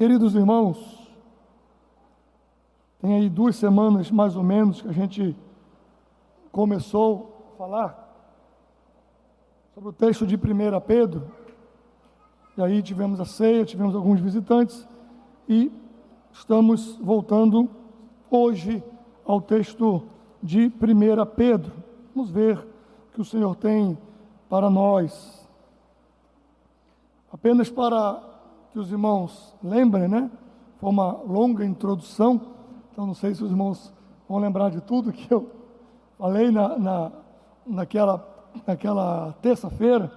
Queridos 0.00 0.34
irmãos, 0.34 1.12
tem 3.02 3.16
aí 3.16 3.28
duas 3.28 3.54
semanas 3.56 4.10
mais 4.10 4.34
ou 4.34 4.42
menos 4.42 4.80
que 4.80 4.88
a 4.88 4.92
gente 4.92 5.36
começou 6.50 7.52
a 7.52 7.58
falar 7.58 8.14
sobre 9.74 9.90
o 9.90 9.92
texto 9.92 10.26
de 10.26 10.36
1 10.36 10.40
Pedro. 10.86 11.30
E 12.56 12.62
aí 12.62 12.82
tivemos 12.82 13.20
a 13.20 13.26
ceia, 13.26 13.62
tivemos 13.66 13.94
alguns 13.94 14.20
visitantes 14.20 14.88
e 15.46 15.70
estamos 16.32 16.96
voltando 16.96 17.68
hoje 18.30 18.82
ao 19.22 19.38
texto 19.38 20.02
de 20.42 20.68
1 20.68 21.26
Pedro. 21.36 21.74
Vamos 22.14 22.30
ver 22.30 22.56
o 22.56 23.12
que 23.12 23.20
o 23.20 23.24
Senhor 23.26 23.54
tem 23.54 23.98
para 24.48 24.70
nós. 24.70 25.46
Apenas 27.30 27.68
para 27.68 28.29
que 28.72 28.78
os 28.78 28.90
irmãos 28.90 29.54
lembrem, 29.62 30.08
né? 30.08 30.30
Foi 30.78 30.90
uma 30.90 31.12
longa 31.26 31.64
introdução, 31.64 32.40
então 32.92 33.06
não 33.06 33.14
sei 33.14 33.34
se 33.34 33.42
os 33.42 33.50
irmãos 33.50 33.92
vão 34.28 34.38
lembrar 34.38 34.70
de 34.70 34.80
tudo 34.80 35.12
que 35.12 35.32
eu 35.32 35.50
falei 36.16 36.50
na, 36.50 36.78
na, 36.78 37.12
naquela, 37.66 38.48
naquela 38.66 39.32
terça-feira, 39.42 40.10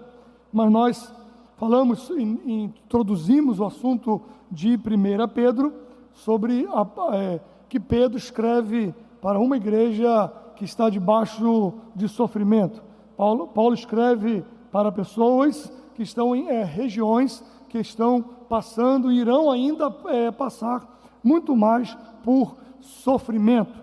mas 0.51 0.71
nós 0.71 1.13
falamos, 1.57 2.09
introduzimos 2.11 3.59
o 3.59 3.65
assunto 3.65 4.21
de 4.51 4.75
1 4.75 5.27
Pedro, 5.33 5.73
sobre 6.13 6.67
a, 6.71 7.15
é, 7.15 7.39
que 7.67 7.79
Pedro 7.79 8.17
escreve 8.17 8.93
para 9.19 9.39
uma 9.39 9.57
igreja 9.57 10.31
que 10.55 10.63
está 10.63 10.89
debaixo 10.89 11.73
de 11.95 12.07
sofrimento. 12.07 12.83
Paulo, 13.17 13.47
Paulo 13.47 13.73
escreve 13.73 14.45
para 14.71 14.91
pessoas 14.91 15.73
que 15.95 16.03
estão 16.03 16.35
em 16.35 16.49
é, 16.49 16.63
regiões 16.63 17.43
que 17.69 17.79
estão 17.79 18.23
passando 18.53 19.11
e 19.11 19.17
irão 19.17 19.49
ainda 19.49 19.91
é, 20.05 20.29
passar 20.29 20.87
muito 21.23 21.55
mais 21.55 21.97
por 22.23 22.55
sofrimento. 22.81 23.73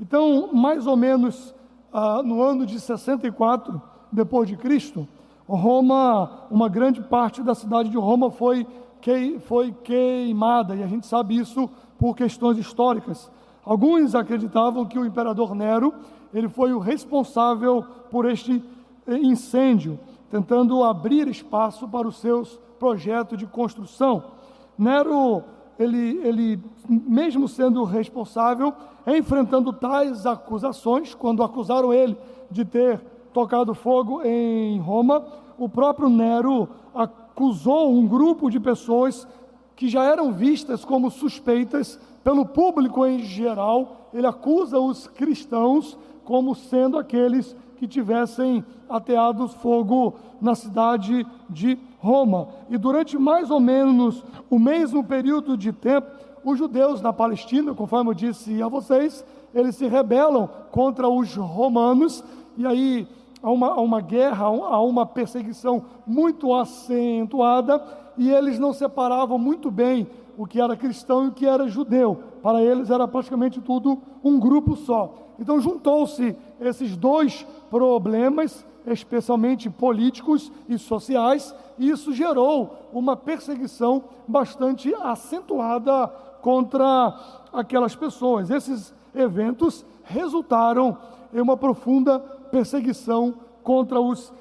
Então, 0.00 0.48
mais 0.50 0.86
ou 0.86 0.96
menos 0.96 1.54
ah, 1.92 2.22
no 2.22 2.40
ano 2.40 2.64
de 2.64 2.80
64 2.80 3.82
depois 4.10 4.48
de 4.48 4.56
Cristo, 4.56 5.06
Roma, 5.46 6.46
uma 6.50 6.70
grande 6.70 7.02
parte 7.02 7.42
da 7.42 7.54
cidade 7.54 7.90
de 7.90 7.98
Roma 7.98 8.30
foi, 8.30 8.66
que, 9.02 9.38
foi 9.40 9.72
queimada, 9.72 10.74
e 10.74 10.82
a 10.82 10.86
gente 10.86 11.06
sabe 11.06 11.36
isso 11.36 11.68
por 11.98 12.16
questões 12.16 12.56
históricas. 12.56 13.30
Alguns 13.62 14.14
acreditavam 14.14 14.86
que 14.86 14.98
o 14.98 15.04
imperador 15.04 15.54
Nero, 15.54 15.92
ele 16.32 16.48
foi 16.48 16.72
o 16.72 16.78
responsável 16.78 17.84
por 18.10 18.24
este 18.24 18.64
eh, 19.06 19.18
incêndio, 19.18 20.00
tentando 20.30 20.82
abrir 20.82 21.28
espaço 21.28 21.86
para 21.86 22.08
os 22.08 22.16
seus 22.16 22.63
projeto 22.84 23.34
de 23.34 23.46
construção. 23.46 24.24
Nero, 24.76 25.42
ele, 25.78 26.20
ele, 26.22 26.60
mesmo 26.86 27.48
sendo 27.48 27.82
responsável, 27.82 28.74
enfrentando 29.06 29.72
tais 29.72 30.26
acusações, 30.26 31.14
quando 31.14 31.42
acusaram 31.42 31.94
ele 31.94 32.14
de 32.50 32.62
ter 32.62 33.00
tocado 33.32 33.74
fogo 33.74 34.20
em 34.22 34.78
Roma, 34.80 35.24
o 35.56 35.66
próprio 35.66 36.10
Nero 36.10 36.68
acusou 36.94 37.90
um 37.90 38.06
grupo 38.06 38.50
de 38.50 38.60
pessoas 38.60 39.26
que 39.74 39.88
já 39.88 40.04
eram 40.04 40.30
vistas 40.30 40.84
como 40.84 41.10
suspeitas 41.10 41.98
pelo 42.22 42.44
público 42.44 43.06
em 43.06 43.20
geral, 43.20 44.10
ele 44.12 44.26
acusa 44.26 44.78
os 44.78 45.06
cristãos 45.06 45.98
como 46.22 46.54
sendo 46.54 46.98
aqueles 46.98 47.56
que 47.76 47.88
tivessem 47.88 48.62
ateado 48.90 49.48
fogo 49.48 50.16
na 50.38 50.54
cidade 50.54 51.26
de 51.48 51.78
Roma. 52.04 52.48
E 52.68 52.76
durante 52.76 53.16
mais 53.16 53.50
ou 53.50 53.58
menos 53.58 54.22
o 54.50 54.58
mesmo 54.58 55.02
período 55.02 55.56
de 55.56 55.72
tempo, 55.72 56.06
os 56.44 56.58
judeus 56.58 57.00
na 57.00 57.14
Palestina, 57.14 57.72
conforme 57.72 58.10
eu 58.10 58.14
disse 58.14 58.62
a 58.62 58.68
vocês, 58.68 59.24
eles 59.54 59.74
se 59.76 59.86
rebelam 59.86 60.46
contra 60.70 61.08
os 61.08 61.34
romanos, 61.34 62.22
e 62.58 62.66
aí 62.66 63.08
há 63.42 63.50
uma, 63.50 63.68
há 63.68 63.80
uma 63.80 64.02
guerra, 64.02 64.44
há 64.44 64.82
uma 64.82 65.06
perseguição 65.06 65.82
muito 66.06 66.54
acentuada, 66.54 67.82
e 68.18 68.30
eles 68.30 68.58
não 68.58 68.74
separavam 68.74 69.38
muito 69.38 69.70
bem 69.70 70.06
o 70.36 70.46
que 70.46 70.60
era 70.60 70.76
cristão 70.76 71.24
e 71.24 71.28
o 71.28 71.32
que 71.32 71.46
era 71.46 71.66
judeu. 71.68 72.18
Para 72.42 72.62
eles 72.62 72.90
era 72.90 73.08
praticamente 73.08 73.62
tudo 73.62 73.98
um 74.22 74.38
grupo 74.38 74.76
só. 74.76 75.14
Então 75.38 75.58
juntou-se 75.58 76.36
esses 76.60 76.96
dois 76.96 77.46
problemas, 77.70 78.64
especialmente 78.86 79.70
políticos 79.70 80.52
e 80.68 80.76
sociais, 80.76 81.54
e 81.78 81.90
isso 81.90 82.12
gerou 82.12 82.88
uma 82.92 83.16
perseguição 83.16 84.04
bastante 84.26 84.94
acentuada 84.94 86.08
contra 86.40 87.18
aquelas 87.52 87.94
pessoas. 87.96 88.50
Esses 88.50 88.94
eventos 89.14 89.84
resultaram 90.02 90.96
em 91.32 91.40
uma 91.40 91.56
profunda 91.56 92.18
perseguição 92.50 93.34
contra 93.62 94.00
os 94.00 94.32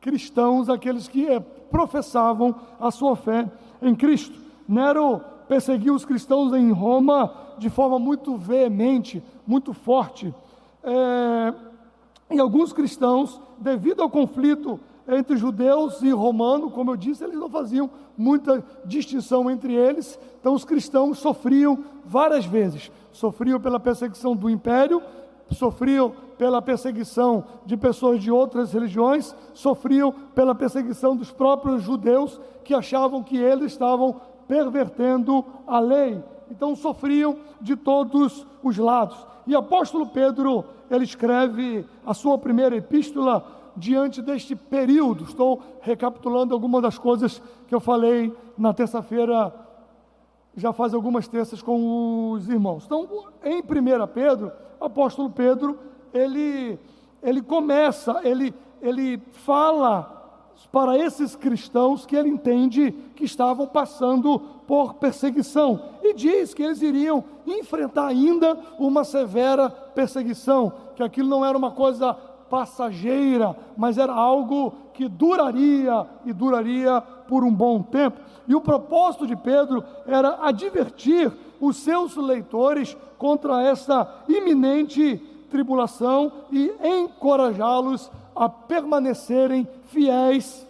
cristãos, 0.00 0.68
aqueles 0.68 1.06
que 1.06 1.26
eh, 1.26 1.40
professavam 1.40 2.54
a 2.80 2.90
sua 2.90 3.14
fé 3.14 3.50
em 3.82 3.94
Cristo. 3.94 4.38
Nero 4.66 5.20
perseguiu 5.46 5.94
os 5.94 6.04
cristãos 6.04 6.52
em 6.52 6.70
Roma 6.70 7.32
de 7.58 7.68
forma 7.68 7.98
muito 7.98 8.36
veemente, 8.36 9.22
muito 9.46 9.72
forte. 9.72 10.32
É, 10.82 11.54
e 12.30 12.38
alguns 12.38 12.72
cristãos, 12.72 13.40
devido 13.58 14.02
ao 14.02 14.10
conflito 14.10 14.78
entre 15.08 15.36
judeus 15.36 16.02
e 16.02 16.10
romanos, 16.10 16.72
como 16.72 16.90
eu 16.90 16.96
disse, 16.96 17.24
eles 17.24 17.38
não 17.38 17.48
faziam 17.48 17.88
muita 18.16 18.62
distinção 18.84 19.50
entre 19.50 19.74
eles, 19.74 20.18
então 20.38 20.52
os 20.52 20.66
cristãos 20.66 21.18
sofriam 21.18 21.82
várias 22.04 22.44
vezes. 22.44 22.92
Sofriam 23.10 23.58
pela 23.58 23.80
perseguição 23.80 24.36
do 24.36 24.50
império, 24.50 25.02
sofriam 25.50 26.12
pela 26.36 26.60
perseguição 26.60 27.44
de 27.64 27.76
pessoas 27.76 28.22
de 28.22 28.30
outras 28.30 28.72
religiões, 28.72 29.34
sofriam 29.54 30.12
pela 30.34 30.54
perseguição 30.54 31.16
dos 31.16 31.30
próprios 31.30 31.82
judeus 31.82 32.38
que 32.62 32.74
achavam 32.74 33.22
que 33.22 33.38
eles 33.38 33.72
estavam 33.72 34.20
pervertendo 34.46 35.44
a 35.66 35.80
lei. 35.80 36.22
Então 36.50 36.76
sofriam 36.76 37.36
de 37.60 37.76
todos 37.76 38.46
os 38.62 38.76
lados. 38.76 39.16
E 39.46 39.54
apóstolo 39.56 40.06
Pedro, 40.06 40.64
ele 40.90 41.04
escreve 41.04 41.86
a 42.04 42.12
sua 42.12 42.36
primeira 42.36 42.76
epístola 42.76 43.57
diante 43.78 44.20
deste 44.20 44.54
período. 44.54 45.24
Estou 45.24 45.62
recapitulando 45.80 46.52
algumas 46.52 46.82
das 46.82 46.98
coisas 46.98 47.40
que 47.66 47.74
eu 47.74 47.80
falei 47.80 48.32
na 48.56 48.74
terça-feira, 48.74 49.54
já 50.56 50.72
faz 50.72 50.92
algumas 50.92 51.28
terças 51.28 51.62
com 51.62 52.32
os 52.32 52.48
irmãos. 52.48 52.84
Então, 52.84 53.08
em 53.44 53.60
1 53.60 53.62
Pedro, 54.12 54.52
apóstolo 54.80 55.30
Pedro, 55.30 55.78
ele, 56.12 56.78
ele 57.22 57.40
começa, 57.40 58.20
ele, 58.24 58.54
ele 58.82 59.18
fala 59.32 60.18
para 60.72 60.98
esses 60.98 61.36
cristãos 61.36 62.04
que 62.04 62.16
ele 62.16 62.28
entende 62.28 62.92
que 63.14 63.24
estavam 63.24 63.66
passando 63.66 64.38
por 64.66 64.94
perseguição 64.94 65.80
e 66.02 66.12
diz 66.12 66.52
que 66.52 66.62
eles 66.62 66.82
iriam 66.82 67.24
enfrentar 67.46 68.08
ainda 68.08 68.58
uma 68.78 69.04
severa 69.04 69.70
perseguição, 69.70 70.72
que 70.94 71.02
aquilo 71.02 71.28
não 71.28 71.44
era 71.44 71.56
uma 71.56 71.70
coisa 71.70 72.14
passageira, 72.50 73.56
mas 73.76 73.98
era 73.98 74.12
algo 74.12 74.72
que 74.94 75.08
duraria 75.08 76.06
e 76.24 76.32
duraria 76.32 77.00
por 77.00 77.44
um 77.44 77.52
bom 77.52 77.82
tempo. 77.82 78.20
E 78.46 78.54
o 78.54 78.60
propósito 78.60 79.26
de 79.26 79.36
Pedro 79.36 79.84
era 80.06 80.38
advertir 80.46 81.32
os 81.60 81.76
seus 81.76 82.16
leitores 82.16 82.96
contra 83.18 83.62
essa 83.62 84.08
iminente 84.28 85.20
tribulação 85.50 86.32
e 86.50 86.72
encorajá-los 86.82 88.10
a 88.34 88.48
permanecerem 88.48 89.66
fiéis 89.88 90.66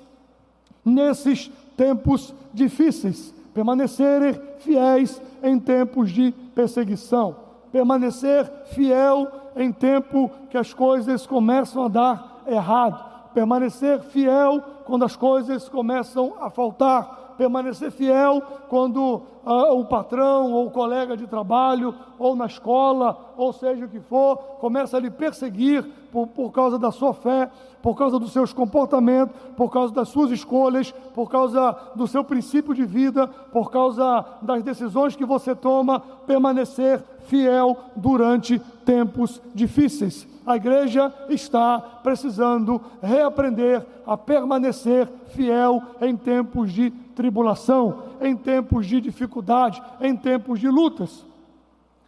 nesses 0.85 1.51
tempos 1.77 2.35
difíceis, 2.53 3.35
permanecerem 3.53 4.41
fiéis 4.59 5.21
em 5.43 5.59
tempos 5.59 6.11
de 6.11 6.33
perseguição, 6.55 7.37
permanecer 7.71 8.51
fiel 8.73 9.29
em 9.59 9.73
tempo 9.73 10.31
que 10.49 10.57
as 10.57 10.73
coisas 10.73 11.27
começam 11.27 11.85
a 11.85 11.89
dar 11.89 12.43
errado, 12.47 13.05
permanecer 13.35 14.01
fiel 14.01 14.63
quando 14.87 15.05
as 15.05 15.17
coisas 15.17 15.69
começam 15.69 16.35
a 16.41 16.49
faltar, 16.49 17.35
permanecer 17.37 17.91
fiel 17.91 18.41
quando 18.69 19.23
ah, 19.45 19.73
o 19.73 19.85
patrão 19.85 20.53
ou 20.53 20.67
o 20.67 20.71
colega 20.71 21.17
de 21.17 21.27
trabalho, 21.27 21.95
ou 22.19 22.37
na 22.37 22.47
escola, 22.47 23.33
ou 23.37 23.53
seja 23.53 23.85
o 23.85 23.89
que 23.89 24.01
for, 24.01 24.37
começa 24.61 24.97
a 24.97 25.01
lhe 25.01 25.11
perseguir 25.11 25.85
por, 26.13 26.27
por 26.29 26.51
causa 26.51 26.79
da 26.79 26.91
sua 26.93 27.13
fé, 27.13 27.51
por 27.83 27.97
causa 27.97 28.19
dos 28.19 28.33
seus 28.33 28.53
comportamentos, 28.53 29.35
por 29.57 29.71
causa 29.71 29.93
das 29.93 30.09
suas 30.09 30.31
escolhas, 30.31 30.93
por 31.15 31.29
causa 31.29 31.77
do 31.95 32.07
seu 32.07 32.23
princípio 32.23 32.75
de 32.75 32.85
vida, 32.85 33.27
por 33.27 33.71
causa 33.71 34.25
das 34.43 34.63
decisões 34.63 35.17
que 35.17 35.25
você 35.25 35.55
toma, 35.55 36.01
permanecer 36.27 37.03
fiel 37.29 37.77
durante 37.95 38.59
tempos 38.85 39.41
difíceis. 39.55 40.27
A 40.45 40.57
igreja 40.57 41.13
está 41.29 41.79
precisando 42.03 42.81
reaprender 43.03 43.85
a 44.07 44.17
permanecer 44.17 45.07
fiel 45.35 45.83
em 46.01 46.17
tempos 46.17 46.73
de 46.73 46.91
tribulação, 47.15 48.03
em 48.21 48.35
tempos 48.35 48.87
de 48.87 49.01
dificuldade, 49.01 49.83
em 50.01 50.17
tempos 50.17 50.59
de 50.59 50.69
lutas. 50.69 51.25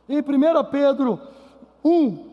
Em 0.09 0.21
1 0.21 0.23
Pedro 0.71 1.21
1, 1.85 2.31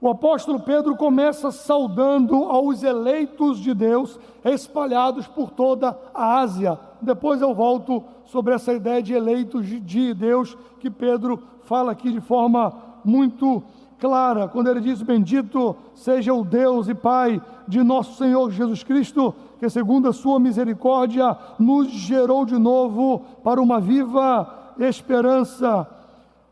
o 0.00 0.08
apóstolo 0.08 0.60
Pedro 0.60 0.94
começa 0.96 1.50
saudando 1.50 2.44
aos 2.44 2.82
eleitos 2.82 3.58
de 3.58 3.74
Deus 3.74 4.20
espalhados 4.44 5.26
por 5.26 5.50
toda 5.50 5.98
a 6.14 6.38
Ásia. 6.38 6.78
Depois 7.00 7.40
eu 7.40 7.54
volto 7.54 8.04
sobre 8.28 8.54
essa 8.54 8.72
ideia 8.72 9.02
de 9.02 9.12
eleitos 9.12 9.66
de 9.66 10.14
Deus 10.14 10.56
que 10.80 10.90
Pedro 10.90 11.42
fala 11.62 11.92
aqui 11.92 12.12
de 12.12 12.20
forma 12.20 12.72
muito 13.04 13.62
clara, 13.98 14.48
quando 14.48 14.68
ele 14.68 14.80
diz: 14.80 15.02
Bendito 15.02 15.74
seja 15.94 16.32
o 16.32 16.44
Deus 16.44 16.88
e 16.88 16.94
Pai 16.94 17.40
de 17.66 17.82
nosso 17.82 18.16
Senhor 18.16 18.50
Jesus 18.50 18.82
Cristo, 18.82 19.34
que 19.58 19.68
segundo 19.68 20.08
a 20.08 20.12
sua 20.12 20.38
misericórdia 20.38 21.36
nos 21.58 21.88
gerou 21.88 22.44
de 22.44 22.58
novo 22.58 23.22
para 23.42 23.60
uma 23.60 23.80
viva 23.80 24.74
esperança 24.78 25.88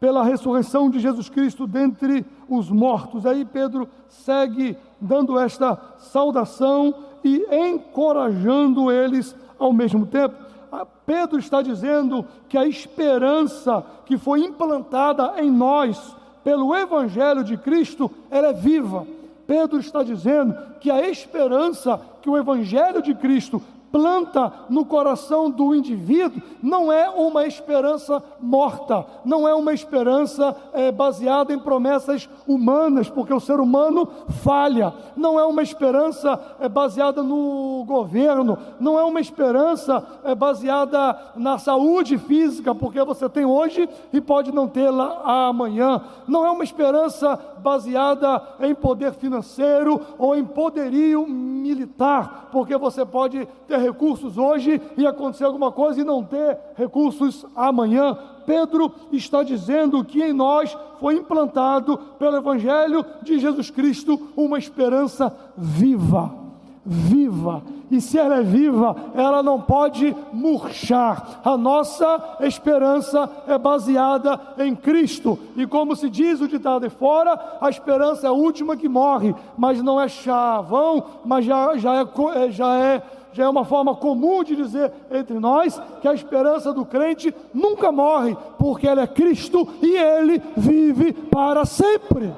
pela 0.01 0.25
ressurreição 0.25 0.91
de 0.91 0.99
Jesus 0.99 1.29
Cristo 1.29 1.67
dentre 1.67 2.25
os 2.49 2.71
mortos. 2.71 3.25
Aí 3.25 3.45
Pedro 3.45 3.89
segue 4.09 4.77
dando 5.01 5.39
esta 5.39 5.79
saudação 5.99 6.95
e 7.23 7.45
encorajando 7.51 8.91
eles 8.91 9.37
ao 9.59 9.73
mesmo 9.73 10.07
tempo. 10.07 10.46
Ah, 10.79 10.87
Pedro 11.07 11.39
está 11.39 11.63
dizendo 11.63 12.27
que 12.51 12.59
a 12.59 12.67
esperança 12.67 13.83
que 14.05 14.19
foi 14.19 14.41
implantada 14.41 15.43
em 15.43 15.51
nós 15.51 16.15
pelo 16.45 16.77
Evangelho 16.77 17.43
de 17.43 17.57
Cristo, 17.57 18.11
ela 18.31 18.49
é 18.49 18.53
viva. 18.53 19.07
Pedro 19.47 19.79
está 19.79 20.03
dizendo 20.03 20.55
que 20.79 20.91
a 20.91 21.09
esperança 21.09 21.99
que 22.21 22.29
o 22.29 22.37
Evangelho 22.37 23.01
de 23.01 23.15
Cristo 23.15 23.63
planta 23.91 24.53
no 24.69 24.85
coração 24.85 25.51
do 25.51 25.75
indivíduo 25.75 26.43
não 26.63 26.93
é 26.93 27.09
uma 27.09 27.47
esperança 27.47 28.23
morta, 28.41 29.07
não 29.25 29.47
é 29.47 29.55
uma 29.55 29.73
esperança 29.73 30.57
é, 30.73 30.91
baseada 30.91 31.53
em 31.53 31.59
promessas 31.59 32.29
humanas, 32.47 33.09
porque 33.09 33.33
o 33.33 33.41
ser 33.41 33.61
humano 33.61 34.09
falha, 34.43 34.93
não 35.17 35.39
é 35.39 35.45
uma 35.45 35.63
esperança 35.63 36.39
é, 36.61 36.69
baseada 36.69 37.23
no 37.23 37.85
governo, 37.87 38.59
não 38.81 38.99
é 38.99 39.05
uma 39.05 39.21
esperança 39.21 40.05
é, 40.25 40.35
baseada 40.35 41.19
na 41.37 41.59
saúde 41.59 42.19
física, 42.19 42.75
porque 42.75 43.03
você 43.05 43.29
tem 43.29 43.45
hoje 43.45 43.89
e 44.13 44.21
pode 44.21 44.53
não 44.53 44.69
tê-la 44.69 45.47
amanhã, 45.49 46.03
não 46.27 46.45
é 46.45 46.51
uma 46.51 46.65
esperança 46.65 47.39
baseada 47.59 48.43
em 48.61 48.75
poder 48.75 49.13
financeiro 49.13 50.01
ou 50.19 50.37
em 50.37 50.45
poderio 50.45 51.27
militar, 51.27 52.49
porque 52.53 52.77
você 52.77 53.05
pode 53.05 53.47
ter 53.67 53.76
recursos 53.79 54.39
hoje 54.39 54.81
e 54.97 55.07
acontecer 55.07 55.45
alguma 55.45 55.73
coisa 55.73 56.01
e 56.01 56.05
não 56.05 56.23
ter 56.23 56.59
recursos 56.77 57.45
amanhã. 57.55 58.17
Pedro 58.47 58.93
está 59.13 59.43
dizendo 59.43 60.05
que 60.05 60.23
em 60.23 60.33
nós 60.33 60.77
foi 61.01 61.17
implantado 61.17 61.99
pelo 62.19 62.37
Evangelho 62.37 63.05
de 63.23 63.39
Jesus 63.39 63.71
Cristo 63.71 64.29
uma 64.37 64.59
esperança 64.59 65.35
viva 65.57 66.47
viva. 66.87 67.63
E 67.91 68.01
se 68.01 68.17
ela 68.19 68.37
é 68.37 68.43
viva, 68.43 68.97
ela 69.15 69.43
não 69.43 69.61
pode 69.61 70.15
murchar. 70.33 71.41
A 71.45 71.57
nossa 71.57 72.37
esperança 72.41 73.29
é 73.47 73.59
baseada 73.59 74.41
em 74.59 74.75
Cristo. 74.75 75.39
E 75.57 75.67
como 75.67 75.97
se 75.97 76.09
diz 76.09 76.41
o 76.41 76.49
ditado 76.49 76.83
de 76.83 76.91
fora, 76.91 77.59
a 77.61 77.69
esperança 77.69 78.27
é 78.27 78.31
a 78.31 78.33
última 78.33 78.77
que 78.77 78.89
morre, 78.89 79.35
mas 79.59 79.83
não 79.83 80.01
é 80.01 80.09
chavão, 80.09 81.05
mas 81.25 81.45
já, 81.45 81.77
já, 81.77 81.95
é, 81.97 82.51
já 82.51 82.75
é 82.77 83.03
já 83.37 83.45
é 83.45 83.49
uma 83.49 83.67
forma 83.67 83.95
comum 83.95 84.43
de 84.43 84.57
dizer 84.57 84.91
entre 85.11 85.39
nós 85.39 85.79
que 86.01 86.09
a 86.09 86.15
esperança 86.15 86.73
do 86.73 86.87
crente 86.87 87.35
nunca 87.53 87.93
morre, 87.93 88.35
porque 88.59 88.89
ela 88.89 89.03
é 89.03 89.07
Cristo 89.07 89.69
e 89.83 89.95
ele 89.95 90.43
vive 90.57 91.13
para 91.13 91.67
sempre. 91.67 92.33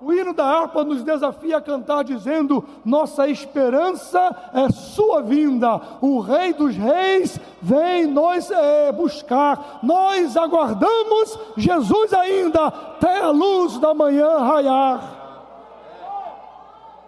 O 0.00 0.12
hino 0.12 0.34
da 0.34 0.44
harpa 0.44 0.82
nos 0.82 1.04
desafia 1.04 1.58
a 1.58 1.62
cantar 1.62 2.02
dizendo: 2.02 2.64
Nossa 2.84 3.28
esperança 3.28 4.50
é 4.52 4.68
Sua 4.70 5.22
vinda, 5.22 5.80
o 6.00 6.18
Rei 6.18 6.52
dos 6.52 6.74
Reis 6.74 7.38
vem 7.62 8.06
nos 8.06 8.50
é, 8.50 8.90
buscar. 8.90 9.78
Nós 9.84 10.36
aguardamos 10.36 11.38
Jesus 11.56 12.12
ainda 12.12 12.66
até 12.66 13.20
a 13.20 13.30
luz 13.30 13.78
da 13.78 13.94
manhã 13.94 14.38
raiar. 14.38 15.23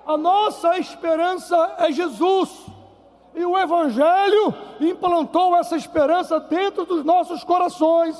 A 0.06 0.16
nossa 0.16 0.78
esperança 0.78 1.74
é 1.78 1.90
Jesus. 1.90 2.64
E 3.34 3.44
o 3.44 3.58
Evangelho 3.58 4.54
implantou 4.80 5.56
essa 5.56 5.76
esperança 5.76 6.38
dentro 6.38 6.86
dos 6.86 7.04
nossos 7.04 7.42
corações. 7.42 8.16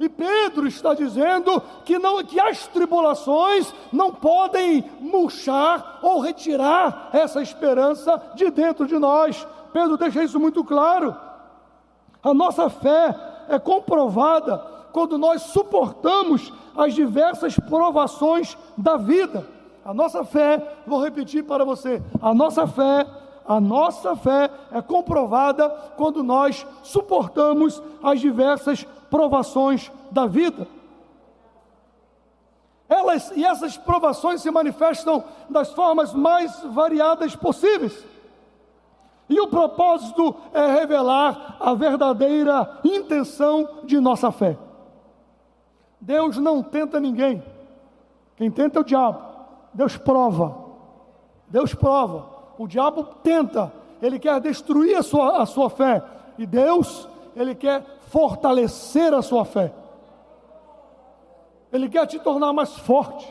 E 0.00 0.08
Pedro 0.08 0.66
está 0.66 0.94
dizendo 0.94 1.62
que, 1.84 1.98
não, 1.98 2.24
que 2.24 2.40
as 2.40 2.66
tribulações 2.66 3.72
não 3.92 4.12
podem 4.12 4.84
murchar 4.98 6.00
ou 6.02 6.18
retirar 6.18 7.10
essa 7.12 7.42
esperança 7.42 8.20
de 8.34 8.50
dentro 8.50 8.86
de 8.86 8.98
nós. 8.98 9.46
Pedro 9.72 9.96
deixa 9.96 10.24
isso 10.24 10.40
muito 10.40 10.64
claro. 10.64 11.14
A 12.22 12.32
nossa 12.32 12.70
fé 12.70 13.14
é 13.48 13.58
comprovada 13.58 14.58
quando 14.92 15.18
nós 15.18 15.42
suportamos 15.42 16.52
as 16.76 16.94
diversas 16.94 17.56
provações 17.58 18.56
da 18.76 18.96
vida. 18.96 19.46
A 19.84 19.92
nossa 19.92 20.24
fé, 20.24 20.76
vou 20.86 21.02
repetir 21.02 21.44
para 21.44 21.64
você, 21.64 22.02
a 22.20 22.32
nossa 22.32 22.66
fé 22.66 23.06
a 23.44 23.60
nossa 23.60 24.14
fé 24.14 24.50
é 24.70 24.80
comprovada 24.80 25.68
quando 25.96 26.22
nós 26.22 26.66
suportamos 26.82 27.82
as 28.02 28.20
diversas 28.20 28.84
provações 29.10 29.90
da 30.10 30.26
vida. 30.26 30.66
Elas, 32.88 33.32
e 33.34 33.44
essas 33.44 33.76
provações 33.76 34.42
se 34.42 34.50
manifestam 34.50 35.24
das 35.48 35.72
formas 35.72 36.12
mais 36.12 36.60
variadas 36.64 37.34
possíveis. 37.34 38.04
E 39.28 39.40
o 39.40 39.48
propósito 39.48 40.34
é 40.52 40.66
revelar 40.66 41.56
a 41.58 41.72
verdadeira 41.72 42.80
intenção 42.84 43.80
de 43.84 43.98
nossa 43.98 44.30
fé. 44.30 44.58
Deus 46.00 46.36
não 46.36 46.62
tenta 46.62 47.00
ninguém. 47.00 47.42
Quem 48.36 48.50
tenta 48.50 48.78
é 48.78 48.82
o 48.82 48.84
diabo. 48.84 49.31
Deus 49.72 49.96
prova. 49.96 50.56
Deus 51.48 51.74
prova. 51.74 52.28
O 52.58 52.66
diabo 52.66 53.04
tenta, 53.22 53.72
ele 54.00 54.18
quer 54.18 54.40
destruir 54.40 54.96
a 54.96 55.02
sua, 55.02 55.42
a 55.42 55.46
sua 55.46 55.70
fé. 55.70 56.02
E 56.38 56.46
Deus, 56.46 57.08
ele 57.34 57.54
quer 57.54 57.84
fortalecer 58.08 59.12
a 59.14 59.22
sua 59.22 59.44
fé. 59.44 59.72
Ele 61.72 61.88
quer 61.88 62.06
te 62.06 62.18
tornar 62.18 62.52
mais 62.52 62.76
forte. 62.78 63.26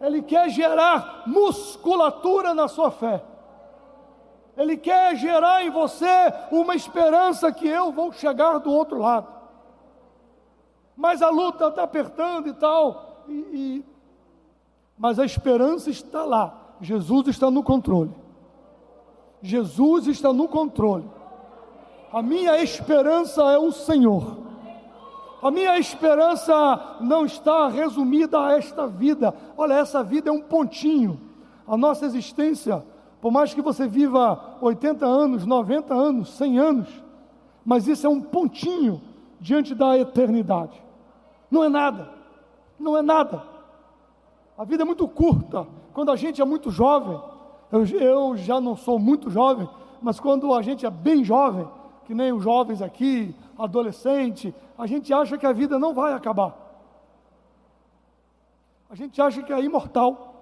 Ele 0.00 0.22
quer 0.22 0.48
gerar 0.50 1.22
musculatura 1.26 2.54
na 2.54 2.68
sua 2.68 2.90
fé. 2.90 3.22
Ele 4.56 4.76
quer 4.76 5.16
gerar 5.16 5.64
em 5.64 5.70
você 5.70 6.06
uma 6.50 6.74
esperança 6.74 7.50
que 7.52 7.66
eu 7.66 7.92
vou 7.92 8.12
chegar 8.12 8.58
do 8.58 8.72
outro 8.72 8.98
lado. 8.98 9.28
Mas 10.96 11.22
a 11.22 11.30
luta 11.30 11.68
está 11.68 11.84
apertando 11.84 12.48
e 12.48 12.52
tal. 12.54 13.24
E, 13.28 13.32
e... 13.32 13.97
Mas 14.98 15.18
a 15.18 15.24
esperança 15.24 15.90
está 15.90 16.24
lá. 16.24 16.76
Jesus 16.80 17.28
está 17.28 17.50
no 17.50 17.62
controle. 17.62 18.10
Jesus 19.40 20.06
está 20.08 20.32
no 20.32 20.48
controle. 20.48 21.08
A 22.12 22.22
minha 22.22 22.60
esperança 22.62 23.42
é 23.52 23.58
o 23.58 23.70
Senhor. 23.70 24.38
A 25.42 25.50
minha 25.50 25.78
esperança 25.78 26.96
não 27.00 27.24
está 27.24 27.68
resumida 27.68 28.40
a 28.40 28.56
esta 28.56 28.86
vida. 28.86 29.32
Olha, 29.56 29.74
essa 29.74 30.02
vida 30.02 30.30
é 30.30 30.32
um 30.32 30.42
pontinho. 30.42 31.20
A 31.66 31.76
nossa 31.76 32.06
existência, 32.06 32.84
por 33.20 33.30
mais 33.30 33.54
que 33.54 33.62
você 33.62 33.86
viva 33.86 34.56
80 34.60 35.06
anos, 35.06 35.46
90 35.46 35.94
anos, 35.94 36.30
100 36.30 36.58
anos, 36.58 36.88
mas 37.64 37.86
isso 37.86 38.06
é 38.06 38.10
um 38.10 38.20
pontinho 38.20 39.00
diante 39.38 39.74
da 39.74 39.96
eternidade. 39.96 40.82
Não 41.50 41.62
é 41.62 41.68
nada. 41.68 42.10
Não 42.78 42.96
é 42.96 43.02
nada. 43.02 43.57
A 44.58 44.64
vida 44.64 44.82
é 44.82 44.84
muito 44.84 45.06
curta. 45.06 45.68
Quando 45.92 46.10
a 46.10 46.16
gente 46.16 46.42
é 46.42 46.44
muito 46.44 46.68
jovem, 46.68 47.18
eu, 47.70 47.86
eu 47.86 48.36
já 48.36 48.60
não 48.60 48.74
sou 48.74 48.98
muito 48.98 49.30
jovem, 49.30 49.68
mas 50.02 50.18
quando 50.18 50.52
a 50.52 50.60
gente 50.62 50.84
é 50.84 50.90
bem 50.90 51.22
jovem, 51.22 51.68
que 52.04 52.12
nem 52.12 52.32
os 52.32 52.42
jovens 52.42 52.82
aqui, 52.82 53.32
adolescente, 53.56 54.52
a 54.76 54.84
gente 54.84 55.14
acha 55.14 55.38
que 55.38 55.46
a 55.46 55.52
vida 55.52 55.78
não 55.78 55.94
vai 55.94 56.12
acabar. 56.12 56.56
A 58.90 58.96
gente 58.96 59.20
acha 59.22 59.42
que 59.44 59.52
é 59.52 59.62
imortal. 59.62 60.34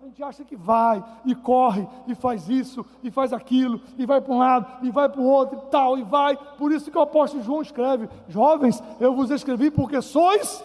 A 0.00 0.06
gente 0.06 0.22
acha 0.22 0.44
que 0.44 0.54
vai 0.54 1.02
e 1.24 1.34
corre 1.34 1.86
e 2.06 2.14
faz 2.14 2.48
isso 2.48 2.84
e 3.02 3.10
faz 3.10 3.32
aquilo 3.32 3.80
e 3.98 4.06
vai 4.06 4.20
para 4.20 4.34
um 4.34 4.38
lado 4.38 4.86
e 4.86 4.90
vai 4.90 5.08
para 5.08 5.20
o 5.20 5.24
outro 5.24 5.58
e 5.58 5.70
tal 5.70 5.98
e 5.98 6.02
vai. 6.02 6.36
Por 6.36 6.72
isso 6.72 6.90
que 6.90 6.98
o 6.98 7.02
apóstolo 7.02 7.42
João 7.42 7.62
escreve: 7.62 8.08
Jovens, 8.28 8.82
eu 9.00 9.14
vos 9.14 9.30
escrevi 9.30 9.70
porque 9.70 10.00
sois 10.02 10.62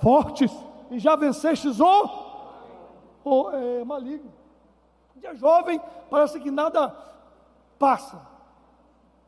fortes 0.00 0.50
e 0.90 0.98
já 0.98 1.16
vencestes 1.16 1.80
o, 1.80 2.08
o 3.24 3.50
é, 3.50 3.84
maligno. 3.84 4.32
Dia 5.16 5.34
jovem, 5.34 5.80
parece 6.10 6.38
que 6.40 6.50
nada 6.50 6.94
passa. 7.78 8.20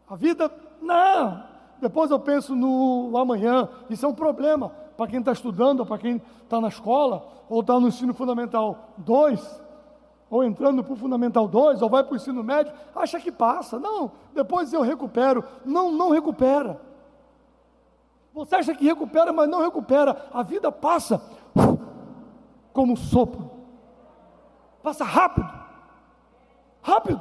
A 0.08 0.16
vida, 0.16 0.50
não. 0.80 1.44
Depois 1.80 2.10
eu 2.10 2.20
penso 2.20 2.54
no 2.54 3.16
amanhã, 3.16 3.68
isso 3.88 4.04
é 4.04 4.08
um 4.08 4.14
problema 4.14 4.70
para 4.96 5.06
quem 5.06 5.20
está 5.20 5.32
estudando, 5.32 5.86
para 5.86 5.98
quem 5.98 6.20
está 6.42 6.60
na 6.60 6.68
escola, 6.68 7.26
ou 7.48 7.60
está 7.60 7.80
no 7.80 7.88
ensino 7.88 8.12
fundamental 8.12 8.90
2, 8.98 9.62
ou 10.28 10.44
entrando 10.44 10.84
para 10.84 10.92
o 10.92 10.96
fundamental 10.96 11.48
2, 11.48 11.80
ou 11.80 11.88
vai 11.88 12.04
para 12.04 12.12
o 12.12 12.16
ensino 12.16 12.44
médio, 12.44 12.72
acha 12.94 13.18
que 13.18 13.32
passa. 13.32 13.78
Não, 13.78 14.12
depois 14.34 14.72
eu 14.72 14.82
recupero. 14.82 15.42
Não, 15.64 15.90
não 15.90 16.10
recupera. 16.10 16.80
Você 18.32 18.54
acha 18.54 18.74
que 18.74 18.84
recupera, 18.84 19.32
mas 19.32 19.48
não 19.48 19.60
recupera. 19.60 20.28
A 20.32 20.42
vida 20.42 20.70
passa 20.70 21.20
como 22.72 22.96
sopro. 22.96 23.50
Passa 24.82 25.04
rápido. 25.04 25.48
Rápido. 26.82 27.20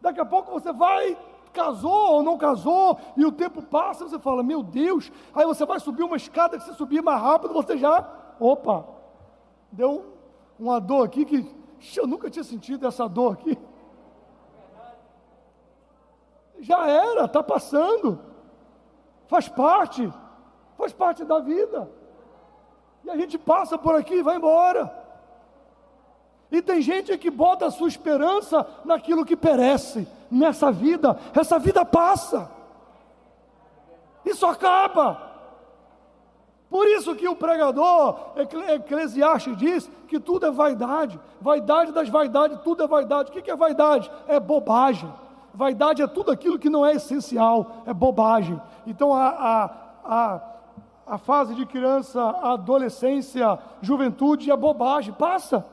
Daqui 0.00 0.20
a 0.20 0.24
pouco 0.24 0.50
você 0.50 0.72
vai 0.72 1.16
casou 1.52 2.14
ou 2.14 2.22
não 2.22 2.38
casou, 2.38 2.98
e 3.16 3.24
o 3.24 3.32
tempo 3.32 3.62
passa, 3.62 4.08
você 4.08 4.18
fala, 4.18 4.42
meu 4.42 4.62
Deus, 4.62 5.10
aí 5.34 5.44
você 5.44 5.66
vai 5.66 5.80
subir 5.80 6.02
uma 6.02 6.16
escada 6.16 6.56
que 6.56 6.64
se 6.64 6.74
subir 6.74 7.02
mais 7.02 7.20
rápido, 7.20 7.52
você 7.52 7.76
já, 7.76 8.08
opa, 8.38 8.84
deu 9.70 10.14
uma 10.58 10.80
dor 10.80 11.04
aqui 11.04 11.24
que 11.24 11.44
eu 11.96 12.06
nunca 12.06 12.30
tinha 12.30 12.44
sentido 12.44 12.86
essa 12.86 13.08
dor 13.08 13.32
aqui. 13.32 13.58
Já 16.60 16.86
era, 16.86 17.24
está 17.24 17.42
passando, 17.42 18.20
faz 19.26 19.48
parte, 19.48 20.12
faz 20.76 20.92
parte 20.92 21.24
da 21.24 21.40
vida. 21.40 21.90
E 23.04 23.10
a 23.10 23.16
gente 23.16 23.38
passa 23.38 23.78
por 23.78 23.94
aqui 23.94 24.14
e 24.14 24.22
vai 24.22 24.36
embora. 24.36 25.00
E 26.50 26.60
tem 26.60 26.80
gente 26.82 27.16
que 27.16 27.30
bota 27.30 27.66
a 27.66 27.70
sua 27.70 27.88
esperança 27.88 28.66
naquilo 28.84 29.24
que 29.24 29.36
perece 29.36 30.08
nessa 30.30 30.70
vida, 30.72 31.18
essa 31.34 31.58
vida 31.58 31.84
passa, 31.84 32.50
isso 34.24 34.44
acaba. 34.46 35.30
Por 36.68 36.86
isso 36.86 37.16
que 37.16 37.26
o 37.26 37.34
pregador 37.34 38.32
Eclesiastes 38.36 39.56
diz 39.56 39.90
que 40.06 40.20
tudo 40.20 40.46
é 40.46 40.50
vaidade, 40.52 41.18
vaidade 41.40 41.90
das 41.90 42.08
vaidades, 42.08 42.58
tudo 42.62 42.84
é 42.84 42.86
vaidade. 42.86 43.30
O 43.30 43.42
que 43.42 43.50
é 43.50 43.56
vaidade? 43.56 44.10
É 44.28 44.38
bobagem. 44.38 45.12
Vaidade 45.52 46.00
é 46.00 46.06
tudo 46.06 46.30
aquilo 46.30 46.60
que 46.60 46.70
não 46.70 46.86
é 46.86 46.92
essencial, 46.92 47.82
é 47.86 47.92
bobagem. 47.92 48.60
Então 48.86 49.12
a, 49.12 49.28
a, 49.28 49.70
a, 50.04 50.40
a 51.10 51.18
fase 51.18 51.56
de 51.56 51.66
criança, 51.66 52.22
adolescência, 52.40 53.58
juventude 53.82 54.48
é 54.48 54.56
bobagem, 54.56 55.12
passa, 55.12 55.66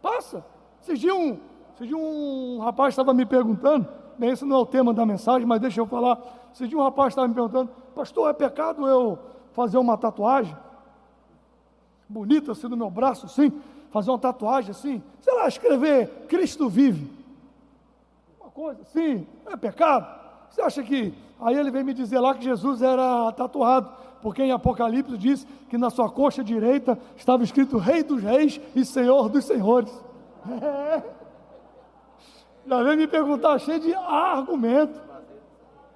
passa. 0.00 0.42
Vocês 0.80 0.98
viram, 0.98 1.38
vocês 1.76 1.90
viram 1.90 2.00
um 2.00 2.58
rapaz 2.58 2.94
estava 2.94 3.12
me 3.12 3.26
perguntando, 3.26 3.86
bem, 4.16 4.30
esse 4.30 4.46
não 4.46 4.56
é 4.56 4.60
o 4.60 4.64
tema 4.64 4.94
da 4.94 5.04
mensagem, 5.04 5.46
mas 5.46 5.60
deixa 5.60 5.78
eu 5.78 5.86
falar. 5.86 6.18
Esse 6.54 6.66
dia 6.66 6.78
um 6.78 6.82
rapaz 6.82 7.08
estava 7.12 7.28
me 7.28 7.34
perguntando, 7.34 7.70
pastor, 7.94 8.30
é 8.30 8.32
pecado 8.32 8.88
eu 8.88 9.18
fazer 9.52 9.76
uma 9.76 9.98
tatuagem? 9.98 10.56
Bonita 12.08 12.52
assim 12.52 12.66
no 12.66 12.76
meu 12.76 12.88
braço, 12.88 13.26
assim, 13.26 13.52
fazer 13.90 14.10
uma 14.10 14.18
tatuagem 14.18 14.70
assim, 14.70 15.02
sei 15.20 15.34
lá, 15.34 15.46
escrever 15.46 16.08
Cristo 16.28 16.66
vive. 16.66 17.12
Uma 18.40 18.50
coisa 18.50 18.80
assim, 18.80 19.26
é 19.44 19.54
pecado? 19.54 20.18
Você 20.48 20.62
acha 20.62 20.82
que. 20.82 21.12
Aí 21.40 21.56
ele 21.56 21.70
veio 21.70 21.84
me 21.84 21.94
dizer 21.94 22.18
lá 22.18 22.34
que 22.34 22.42
Jesus 22.42 22.82
era 22.82 23.30
tatuado, 23.32 23.92
porque 24.20 24.42
em 24.42 24.52
Apocalipse 24.52 25.16
diz 25.16 25.46
que 25.68 25.78
na 25.78 25.90
sua 25.90 26.10
coxa 26.10 26.42
direita 26.42 26.98
estava 27.16 27.42
escrito 27.44 27.78
Rei 27.78 28.02
dos 28.02 28.22
Reis 28.22 28.60
e 28.74 28.84
Senhor 28.84 29.28
dos 29.28 29.44
Senhores. 29.44 29.92
É. 30.62 31.02
Já 32.66 32.82
vem 32.82 32.96
me 32.96 33.06
perguntar 33.06 33.58
cheio 33.58 33.80
de 33.80 33.94
argumento. 33.94 35.00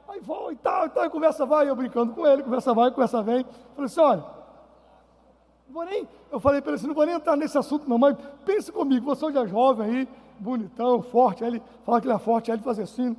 Aí 0.08 0.20
vou 0.20 0.50
e 0.52 0.56
tal, 0.56 0.86
e 0.86 0.90
tal, 0.90 1.04
e 1.04 1.10
conversa 1.10 1.44
vai, 1.44 1.68
eu 1.68 1.76
brincando 1.76 2.12
com 2.12 2.26
ele, 2.26 2.42
conversa 2.42 2.72
vai, 2.72 2.90
conversa 2.90 3.22
vem. 3.22 3.44
Falei 3.74 3.86
assim, 3.86 4.00
olha, 4.00 4.24
não 5.66 5.72
vou 5.72 5.84
nem, 5.84 6.08
eu 6.30 6.38
falei 6.38 6.60
para 6.60 6.70
ele 6.70 6.76
assim, 6.76 6.86
não 6.86 6.94
vou 6.94 7.06
nem 7.06 7.14
entrar 7.14 7.36
nesse 7.36 7.56
assunto 7.56 7.88
não, 7.88 7.98
mas 7.98 8.16
pense 8.44 8.70
comigo, 8.70 9.06
você 9.06 9.24
hoje 9.24 9.38
é 9.38 9.46
jovem 9.46 9.86
aí, 9.86 10.08
bonitão, 10.38 11.00
forte, 11.02 11.42
aí 11.42 11.50
ele 11.50 11.62
falava 11.82 12.00
que 12.00 12.06
ele 12.06 12.14
é 12.14 12.18
forte, 12.18 12.50
aí 12.50 12.56
ele 12.56 12.62
fazia 12.62 12.84
assim, 12.84 13.16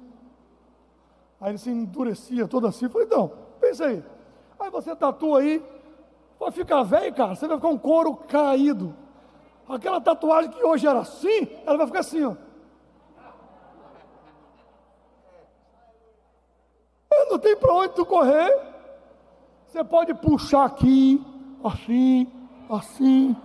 aí 1.41 1.51
ele 1.51 1.57
se 1.57 1.72
endurecia 1.72 2.48
todo 2.48 2.67
assim, 2.67 2.88
falei, 2.89 3.07
então, 3.07 3.31
pensa 3.60 3.86
aí, 3.86 4.03
aí 4.63 4.72
você 4.72 4.96
tatua 4.96 5.39
aí, 5.39 5.63
vai 6.39 6.51
ficar 6.51 6.84
velho, 6.84 7.13
cara, 7.13 7.36
você 7.36 7.48
vai 7.48 7.58
ficar 7.58 7.70
um 7.70 7.77
couro 7.77 8.15
caído, 8.15 8.96
aquela 9.67 10.00
tatuagem 10.01 10.51
que 10.51 10.63
hoje 10.63 10.88
era 10.88 11.00
assim, 11.00 11.48
ela 11.65 11.77
vai 11.77 11.88
ficar 11.88 12.00
assim, 12.00 12.24
ó, 12.24 12.36
Não 17.34 17.39
tem 17.39 17.55
para 17.55 17.74
onde 17.74 17.93
tu 17.93 18.05
correr. 18.05 18.55
Você 19.67 19.84
pode 19.84 20.13
puxar 20.13 20.65
aqui, 20.65 21.20
assim, 21.63 22.32
assim, 22.70 23.36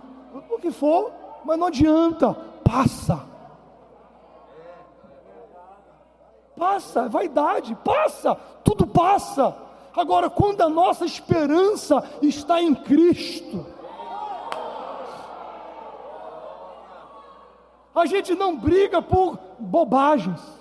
o 0.47 0.59
que 0.59 0.69
for, 0.69 1.11
mas 1.43 1.57
não 1.57 1.67
adianta. 1.67 2.35
Passa. 2.63 3.27
Passa, 6.55 7.05
é 7.05 7.09
vaidade, 7.09 7.75
passa, 7.83 8.35
tudo 8.63 8.85
passa. 8.85 9.55
Agora, 9.95 10.29
quando 10.29 10.61
a 10.61 10.69
nossa 10.69 11.05
esperança 11.05 12.03
está 12.21 12.61
em 12.61 12.75
Cristo, 12.75 13.65
a 17.93 18.05
gente 18.05 18.35
não 18.35 18.55
briga 18.55 19.01
por 19.01 19.37
bobagens 19.59 20.59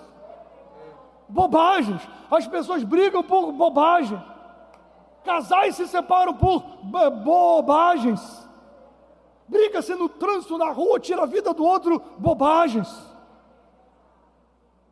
bobagens. 1.29 2.01
As 2.31 2.47
pessoas 2.47 2.83
brigam 2.83 3.23
por 3.23 3.53
bobagem. 3.53 4.23
Casais 5.25 5.77
se 5.77 5.87
separam 5.87 6.35
por 6.35 6.63
bobagens. 7.25 8.49
Briga-se 9.47 9.95
no 9.95 10.09
trânsito, 10.09 10.59
na 10.59 10.71
rua, 10.71 10.99
tira 10.99 11.23
a 11.23 11.27
vida 11.27 11.53
do 11.53 11.65
outro, 11.65 12.03
bobagens. 12.19 12.89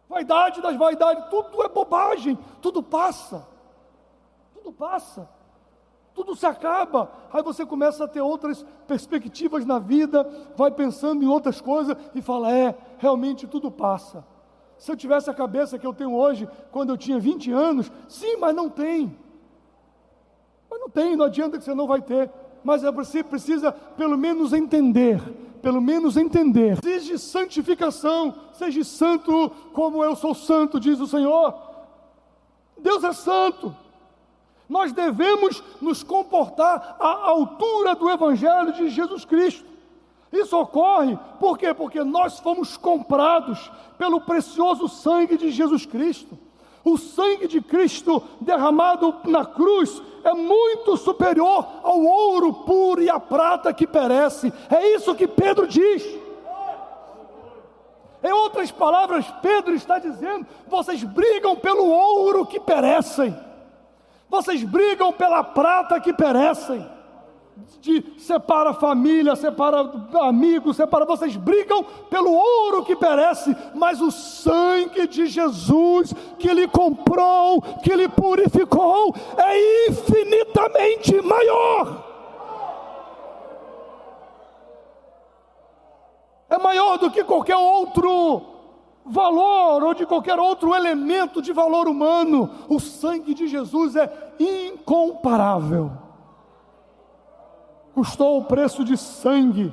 Vaidade 0.09 0.61
das 0.61 0.77
vaidades, 0.77 1.25
tudo 1.31 1.63
é 1.63 1.69
bobagem, 1.69 2.39
tudo 2.63 2.83
passa. 2.83 3.47
Tudo 4.67 4.73
passa. 4.73 5.29
Tudo 6.13 6.35
se 6.35 6.45
acaba. 6.45 7.09
Aí 7.33 7.41
você 7.41 7.65
começa 7.65 8.03
a 8.03 8.09
ter 8.09 8.21
outras 8.21 8.67
perspectivas 8.89 9.65
na 9.65 9.79
vida, 9.79 10.29
vai 10.57 10.73
pensando 10.73 11.23
em 11.23 11.29
outras 11.29 11.61
coisas 11.61 11.97
e 12.17 12.21
fala: 12.21 12.53
é, 12.53 12.77
realmente 12.99 13.47
tudo 13.47 13.71
passa. 13.71 14.27
Se 14.77 14.91
eu 14.91 14.97
tivesse 14.97 15.31
a 15.31 15.35
cabeça 15.35 15.79
que 15.79 15.87
eu 15.87 15.95
tenho 15.95 16.13
hoje, 16.13 16.49
quando 16.73 16.91
eu 16.91 16.97
tinha 16.97 17.17
20 17.17 17.53
anos, 17.53 17.93
sim, 18.09 18.39
mas 18.39 18.57
não 18.57 18.69
tem. 18.69 19.17
Mas 20.69 20.81
não 20.81 20.91
tem, 20.91 21.15
não 21.15 21.27
adianta 21.27 21.59
que 21.59 21.65
você 21.65 21.75
não 21.75 21.87
vai 21.87 22.03
ter. 22.03 22.29
Mas 22.65 22.83
é 22.83 22.91
você 22.91 23.23
precisa 23.23 23.71
pelo 23.71 24.19
menos 24.19 24.53
entender, 24.53 25.23
pelo 25.63 25.81
menos 25.81 26.17
entender. 26.17 26.77
Seja 26.83 27.17
santificação, 27.19 28.35
seja 28.53 28.83
santo 28.83 29.49
como 29.73 30.03
eu 30.03 30.17
sou 30.17 30.35
santo, 30.35 30.81
diz 30.81 30.99
o 30.99 31.07
Senhor. 31.07 31.55
Deus 32.79 33.05
é 33.05 33.13
santo. 33.13 33.86
Nós 34.69 34.93
devemos 34.93 35.63
nos 35.81 36.03
comportar 36.03 36.97
à 36.99 37.29
altura 37.29 37.95
do 37.95 38.11
Evangelho 38.11 38.73
de 38.73 38.89
Jesus 38.89 39.25
Cristo. 39.25 39.65
Isso 40.33 40.59
ocorre 40.59 41.17
por 41.39 41.57
quê? 41.57 41.73
Porque 41.73 42.03
nós 42.03 42.39
fomos 42.41 42.77
comprados 42.77 43.71
pelo 43.97 44.21
precioso 44.21 44.89
sangue 44.89 45.37
de 45.37 45.51
Jesus 45.51 45.87
Cristo. 45.87 46.37
O 46.85 46.97
sangue 46.97 47.49
de 47.49 47.61
Cristo 47.61 48.23
derramado 48.41 49.15
na 49.25 49.45
cruz 49.45 50.01
é 50.23 50.33
muito 50.33 50.97
superior 50.97 51.67
ao 51.83 52.01
ouro 52.01 52.53
puro 52.53 53.03
e 53.03 53.11
à 53.11 53.19
prata 53.19 53.73
que 53.73 53.87
perece. 53.87 54.53
É 54.71 54.95
isso 54.95 55.15
que 55.15 55.27
Pedro 55.27 55.67
diz. 55.67 56.05
Em 58.23 58.33
outras 58.33 58.71
palavras, 58.71 59.25
Pedro 59.43 59.75
está 59.75 59.99
dizendo: 59.99 60.47
vocês 60.67 61.03
brigam 61.03 61.57
pelo 61.57 61.89
ouro 61.89 62.47
que 62.47 62.59
perecem, 62.59 63.37
vocês 64.29 64.63
brigam 64.63 65.13
pela 65.13 65.43
prata 65.43 66.01
que 66.01 66.13
perecem 66.13 66.87
de 67.81 68.05
separa 68.19 68.75
família, 68.75 69.35
separa 69.35 69.91
amigos, 70.21 70.77
separa, 70.77 71.07
vocês 71.07 71.37
brigam 71.37 71.83
pelo 72.11 72.31
ouro 72.31 72.85
que 72.85 72.95
perece, 72.95 73.57
mas 73.75 74.01
o 74.01 74.11
sangue 74.11 75.07
de 75.07 75.27
Jesus 75.27 76.13
que 76.39 76.53
lhe 76.53 76.69
comprou, 76.69 77.63
que 77.83 77.95
lhe 77.97 78.09
purificou, 78.09 79.15
é 79.39 79.89
infinitamente 79.89 81.21
maior. 81.23 82.07
é 86.49 86.59
maior 86.59 86.97
do 86.97 87.11
que 87.11 87.23
qualquer 87.23 87.57
outro 87.57 88.56
valor 89.07 89.83
ou 89.85 89.95
de 89.95 90.05
qualquer 90.05 90.39
outro 90.39 90.75
elemento 90.75 91.41
de 91.41 91.53
valor 91.53 91.89
humano. 91.89 92.51
O 92.69 92.81
sangue 92.81 93.35
de 93.35 93.47
Jesus 93.47 93.97
é 93.97 94.35
incomparável. 94.39 95.93
Custou 97.95 98.39
o 98.39 98.45
preço 98.45 98.85
de 98.85 98.97
sangue. 98.97 99.73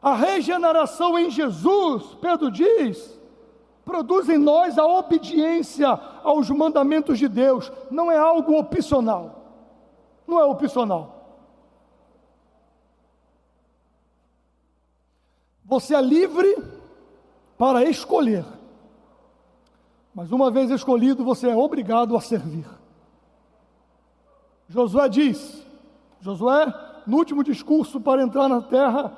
A 0.00 0.14
regeneração 0.14 1.18
em 1.18 1.30
Jesus, 1.30 2.16
Pedro 2.20 2.50
diz, 2.50 3.18
produz 3.84 4.28
em 4.28 4.38
nós 4.38 4.78
a 4.78 4.86
obediência 4.86 5.88
aos 6.22 6.50
mandamentos 6.50 7.18
de 7.18 7.28
Deus, 7.28 7.72
não 7.90 8.10
é 8.10 8.18
algo 8.18 8.58
opcional. 8.58 9.42
Não 10.26 10.38
é 10.38 10.44
opcional. 10.44 11.20
Você 15.64 15.94
é 15.94 16.00
livre 16.00 16.81
para 17.62 17.84
escolher. 17.84 18.44
Mas 20.12 20.32
uma 20.32 20.50
vez 20.50 20.68
escolhido, 20.68 21.24
você 21.24 21.48
é 21.48 21.54
obrigado 21.54 22.16
a 22.16 22.20
servir. 22.20 22.66
Josué 24.66 25.08
diz: 25.08 25.64
Josué, 26.20 26.74
no 27.06 27.18
último 27.18 27.44
discurso 27.44 28.00
para 28.00 28.20
entrar 28.20 28.48
na 28.48 28.60
terra, 28.62 29.16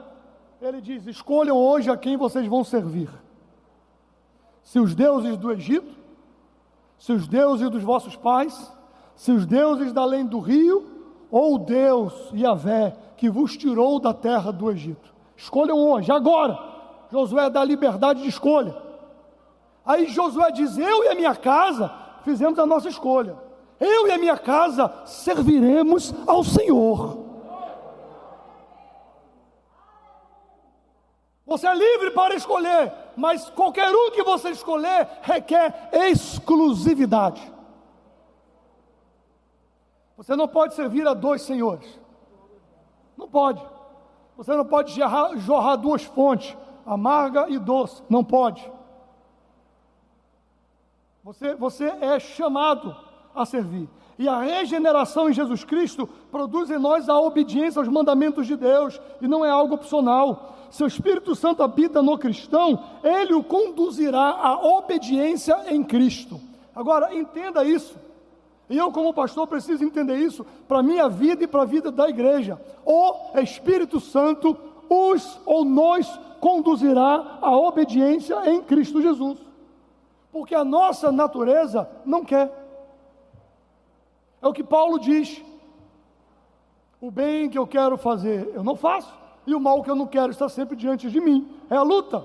ele 0.61 0.83
diz: 0.83 1.07
Escolham 1.07 1.57
hoje 1.57 1.91
a 1.91 1.97
quem 1.97 2.19
vocês 2.19 2.47
vão 2.47 2.63
servir. 2.63 3.09
Se 4.63 4.79
os 4.79 4.95
deuses 4.95 5.39
do 5.39 5.51
Egito, 5.51 5.95
se 6.99 7.15
os 7.15 7.27
deuses 7.27 7.71
dos 7.71 7.83
vossos 7.83 8.15
pais, 8.15 8.71
se 9.17 9.33
os 9.33 9.47
deuses 9.47 9.91
da 9.91 10.03
além 10.03 10.27
do 10.27 10.39
rio, 10.39 10.85
ou 11.31 11.59
Deus 11.59 12.31
Yahvé 12.35 12.95
que 13.17 13.31
vos 13.31 13.57
tirou 13.57 13.99
da 13.99 14.13
terra 14.13 14.53
do 14.53 14.71
Egito. 14.71 15.15
Escolham 15.35 15.79
hoje, 15.79 16.13
agora. 16.13 16.74
Josué 17.15 17.49
dá 17.49 17.65
liberdade 17.65 18.23
de 18.23 18.29
escolha. 18.29 18.77
Aí 19.87 20.09
Josué 20.09 20.51
diz: 20.51 20.77
Eu 20.77 21.05
e 21.05 21.09
a 21.09 21.15
minha 21.15 21.37
casa 21.37 21.89
fizemos 22.25 22.59
a 22.59 22.67
nossa 22.67 22.89
escolha. 22.89 23.37
Eu 23.79 24.09
e 24.09 24.11
a 24.11 24.19
minha 24.19 24.37
casa 24.37 24.93
serviremos 25.07 26.13
ao 26.27 26.43
Senhor. 26.43 27.23
Você 31.47 31.69
é 31.69 31.75
livre 31.75 32.11
para 32.11 32.35
escolher, 32.35 32.93
mas 33.17 33.49
qualquer 33.51 33.95
um 33.95 34.11
que 34.11 34.25
você 34.25 34.51
escolher 34.51 35.09
requer 35.23 35.91
exclusividade. 35.93 37.53
Você 40.17 40.35
não 40.35 40.49
pode 40.49 40.75
servir 40.75 41.07
a 41.07 41.15
dois 41.15 41.43
senhores. 41.43 42.01
Não 43.17 43.29
pode. 43.29 43.65
Você 44.37 44.53
não 44.57 44.65
pode 44.65 44.93
jorrar, 44.93 45.37
jorrar 45.37 45.77
duas 45.77 46.03
fontes, 46.03 46.57
amarga 46.87 47.47
e 47.49 47.59
doce. 47.59 48.03
Não 48.09 48.25
pode. 48.25 48.71
Você, 51.23 51.55
você 51.55 51.85
é 51.85 52.21
chamado 52.21 52.95
a 53.35 53.47
servir. 53.47 53.89
E 54.19 54.29
a 54.29 54.41
regeneração 54.41 55.29
em 55.29 55.33
Jesus 55.33 55.65
Cristo 55.65 56.09
produz 56.31 56.71
em 56.71 56.79
nós 56.79 57.09
a 57.09 57.19
obediência 57.19 57.81
aos 57.81 57.89
mandamentos 57.89 58.47
de 58.47 58.57
Deus, 58.57 59.01
e 59.21 59.27
não 59.27 59.45
é 59.45 59.51
algo 59.51 59.75
opcional. 59.75 60.55
Se 60.71 60.85
o 60.85 60.87
Espírito 60.87 61.35
Santo 61.35 61.63
habita 61.63 62.03
no 62.03 62.19
cristão, 62.19 62.85
ele 63.03 63.35
o 63.35 63.43
conduzirá 63.43 64.39
à 64.41 64.59
obediência 64.59 65.57
em 65.69 65.83
Cristo. 65.83 66.41
Agora, 66.75 67.15
entenda 67.15 67.65
isso. 67.65 67.97
E 68.69 68.77
eu, 68.77 68.91
como 68.91 69.13
pastor, 69.13 69.47
preciso 69.47 69.85
entender 69.85 70.17
isso 70.17 70.45
para 70.67 70.79
a 70.79 70.83
minha 70.83 71.09
vida 71.09 71.45
e 71.45 71.47
para 71.47 71.63
a 71.63 71.67
vida 71.67 71.91
da 71.91 72.09
igreja. 72.09 72.61
O 72.85 73.39
Espírito 73.39 74.01
Santo 74.01 74.57
os 74.89 75.39
ou 75.45 75.65
nos 75.65 76.07
conduzirá 76.47 77.39
à 77.41 77.57
obediência 77.57 78.37
em 78.51 78.61
Cristo 78.63 79.01
Jesus 79.01 79.39
porque 80.35 80.53
a 80.53 80.65
nossa 80.65 81.13
natureza 81.13 81.89
não 82.05 82.25
quer. 82.25 82.53
É 84.43 84.49
o 84.49 84.53
que 84.53 84.65
Paulo 84.65 84.99
diz. 84.99 85.41
O 87.01 87.09
bem 87.09 87.49
que 87.49 87.57
eu 87.57 87.65
quero 87.69 87.97
fazer, 87.97 88.51
eu 88.53 88.65
não 88.65 88.75
faço, 88.75 89.15
e 89.47 89.55
o 89.55 89.61
mal 89.61 89.81
que 89.85 89.89
eu 89.89 89.95
não 89.95 90.09
quero 90.09 90.33
está 90.33 90.49
sempre 90.49 90.75
diante 90.75 91.09
de 91.09 91.21
mim. 91.21 91.49
É 91.71 91.77
a 91.77 91.83
luta. 91.83 92.25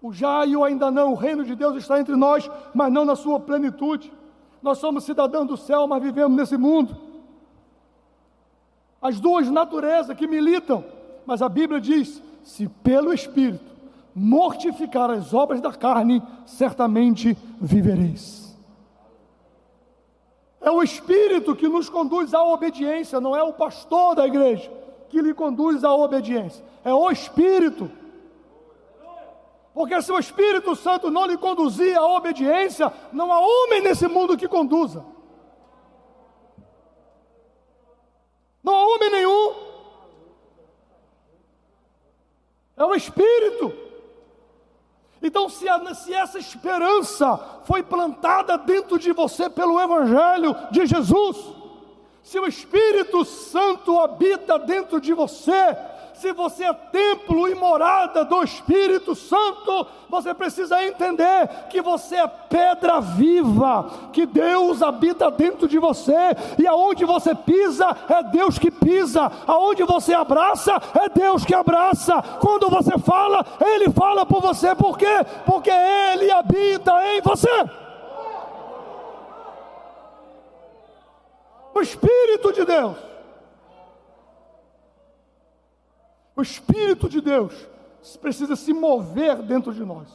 O 0.00 0.12
já 0.12 0.46
e 0.46 0.56
o 0.56 0.62
ainda 0.62 0.92
não, 0.92 1.10
o 1.10 1.16
reino 1.16 1.44
de 1.44 1.56
Deus 1.56 1.74
está 1.74 1.98
entre 1.98 2.14
nós, 2.14 2.48
mas 2.72 2.92
não 2.92 3.04
na 3.04 3.16
sua 3.16 3.40
plenitude. 3.40 4.12
Nós 4.62 4.78
somos 4.78 5.02
cidadãos 5.02 5.48
do 5.48 5.56
céu, 5.56 5.88
mas 5.88 6.00
vivemos 6.00 6.36
nesse 6.36 6.56
mundo. 6.56 6.96
As 9.00 9.18
duas 9.18 9.50
naturezas 9.50 10.16
que 10.16 10.28
militam, 10.28 10.84
mas 11.26 11.42
a 11.42 11.48
Bíblia 11.48 11.80
diz: 11.80 12.22
se 12.42 12.68
pelo 12.68 13.12
Espírito 13.12 13.72
mortificar 14.14 15.10
as 15.10 15.32
obras 15.32 15.60
da 15.60 15.72
carne, 15.72 16.22
certamente 16.44 17.36
vivereis. 17.60 18.56
É 20.60 20.70
o 20.70 20.82
Espírito 20.82 21.56
que 21.56 21.68
nos 21.68 21.88
conduz 21.88 22.32
à 22.34 22.44
obediência, 22.44 23.20
não 23.20 23.34
é 23.34 23.42
o 23.42 23.52
pastor 23.52 24.14
da 24.14 24.26
igreja 24.26 24.70
que 25.08 25.20
lhe 25.20 25.34
conduz 25.34 25.84
à 25.84 25.92
obediência, 25.92 26.64
é 26.84 26.92
o 26.92 27.10
Espírito. 27.10 27.90
Porque 29.74 30.00
se 30.02 30.12
o 30.12 30.18
Espírito 30.18 30.76
Santo 30.76 31.10
não 31.10 31.26
lhe 31.26 31.36
conduzir 31.36 31.96
à 31.96 32.06
obediência, 32.06 32.92
não 33.12 33.32
há 33.32 33.40
homem 33.40 33.82
nesse 33.82 34.06
mundo 34.06 34.36
que 34.36 34.46
conduza. 34.46 35.04
Não 38.62 38.74
há 38.74 38.86
homem 38.86 39.10
nenhum. 39.10 39.54
É 42.82 42.84
o 42.84 42.96
Espírito. 42.96 43.72
Então, 45.22 45.48
se, 45.48 45.68
a, 45.68 45.94
se, 45.94 46.12
essa 46.12 46.36
esperança 46.36 47.38
foi 47.64 47.80
plantada 47.80 48.58
dentro 48.58 48.98
de 48.98 49.12
você 49.12 49.48
pelo 49.48 49.80
Evangelho 49.80 50.56
de 50.72 50.84
Jesus, 50.84 51.36
se 52.24 52.40
o 52.40 52.46
Espírito 52.46 53.24
Santo 53.24 54.00
habita 54.00 54.58
dentro 54.58 55.00
de 55.00 55.14
você, 55.14 55.76
se 56.22 56.32
você 56.32 56.62
é 56.62 56.72
templo 56.72 57.48
e 57.48 57.54
morada 57.56 58.24
do 58.24 58.44
Espírito 58.44 59.12
Santo, 59.12 59.88
você 60.08 60.32
precisa 60.32 60.80
entender 60.84 61.48
que 61.68 61.82
você 61.82 62.14
é 62.14 62.28
pedra 62.28 63.00
viva, 63.00 63.90
que 64.12 64.24
Deus 64.24 64.82
habita 64.82 65.32
dentro 65.32 65.66
de 65.66 65.80
você, 65.80 66.12
e 66.56 66.64
aonde 66.64 67.04
você 67.04 67.34
pisa, 67.34 67.88
é 68.08 68.22
Deus 68.22 68.56
que 68.56 68.70
pisa, 68.70 69.32
aonde 69.48 69.82
você 69.82 70.14
abraça, 70.14 70.80
é 70.94 71.08
Deus 71.08 71.44
que 71.44 71.54
abraça, 71.54 72.22
quando 72.40 72.70
você 72.70 72.96
fala, 72.98 73.44
Ele 73.60 73.90
fala 73.90 74.24
por 74.24 74.40
você, 74.40 74.76
por 74.76 74.96
quê? 74.96 75.26
Porque 75.44 75.70
Ele 75.70 76.30
habita 76.30 76.92
em 77.16 77.20
você. 77.20 77.68
O 81.74 81.80
Espírito 81.80 82.52
de 82.52 82.64
Deus 82.64 83.11
O 86.34 86.42
Espírito 86.42 87.08
de 87.08 87.20
Deus 87.20 87.52
precisa 88.20 88.56
se 88.56 88.72
mover 88.72 89.36
dentro 89.42 89.72
de 89.72 89.84
nós. 89.84 90.08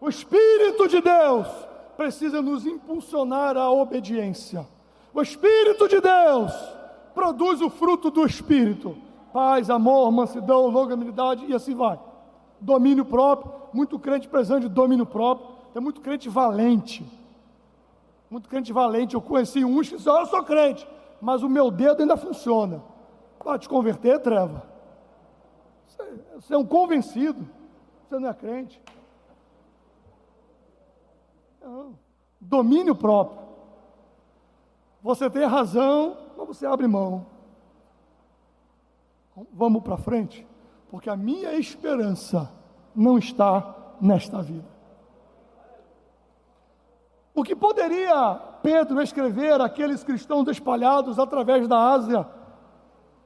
O 0.00 0.08
Espírito 0.08 0.86
de 0.86 1.00
Deus 1.00 1.48
precisa 1.96 2.42
nos 2.42 2.66
impulsionar 2.66 3.56
à 3.56 3.70
obediência. 3.70 4.66
O 5.14 5.22
Espírito 5.22 5.88
de 5.88 6.00
Deus 6.00 6.52
produz 7.14 7.60
o 7.62 7.70
fruto 7.70 8.10
do 8.10 8.26
Espírito: 8.26 8.96
paz, 9.32 9.70
amor, 9.70 10.10
mansidão, 10.12 10.66
longanimidade 10.66 11.46
e 11.46 11.54
assim 11.54 11.74
vai. 11.74 11.98
Domínio 12.60 13.04
próprio, 13.04 13.52
muito 13.72 13.98
crente 13.98 14.28
precisando 14.28 14.62
de 14.62 14.68
domínio 14.68 15.06
próprio, 15.06 15.48
tem 15.72 15.82
muito 15.82 16.00
crente 16.00 16.28
valente. 16.28 17.04
Muito 18.30 18.48
crente 18.48 18.72
valente. 18.72 19.14
Eu 19.14 19.22
conheci 19.22 19.64
uns 19.64 19.88
que 19.88 19.96
disseram: 19.96 20.20
Eu 20.20 20.26
sou 20.26 20.42
crente, 20.42 20.86
mas 21.20 21.42
o 21.42 21.48
meu 21.48 21.70
dedo 21.70 22.00
ainda 22.00 22.16
funciona. 22.16 22.82
Para 23.42 23.58
te 23.58 23.68
converter, 23.68 24.18
treva. 24.20 24.73
Você 26.34 26.54
é 26.54 26.58
um 26.58 26.66
convencido, 26.66 27.46
você 28.08 28.18
não 28.18 28.28
é 28.28 28.34
crente. 28.34 28.80
Não. 31.60 31.98
Domínio 32.40 32.94
próprio. 32.94 33.44
Você 35.02 35.28
tem 35.30 35.44
razão, 35.46 36.16
mas 36.36 36.46
você 36.46 36.66
abre 36.66 36.86
mão. 36.86 37.26
Vamos 39.52 39.82
para 39.82 39.96
frente, 39.96 40.46
porque 40.90 41.10
a 41.10 41.16
minha 41.16 41.54
esperança 41.54 42.50
não 42.94 43.18
está 43.18 43.74
nesta 44.00 44.40
vida. 44.42 44.68
O 47.34 47.42
que 47.42 47.56
poderia 47.56 48.34
Pedro 48.62 49.02
escrever 49.02 49.60
àqueles 49.60 50.04
cristãos 50.04 50.46
espalhados 50.48 51.18
através 51.18 51.66
da 51.66 51.76
Ásia, 51.76 52.26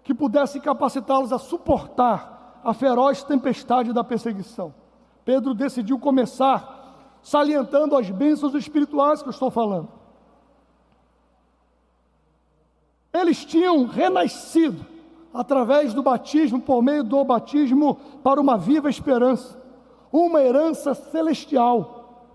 que 0.02 0.14
pudesse 0.14 0.58
capacitá-los 0.58 1.32
a 1.32 1.38
suportar 1.38 2.37
a 2.64 2.74
feroz 2.74 3.22
tempestade 3.22 3.92
da 3.92 4.02
perseguição. 4.04 4.74
Pedro 5.24 5.54
decidiu 5.54 5.98
começar 5.98 7.18
salientando 7.22 7.96
as 7.96 8.08
bênçãos 8.10 8.54
espirituais 8.54 9.22
que 9.22 9.28
eu 9.28 9.32
estou 9.32 9.50
falando. 9.50 9.88
Eles 13.12 13.44
tinham 13.44 13.84
renascido 13.86 14.86
através 15.32 15.92
do 15.92 16.02
batismo, 16.02 16.60
por 16.60 16.82
meio 16.82 17.04
do 17.04 17.22
batismo, 17.24 17.96
para 18.22 18.40
uma 18.40 18.56
viva 18.56 18.88
esperança, 18.88 19.60
uma 20.10 20.40
herança 20.40 20.94
celestial, 20.94 22.26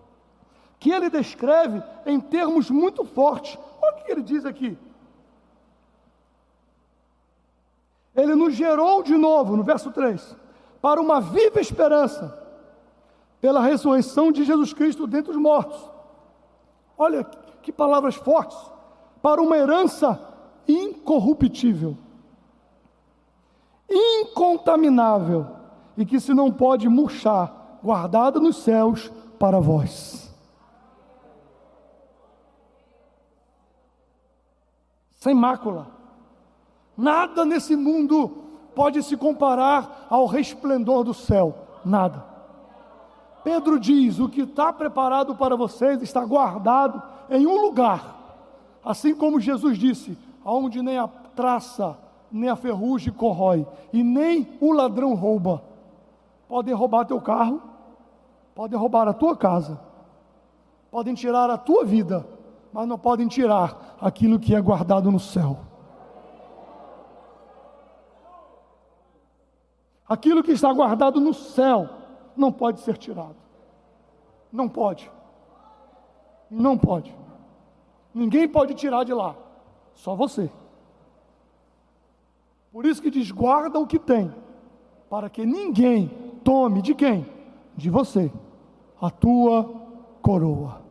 que 0.79 0.91
ele 0.91 1.09
descreve 1.09 1.81
em 2.05 2.19
termos 2.19 2.69
muito 2.69 3.03
fortes. 3.03 3.57
Olha 3.81 3.97
o 3.97 4.03
que 4.03 4.11
ele 4.11 4.21
diz 4.21 4.45
aqui. 4.45 4.77
Ele 8.15 8.35
nos 8.35 8.53
gerou 8.53 9.01
de 9.01 9.15
novo, 9.17 9.57
no 9.57 9.63
verso 9.63 9.91
3, 9.91 10.35
para 10.81 11.01
uma 11.01 11.19
viva 11.19 11.59
esperança, 11.59 12.39
pela 13.41 13.61
ressurreição 13.61 14.31
de 14.31 14.43
Jesus 14.43 14.73
Cristo 14.73 15.07
dentre 15.07 15.31
os 15.31 15.37
mortos. 15.37 15.89
Olha 16.97 17.23
que 17.61 17.71
palavras 17.71 18.15
fortes! 18.15 18.57
Para 19.21 19.41
uma 19.41 19.57
herança 19.57 20.19
incorruptível, 20.67 21.97
incontaminável 23.89 25.47
e 25.97 26.05
que 26.05 26.19
se 26.19 26.33
não 26.33 26.51
pode 26.51 26.87
murchar, 26.89 27.79
guardada 27.83 28.39
nos 28.39 28.57
céus 28.57 29.11
para 29.39 29.59
vós. 29.59 30.23
Sem 35.23 35.33
mácula. 35.33 35.92
Nada 36.97 37.43
nesse 37.43 37.75
mundo 37.75 38.29
pode 38.75 39.01
se 39.03 39.17
comparar 39.17 40.07
ao 40.09 40.25
resplendor 40.25 41.03
do 41.03 41.13
céu. 41.13 41.55
Nada. 41.83 42.23
Pedro 43.43 43.79
diz: 43.79 44.19
o 44.19 44.29
que 44.29 44.41
está 44.41 44.71
preparado 44.71 45.35
para 45.35 45.55
vocês 45.55 46.01
está 46.01 46.23
guardado 46.23 47.01
em 47.29 47.45
um 47.45 47.61
lugar. 47.61 48.15
Assim 48.83 49.15
como 49.15 49.39
Jesus 49.39 49.77
disse: 49.77 50.17
aonde 50.43 50.81
nem 50.81 50.97
a 50.97 51.07
traça, 51.07 51.97
nem 52.31 52.49
a 52.49 52.55
ferrugem 52.55 53.13
corrói, 53.13 53.65
e 53.91 54.03
nem 54.03 54.47
o 54.59 54.71
ladrão 54.71 55.13
rouba. 55.13 55.63
Podem 56.47 56.73
roubar 56.73 57.05
teu 57.05 57.19
carro, 57.19 57.61
podem 58.53 58.77
roubar 58.77 59.07
a 59.07 59.13
tua 59.13 59.35
casa, 59.35 59.79
podem 60.91 61.13
tirar 61.13 61.49
a 61.49 61.57
tua 61.57 61.83
vida, 61.83 62.25
mas 62.71 62.87
não 62.87 62.97
podem 62.97 63.27
tirar 63.27 63.97
aquilo 63.99 64.39
que 64.39 64.55
é 64.55 64.61
guardado 64.61 65.11
no 65.11 65.19
céu. 65.19 65.57
Aquilo 70.07 70.43
que 70.43 70.51
está 70.51 70.71
guardado 70.71 71.19
no 71.19 71.33
céu 71.33 71.89
não 72.35 72.51
pode 72.51 72.81
ser 72.81 72.97
tirado. 72.97 73.35
Não 74.51 74.67
pode. 74.67 75.09
Não 76.49 76.77
pode. 76.77 77.15
Ninguém 78.13 78.47
pode 78.47 78.73
tirar 78.75 79.03
de 79.03 79.13
lá. 79.13 79.35
Só 79.93 80.15
você. 80.15 80.51
Por 82.71 82.85
isso 82.85 83.01
que 83.01 83.09
diz: 83.09 83.31
guarda 83.31 83.79
o 83.79 83.87
que 83.87 83.99
tem, 83.99 84.33
para 85.09 85.29
que 85.29 85.45
ninguém 85.45 86.07
tome 86.43 86.81
de 86.81 86.93
quem? 86.93 87.25
De 87.75 87.89
você, 87.89 88.31
a 88.99 89.09
tua 89.09 89.63
coroa. 90.21 90.81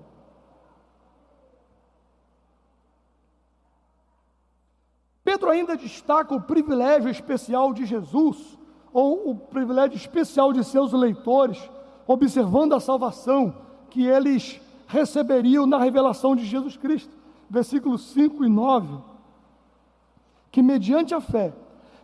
Pedro 5.25 5.51
ainda 5.51 5.77
destaca 5.77 6.35
o 6.35 6.41
privilégio 6.41 7.09
especial 7.09 7.73
de 7.73 7.85
Jesus 7.85 8.59
ou 8.93 9.31
o 9.31 9.35
privilégio 9.35 9.97
especial 9.97 10.53
de 10.53 10.63
seus 10.65 10.93
leitores, 10.93 11.59
observando 12.07 12.75
a 12.75 12.81
salvação 12.81 13.55
que 13.91 14.07
eles 14.07 14.61
receberiam 14.87 15.67
na 15.67 15.79
revelação 15.79 16.37
de 16.37 16.45
Jesus 16.45 16.77
Cristo. 16.77 17.11
Versículos 17.49 18.03
5 18.13 18.45
e 18.45 18.49
9. 18.49 18.99
Que 20.51 20.63
mediante 20.63 21.15
a 21.15 21.21
fé 21.21 21.53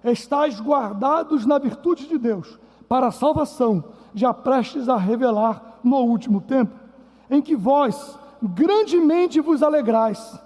estáis 0.05 0.61
guardados 0.61 1.45
na 1.45 1.59
virtude 1.59 2.07
de 2.07 2.17
Deus, 2.17 2.59
para 2.89 3.09
a 3.09 3.13
salvação, 3.13 3.85
já 4.15 4.33
prestes 4.33 4.89
a 4.89 4.97
revelar 4.97 5.79
no 5.85 5.99
último 5.99 6.41
tempo, 6.41 6.73
em 7.31 7.43
que 7.43 7.55
vós 7.55 8.19
grandemente 8.43 9.41
vos 9.41 9.63
alegrais, 9.63 10.41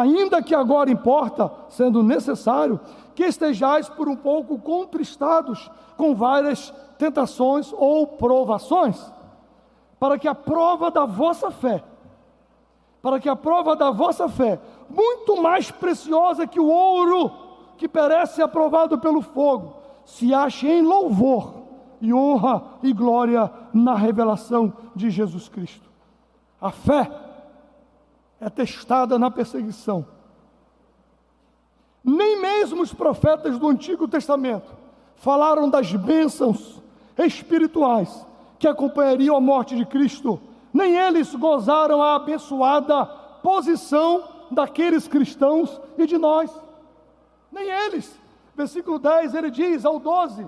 ainda 0.00 0.42
que 0.42 0.54
agora 0.54 0.90
importa, 0.90 1.50
sendo 1.68 2.02
necessário, 2.02 2.80
que 3.14 3.24
estejais 3.24 3.88
por 3.88 4.08
um 4.08 4.16
pouco 4.16 4.58
contristados 4.58 5.70
com 5.96 6.14
várias 6.14 6.72
tentações 6.98 7.72
ou 7.76 8.06
provações, 8.06 9.12
para 9.98 10.18
que 10.18 10.28
a 10.28 10.34
prova 10.34 10.90
da 10.90 11.04
vossa 11.04 11.50
fé, 11.50 11.82
para 13.00 13.18
que 13.18 13.28
a 13.28 13.36
prova 13.36 13.74
da 13.74 13.90
vossa 13.90 14.28
fé, 14.28 14.60
muito 14.88 15.40
mais 15.40 15.70
preciosa 15.70 16.46
que 16.46 16.60
o 16.60 16.68
ouro 16.68 17.30
que 17.76 17.88
perece 17.88 18.42
aprovado 18.42 18.98
pelo 18.98 19.22
fogo, 19.22 19.76
se 20.04 20.32
ache 20.32 20.68
em 20.68 20.82
louvor 20.82 21.54
e 22.00 22.12
honra 22.12 22.62
e 22.82 22.92
glória 22.92 23.50
na 23.72 23.94
revelação 23.94 24.72
de 24.94 25.10
Jesus 25.10 25.48
Cristo. 25.48 25.88
A 26.60 26.70
fé 26.70 27.10
é 28.40 28.50
testada 28.50 29.18
na 29.18 29.30
perseguição 29.30 30.06
nem 32.06 32.40
mesmo 32.40 32.82
os 32.82 32.94
profetas 32.94 33.58
do 33.58 33.66
Antigo 33.66 34.06
Testamento 34.06 34.72
falaram 35.16 35.68
das 35.68 35.92
bênçãos 35.92 36.80
espirituais 37.18 38.24
que 38.60 38.68
acompanhariam 38.68 39.34
a 39.34 39.40
morte 39.40 39.74
de 39.74 39.84
Cristo. 39.84 40.40
Nem 40.72 40.94
eles 40.94 41.34
gozaram 41.34 42.00
a 42.00 42.14
abençoada 42.14 43.04
posição 43.42 44.22
daqueles 44.52 45.08
cristãos 45.08 45.80
e 45.98 46.06
de 46.06 46.16
nós. 46.16 46.48
Nem 47.50 47.68
eles. 47.68 48.16
Versículo 48.54 49.00
10 49.00 49.34
ele 49.34 49.50
diz 49.50 49.84
ao 49.84 49.98
12: 49.98 50.46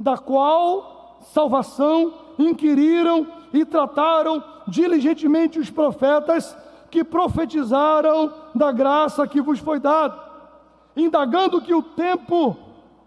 da 0.00 0.18
qual 0.18 1.20
salvação 1.32 2.14
inquiriram 2.36 3.28
e 3.52 3.64
trataram 3.64 4.42
diligentemente 4.66 5.60
os 5.60 5.70
profetas 5.70 6.56
que 6.90 7.04
profetizaram 7.04 8.32
da 8.54 8.72
graça 8.72 9.26
que 9.26 9.40
vos 9.40 9.58
foi 9.58 9.78
dada 9.78 10.26
indagando 10.96 11.60
que 11.60 11.74
o 11.74 11.82
tempo 11.82 12.56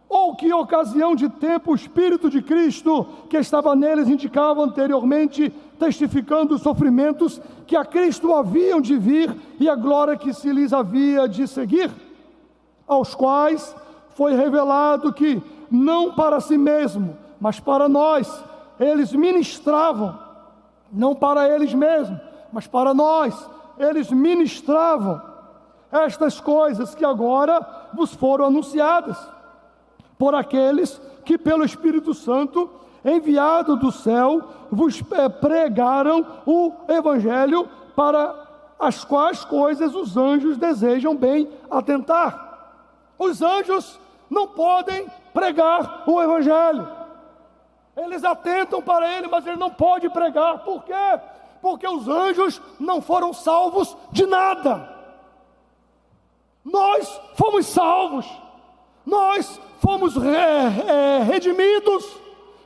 ou 0.07 0.35
que 0.35 0.51
ocasião 0.53 1.15
de 1.15 1.27
tempo 1.27 1.71
o 1.71 1.75
Espírito 1.75 2.29
de 2.29 2.41
Cristo 2.41 3.05
que 3.29 3.37
estava 3.37 3.75
neles 3.75 4.07
indicava 4.07 4.63
anteriormente, 4.63 5.49
testificando 5.77 6.55
os 6.55 6.61
sofrimentos 6.61 7.41
que 7.65 7.75
a 7.75 7.85
Cristo 7.85 8.33
haviam 8.33 8.79
de 8.79 8.97
vir 8.97 9.35
e 9.59 9.67
a 9.67 9.75
glória 9.75 10.17
que 10.17 10.33
se 10.33 10.51
lhes 10.51 10.73
havia 10.73 11.27
de 11.27 11.47
seguir, 11.47 11.91
aos 12.87 13.13
quais 13.13 13.75
foi 14.09 14.35
revelado 14.35 15.13
que, 15.13 15.41
não 15.69 16.13
para 16.13 16.39
si 16.39 16.57
mesmo, 16.57 17.15
mas 17.39 17.59
para 17.59 17.87
nós, 17.87 18.43
eles 18.79 19.13
ministravam, 19.13 20.17
não 20.91 21.13
para 21.13 21.47
eles 21.47 21.73
mesmos, 21.73 22.19
mas 22.51 22.65
para 22.65 22.95
nós, 22.95 23.47
eles 23.79 24.11
ministravam 24.11 25.21
estas 25.91 26.39
coisas 26.39 26.93
que 26.93 27.05
agora 27.05 27.65
vos 27.93 28.13
foram 28.13 28.45
anunciadas 28.45 29.17
por 30.17 30.35
aqueles 30.35 31.01
que, 31.23 31.37
pelo 31.37 31.63
Espírito 31.63 32.13
Santo, 32.13 32.69
enviado 33.03 33.77
do 33.77 33.91
céu, 33.91 34.43
vos 34.69 35.01
eh, 35.11 35.29
pregaram 35.29 36.25
o 36.45 36.73
Evangelho 36.89 37.67
para 37.95 38.47
as 38.77 39.03
quais 39.05 39.45
coisas 39.45 39.95
os 39.95 40.17
anjos 40.17 40.57
desejam 40.57 41.15
bem 41.15 41.49
atentar. 41.71 42.47
Os 43.17 43.41
anjos 43.41 43.99
não 44.29 44.47
podem 44.47 45.07
pregar 45.33 46.03
o 46.05 46.21
Evangelho. 46.21 46.87
Eles 47.95 48.23
atentam 48.23 48.81
para 48.81 49.17
ele, 49.17 49.27
mas 49.27 49.45
ele 49.47 49.57
não 49.57 49.69
pode 49.69 50.09
pregar. 50.09 50.59
Por 50.59 50.83
quê? 50.83 51.19
Porque 51.61 51.87
os 51.87 52.07
anjos 52.07 52.61
não 52.79 53.01
foram 53.01 53.33
salvos 53.33 53.95
de 54.11 54.25
nada. 54.25 54.97
Nós 56.63 57.21
fomos 57.35 57.65
salvos, 57.67 58.25
nós 59.05 59.59
fomos 59.79 60.15
re, 60.15 60.29
é, 60.29 61.23
redimidos, 61.23 62.05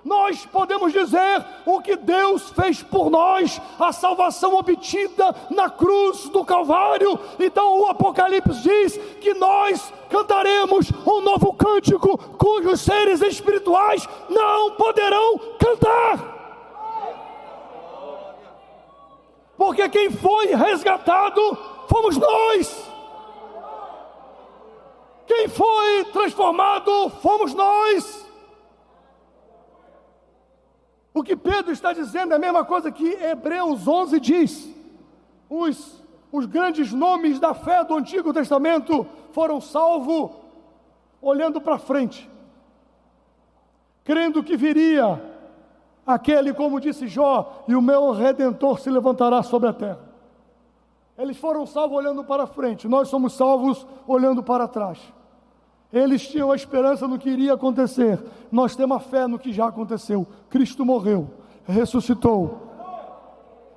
nós 0.04 0.46
podemos 0.46 0.92
dizer 0.92 1.46
o 1.66 1.80
que 1.82 1.96
Deus 1.96 2.50
fez 2.50 2.84
por 2.84 3.10
nós, 3.10 3.62
a 3.80 3.94
salvação 3.94 4.56
obtida 4.56 5.34
na 5.50 5.70
cruz 5.70 6.28
do 6.30 6.44
Calvário. 6.44 7.18
Então 7.40 7.80
o 7.80 7.88
Apocalipse 7.88 8.62
diz 8.62 8.98
que 9.22 9.34
nós 9.34 9.94
cantaremos 10.10 10.92
um 11.08 11.22
novo 11.22 11.54
cântico, 11.54 12.18
cujos 12.38 12.82
seres 12.82 13.22
espirituais 13.22 14.08
não 14.30 14.72
poderão 14.72 15.40
cantar. 15.58 16.33
Porque 19.64 19.88
quem 19.88 20.12
foi 20.12 20.48
resgatado 20.48 21.40
fomos 21.88 22.18
nós. 22.18 22.92
Quem 25.26 25.48
foi 25.48 26.04
transformado 26.12 27.10
fomos 27.22 27.54
nós. 27.54 28.30
O 31.14 31.24
que 31.24 31.34
Pedro 31.38 31.72
está 31.72 31.94
dizendo 31.94 32.34
é 32.34 32.36
a 32.36 32.40
mesma 32.40 32.66
coisa 32.66 32.92
que 32.92 33.08
Hebreus 33.08 33.88
11 33.88 34.20
diz. 34.20 34.70
Os, 35.50 36.04
os 36.30 36.46
grandes 36.46 36.92
nomes 36.92 37.40
da 37.40 37.54
fé 37.54 37.86
do 37.86 37.96
Antigo 37.96 38.34
Testamento 38.34 39.08
foram 39.32 39.62
salvos 39.62 40.30
olhando 41.22 41.62
para 41.62 41.78
frente, 41.78 42.30
crendo 44.04 44.44
que 44.44 44.58
viria 44.58 45.33
aquele, 46.06 46.54
como 46.54 46.80
disse 46.80 47.08
Jó, 47.08 47.64
e 47.68 47.76
o 47.76 47.82
meu 47.82 48.12
redentor 48.12 48.80
se 48.80 48.90
levantará 48.90 49.42
sobre 49.44 49.70
a 49.70 49.74
terra. 49.74 50.00
Eles 51.18 51.38
foram 51.38 51.66
salvos 51.66 51.98
olhando 51.98 52.24
para 52.24 52.48
frente, 52.48 52.88
nós 52.88 53.08
somos 53.08 53.34
salvos 53.34 53.86
olhando 54.08 54.42
para 54.42 54.68
trás. 54.68 55.00
Eles 55.92 56.28
tinham 56.28 56.52
a 56.52 56.56
esperança 56.56 57.08
no 57.08 57.20
que 57.20 57.30
iria 57.30 57.54
acontecer, 57.54 58.20
nós 58.52 58.76
temos 58.76 58.98
a 58.98 59.00
fé 59.00 59.28
no 59.28 59.38
que 59.38 59.54
já 59.54 59.68
aconteceu. 59.68 60.26
Cristo 60.50 60.84
morreu, 60.84 61.30
ressuscitou 61.66 62.74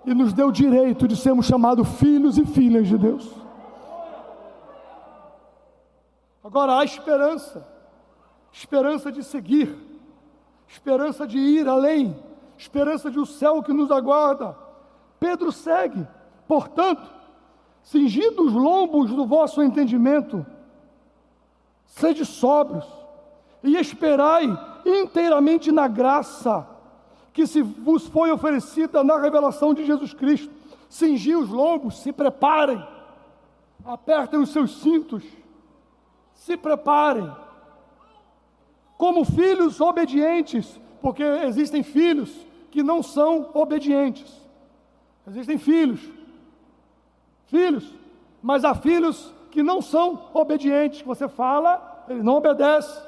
e 0.06 0.14
nos 0.14 0.32
deu 0.32 0.48
o 0.48 0.52
direito 0.52 1.06
de 1.06 1.16
sermos 1.16 1.46
chamados 1.46 1.86
filhos 1.98 2.38
e 2.38 2.46
filhas 2.46 2.86
de 2.88 2.96
Deus. 2.96 3.28
Agora 6.42 6.78
há 6.78 6.84
esperança, 6.84 7.66
esperança 8.52 9.10
de 9.10 9.24
seguir, 9.24 9.76
esperança 10.68 11.26
de 11.26 11.38
ir 11.38 11.68
além, 11.68 12.16
esperança 12.56 13.10
de 13.10 13.18
o 13.18 13.22
um 13.22 13.26
céu 13.26 13.62
que 13.62 13.72
nos 13.72 13.90
aguarda. 13.90 14.56
Pedro 15.18 15.50
segue, 15.52 16.06
portanto, 16.46 17.08
cingindo 17.82 18.42
os 18.44 18.52
lombos 18.52 19.10
do 19.10 19.26
vosso 19.26 19.62
entendimento, 19.62 20.44
sede 21.86 22.24
sóbrios 22.24 22.86
e 23.62 23.76
esperai 23.76 24.46
inteiramente 24.84 25.72
na 25.72 25.88
graça 25.88 26.66
que 27.32 27.46
se 27.46 27.62
vos 27.62 28.06
foi 28.06 28.30
oferecida 28.30 29.04
na 29.04 29.18
revelação 29.18 29.74
de 29.74 29.84
Jesus 29.84 30.14
Cristo. 30.14 30.52
Cingi 30.88 31.34
os 31.34 31.48
lombos, 31.48 31.98
se 31.98 32.12
preparem, 32.12 32.82
apertem 33.84 34.40
os 34.40 34.50
seus 34.50 34.80
cintos 34.80 35.22
se 36.36 36.56
preparem 36.56 37.28
como 38.96 39.24
filhos 39.24 39.80
obedientes, 39.80 40.80
porque 41.00 41.22
existem 41.22 41.82
filhos 41.82 42.34
que 42.70 42.82
não 42.82 43.02
são 43.02 43.50
obedientes. 43.54 44.32
Existem 45.26 45.58
filhos, 45.58 46.00
filhos, 47.46 47.84
mas 48.42 48.64
há 48.64 48.74
filhos 48.74 49.32
que 49.50 49.62
não 49.62 49.80
são 49.80 50.28
obedientes. 50.32 51.02
Você 51.02 51.28
fala, 51.28 52.04
ele 52.08 52.22
não 52.22 52.36
obedece. 52.36 53.04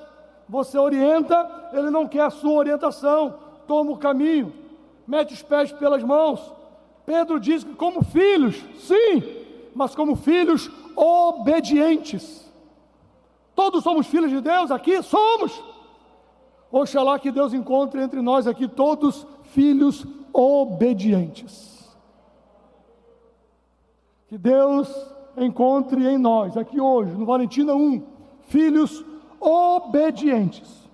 Você 0.48 0.78
orienta, 0.78 1.70
ele 1.72 1.90
não 1.90 2.08
quer 2.08 2.22
a 2.22 2.30
sua 2.30 2.52
orientação. 2.52 3.38
Toma 3.66 3.92
o 3.92 3.98
caminho, 3.98 4.52
mete 5.06 5.34
os 5.34 5.42
pés 5.42 5.70
pelas 5.72 6.02
mãos. 6.02 6.52
Pedro 7.04 7.38
diz 7.38 7.64
que, 7.64 7.74
como 7.74 8.02
filhos, 8.02 8.56
sim, 8.78 9.22
mas 9.74 9.94
como 9.94 10.16
filhos 10.16 10.70
obedientes. 10.96 12.50
Todos 13.54 13.82
somos 13.82 14.06
filhos 14.06 14.30
de 14.30 14.40
Deus 14.40 14.70
aqui? 14.70 15.02
Somos. 15.02 15.67
Oxalá 16.70 17.18
que 17.18 17.30
Deus 17.30 17.54
encontre 17.54 18.02
entre 18.02 18.20
nós 18.20 18.46
aqui 18.46 18.68
todos 18.68 19.26
filhos 19.52 20.06
obedientes. 20.32 21.96
Que 24.28 24.36
Deus 24.36 24.88
encontre 25.36 26.06
em 26.06 26.18
nós, 26.18 26.56
aqui 26.56 26.80
hoje, 26.80 27.12
no 27.12 27.24
Valentina 27.24 27.74
1, 27.74 28.02
filhos 28.48 29.04
obedientes. 29.40 30.88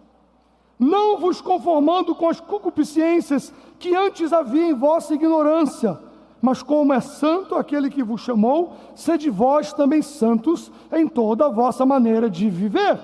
Não 0.78 1.18
vos 1.18 1.40
conformando 1.40 2.14
com 2.14 2.28
as 2.28 2.40
concupiscências 2.40 3.52
que 3.78 3.94
antes 3.94 4.32
havia 4.32 4.68
em 4.68 4.74
vossa 4.74 5.14
ignorância 5.14 5.98
mas 6.44 6.62
como 6.62 6.92
é 6.92 7.00
santo 7.00 7.54
aquele 7.54 7.88
que 7.88 8.02
vos 8.02 8.20
chamou, 8.20 8.74
sede 8.94 9.30
vós 9.30 9.72
também 9.72 10.02
santos 10.02 10.70
em 10.92 11.08
toda 11.08 11.46
a 11.46 11.48
vossa 11.48 11.86
maneira 11.86 12.28
de 12.28 12.50
viver. 12.50 13.00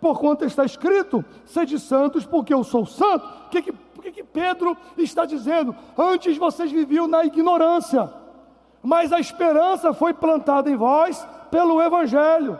Porquanto 0.00 0.44
está 0.44 0.64
escrito, 0.64 1.24
sede 1.44 1.78
santos 1.78 2.24
porque 2.24 2.54
eu 2.54 2.64
sou 2.64 2.86
santo. 2.86 3.26
O 3.46 3.50
que, 3.50 3.62
que, 3.62 3.72
que, 4.02 4.12
que 4.12 4.24
Pedro 4.24 4.76
está 4.96 5.26
dizendo? 5.26 5.76
Antes 5.96 6.36
vocês 6.38 6.72
viviam 6.72 7.06
na 7.06 7.24
ignorância, 7.24 8.10
mas 8.82 9.12
a 9.12 9.20
esperança 9.20 9.92
foi 9.92 10.14
plantada 10.14 10.70
em 10.70 10.76
vós 10.76 11.26
pelo 11.50 11.82
Evangelho. 11.82 12.58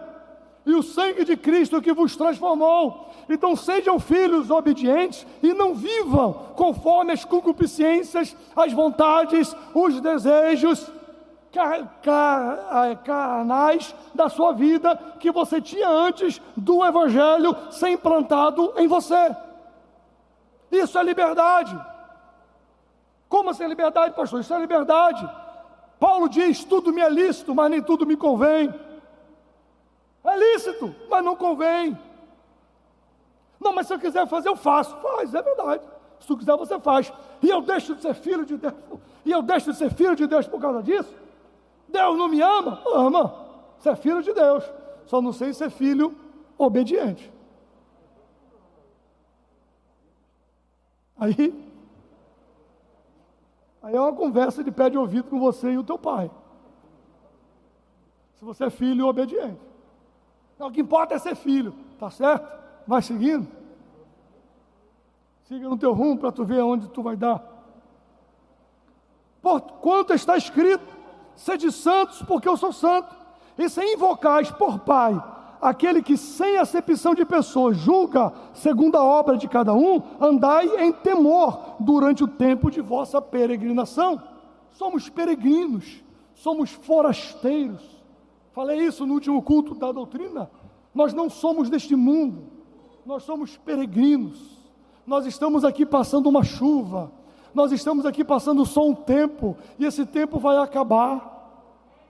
E 0.67 0.75
o 0.75 0.83
sangue 0.83 1.25
de 1.25 1.37
Cristo 1.39 1.81
que 1.81 1.95
vos 1.95 2.15
transformou. 2.15 3.09
Então 3.29 3.57
sejam 3.57 3.99
filhos 3.99 4.51
obedientes 4.51 5.27
e 5.43 5.55
não 5.55 5.75
vivam 5.75 6.33
conforme 6.55 7.13
as 7.13 7.25
concupiscências, 7.25 8.37
as 8.55 8.73
vontades, 8.73 9.57
os 9.75 9.99
desejos 10.01 10.93
carnais 13.05 13.95
da 14.15 14.29
sua 14.29 14.53
vida 14.53 14.97
que 15.19 15.31
você 15.31 15.61
tinha 15.61 15.89
antes 15.89 16.41
do 16.57 16.85
Evangelho 16.85 17.57
ser 17.71 17.91
implantado 17.91 18.75
em 18.77 18.87
você. 18.87 19.35
Isso 20.71 20.99
é 20.99 21.03
liberdade. 21.03 21.79
Como 23.29 23.51
assim 23.51 23.65
é 23.65 23.69
liberdade, 23.69 24.15
pastor? 24.15 24.41
Isso 24.41 24.55
é 24.55 24.59
liberdade. 24.59 25.29
Paulo 25.99 26.29
diz: 26.29 26.65
tudo 26.65 26.93
me 26.93 27.01
é 27.01 27.09
lícito, 27.09 27.55
mas 27.55 27.71
nem 27.71 27.83
tudo 27.83 28.07
me 28.07 28.17
convém. 28.17 28.73
É 30.25 30.37
lícito, 30.37 30.95
mas 31.09 31.25
não 31.25 31.37
convém. 31.37 31.99
Não, 33.61 33.73
mas 33.73 33.87
se 33.87 33.95
eu 33.95 33.99
quiser 33.99 34.27
fazer, 34.27 34.49
eu 34.49 34.57
faço. 34.57 34.97
Faz, 34.97 35.35
é 35.35 35.43
verdade. 35.43 35.85
Se 36.21 36.27
tu 36.27 36.37
quiser, 36.37 36.57
você 36.57 36.79
faz. 36.81 37.13
E 37.43 37.49
eu 37.49 37.61
deixo 37.61 37.95
de 37.95 38.03
ser 38.03 38.15
filho 38.15 38.45
de 38.45 38.57
Deus. 38.57 38.75
E 39.25 39.31
eu 39.31 39.43
deixo 39.43 39.71
de 39.73 39.79
ser 39.79 39.91
filho 39.91 40.17
de 40.17 40.27
Deus 40.27 40.47
por 40.47 40.61
causa 40.61 40.83
disso? 40.83 41.15
Deus 41.91 42.17
não 42.17 42.29
me 42.29 42.41
ama? 42.41 42.83
Ama. 42.95 43.35
Você 43.79 43.91
é 43.91 43.97
filho 43.97 44.23
de 44.23 44.33
Deus. 44.33 44.65
Só 45.07 45.21
não 45.21 45.33
sei 45.33 45.53
ser 45.53 45.65
é 45.65 45.71
filho 45.71 46.17
obediente. 46.57 47.33
Aí, 51.19 51.53
aí 53.83 53.95
é 53.95 54.01
uma 54.01 54.15
conversa 54.15 54.65
de 54.65 54.71
pé 54.71 54.89
de 54.89 54.97
ouvido 54.97 55.29
com 55.29 55.39
você 55.39 55.73
e 55.73 55.79
o 55.79 55.85
teu 55.85 55.99
pai. 55.99 56.31
Se 58.37 58.45
você 58.45 58.65
é 58.65 58.71
filho 58.71 59.07
obediente. 59.07 59.61
Não, 60.59 60.69
o 60.69 60.73
que 60.73 60.81
importa 60.81 61.15
é 61.15 61.19
ser 61.19 61.35
filho, 61.35 61.75
tá 61.99 62.11
certo? 62.11 62.59
Vai 62.87 63.03
seguindo. 63.03 63.47
Siga 65.45 65.69
no 65.69 65.77
teu 65.77 65.93
rumo 65.93 66.19
para 66.19 66.33
tu 66.33 66.45
ver 66.45 66.61
aonde 66.61 66.89
tu 66.89 67.03
vai 67.03 67.17
dar. 67.17 67.45
Por 69.43 69.61
quanto 69.61 70.15
está 70.15 70.37
escrito, 70.37 70.85
sede 71.41 71.71
santos, 71.73 72.23
porque 72.23 72.49
eu 72.49 72.57
sou 72.57 72.73
santo. 72.73 73.15
E 73.59 73.69
se 73.69 73.83
invocais 73.83 74.51
por 74.51 74.79
Pai, 74.81 75.23
aquele 75.61 76.03
que 76.03 76.17
sem 76.17 76.57
acepção 76.57 77.15
de 77.15 77.25
pessoas 77.25 77.77
julga 77.77 78.33
segundo 78.55 78.97
a 78.97 79.05
obra 79.05 79.37
de 79.37 79.49
cada 79.49 79.75
um, 79.75 80.03
andai 80.21 80.67
em 80.83 80.93
temor 80.93 81.77
durante 81.81 82.25
o 82.25 82.29
tempo 82.29 82.71
de 82.71 82.81
vossa 82.81 83.21
peregrinação. 83.21 84.23
Somos 84.71 85.09
peregrinos, 85.09 86.03
somos 86.35 86.71
forasteiros. 86.71 87.83
Falei 88.53 88.79
isso 88.81 89.05
no 89.07 89.15
último 89.15 89.43
culto 89.43 89.75
da 89.75 89.93
doutrina. 89.93 90.51
Nós 90.95 91.13
não 91.13 91.29
somos 91.29 91.69
deste 91.69 91.95
mundo 91.95 92.61
nós 93.05 93.23
somos 93.23 93.57
peregrinos, 93.57 94.39
nós 95.07 95.27
estamos 95.27 95.65
aqui 95.65 95.85
passando 95.85 96.29
uma 96.29 96.45
chuva, 96.45 97.11
nós 97.55 97.73
estamos 97.73 98.07
aqui 98.07 98.25
passando 98.25 98.65
só 98.65 98.87
um 98.87 98.95
tempo, 98.95 99.57
e 99.79 99.85
esse 99.85 100.07
tempo 100.07 100.39
vai 100.39 100.57
acabar, 100.57 101.65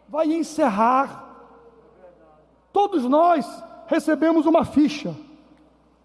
vai 0.09 0.33
encerrar. 0.33 1.26
Todos 2.72 3.05
nós 3.05 3.46
recebemos 3.87 4.46
uma 4.46 4.64
ficha, 4.64 5.14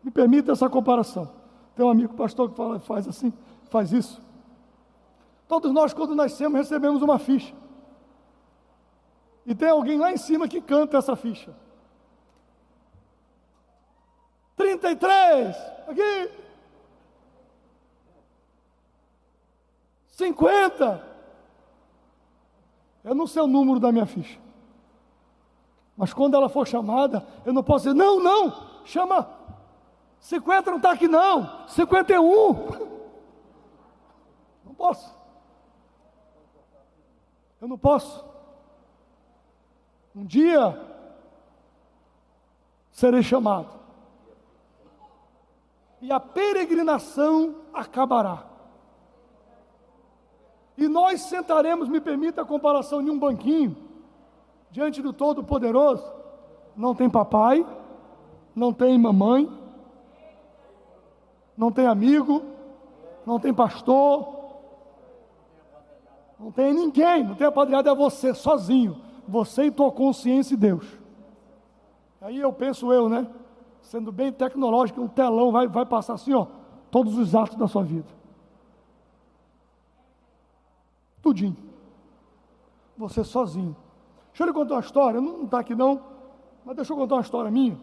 me 0.03 0.11
permita 0.11 0.51
essa 0.51 0.69
comparação. 0.69 1.29
Tem 1.75 1.85
um 1.85 1.89
amigo 1.89 2.13
pastor 2.13 2.49
que 2.49 2.55
fala, 2.55 2.79
faz 2.79 3.07
assim, 3.07 3.33
faz 3.69 3.91
isso. 3.91 4.21
Todos 5.47 5.71
nós, 5.71 5.93
quando 5.93 6.15
nascemos, 6.15 6.57
recebemos 6.57 7.01
uma 7.01 7.19
ficha. 7.19 7.53
E 9.45 9.53
tem 9.53 9.69
alguém 9.69 9.99
lá 9.99 10.11
em 10.11 10.17
cima 10.17 10.47
que 10.47 10.59
canta 10.59 10.97
essa 10.97 11.15
ficha. 11.15 11.53
33, 14.55 15.55
aqui. 15.87 16.44
50. 20.15 21.05
Eu 23.03 23.13
não 23.13 23.27
sei 23.27 23.41
o 23.41 23.47
número 23.47 23.79
da 23.79 23.91
minha 23.91 24.05
ficha. 24.05 24.39
Mas 25.95 26.13
quando 26.13 26.35
ela 26.35 26.47
for 26.47 26.65
chamada, 26.65 27.25
eu 27.45 27.51
não 27.51 27.61
posso 27.61 27.85
dizer, 27.85 27.95
não, 27.95 28.19
não, 28.19 28.83
chama 28.85 29.29
50 30.19 30.71
não 30.71 30.77
está 30.77 30.91
aqui 30.91 31.07
não, 31.07 31.67
51. 31.67 32.95
Não 34.65 34.73
posso. 34.73 35.15
Eu 37.61 37.67
não 37.67 37.77
posso. 37.77 38.25
Um 40.15 40.25
dia 40.25 40.77
serei 42.91 43.21
chamado 43.21 43.69
e 46.01 46.11
a 46.11 46.19
peregrinação 46.19 47.55
acabará. 47.73 48.54
E 50.77 50.87
nós 50.87 51.21
sentaremos, 51.21 51.87
me 51.87 52.01
permita 52.01 52.41
a 52.41 52.45
comparação, 52.45 53.01
em 53.01 53.09
um 53.09 53.17
banquinho, 53.17 53.75
diante 54.71 55.01
do 55.01 55.13
Todo-Poderoso. 55.13 56.03
Não 56.75 56.93
tem 56.93 57.09
papai, 57.09 57.65
não 58.53 58.73
tem 58.73 58.97
mamãe, 58.97 59.49
não 61.57 61.71
tem 61.71 61.87
amigo, 61.87 62.41
não 63.25 63.39
tem 63.39 63.53
pastor, 63.53 64.35
não 66.37 66.51
tem 66.51 66.73
ninguém, 66.73 67.23
não 67.23 67.35
tem 67.35 67.47
apadrinhado, 67.47 67.89
é 67.89 67.95
você 67.95 68.33
sozinho, 68.33 68.97
você 69.27 69.65
e 69.65 69.71
tua 69.71 69.91
consciência 69.91 70.53
e 70.53 70.57
Deus. 70.57 70.85
Aí 72.21 72.39
eu 72.39 72.51
penso 72.51 72.91
eu, 72.91 73.07
né? 73.07 73.27
Sendo 73.81 74.11
bem 74.11 74.31
tecnológico, 74.31 74.99
um 74.99 75.07
telão 75.07 75.51
vai, 75.51 75.67
vai 75.67 75.85
passar 75.85 76.15
assim, 76.15 76.33
ó, 76.33 76.47
todos 76.91 77.17
os 77.17 77.33
atos 77.33 77.55
da 77.55 77.67
sua 77.67 77.83
vida. 77.83 78.07
Tudinho. 81.25 81.57
Você 82.95 83.23
sozinho. 83.23 83.75
Deixa 84.27 84.43
eu 84.43 84.47
lhe 84.47 84.53
contar 84.53 84.75
uma 84.75 84.79
história, 84.81 85.19
não 85.19 85.45
está 85.45 85.59
aqui 85.59 85.73
não, 85.73 85.99
mas 86.63 86.75
deixa 86.75 86.93
eu 86.93 86.97
contar 86.97 87.15
uma 87.15 87.21
história 87.21 87.49
minha. 87.49 87.79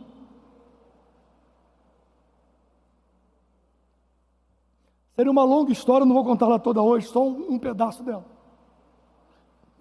Seria 5.17 5.33
uma 5.33 5.43
longa 5.43 5.73
história, 5.73 6.07
não 6.07 6.15
vou 6.15 6.25
contar 6.25 6.47
ela 6.47 6.59
toda 6.61 6.81
hoje, 6.81 7.09
só 7.09 7.27
um, 7.27 7.55
um 7.55 7.59
pedaço 7.59 8.05
dela. 8.05 8.25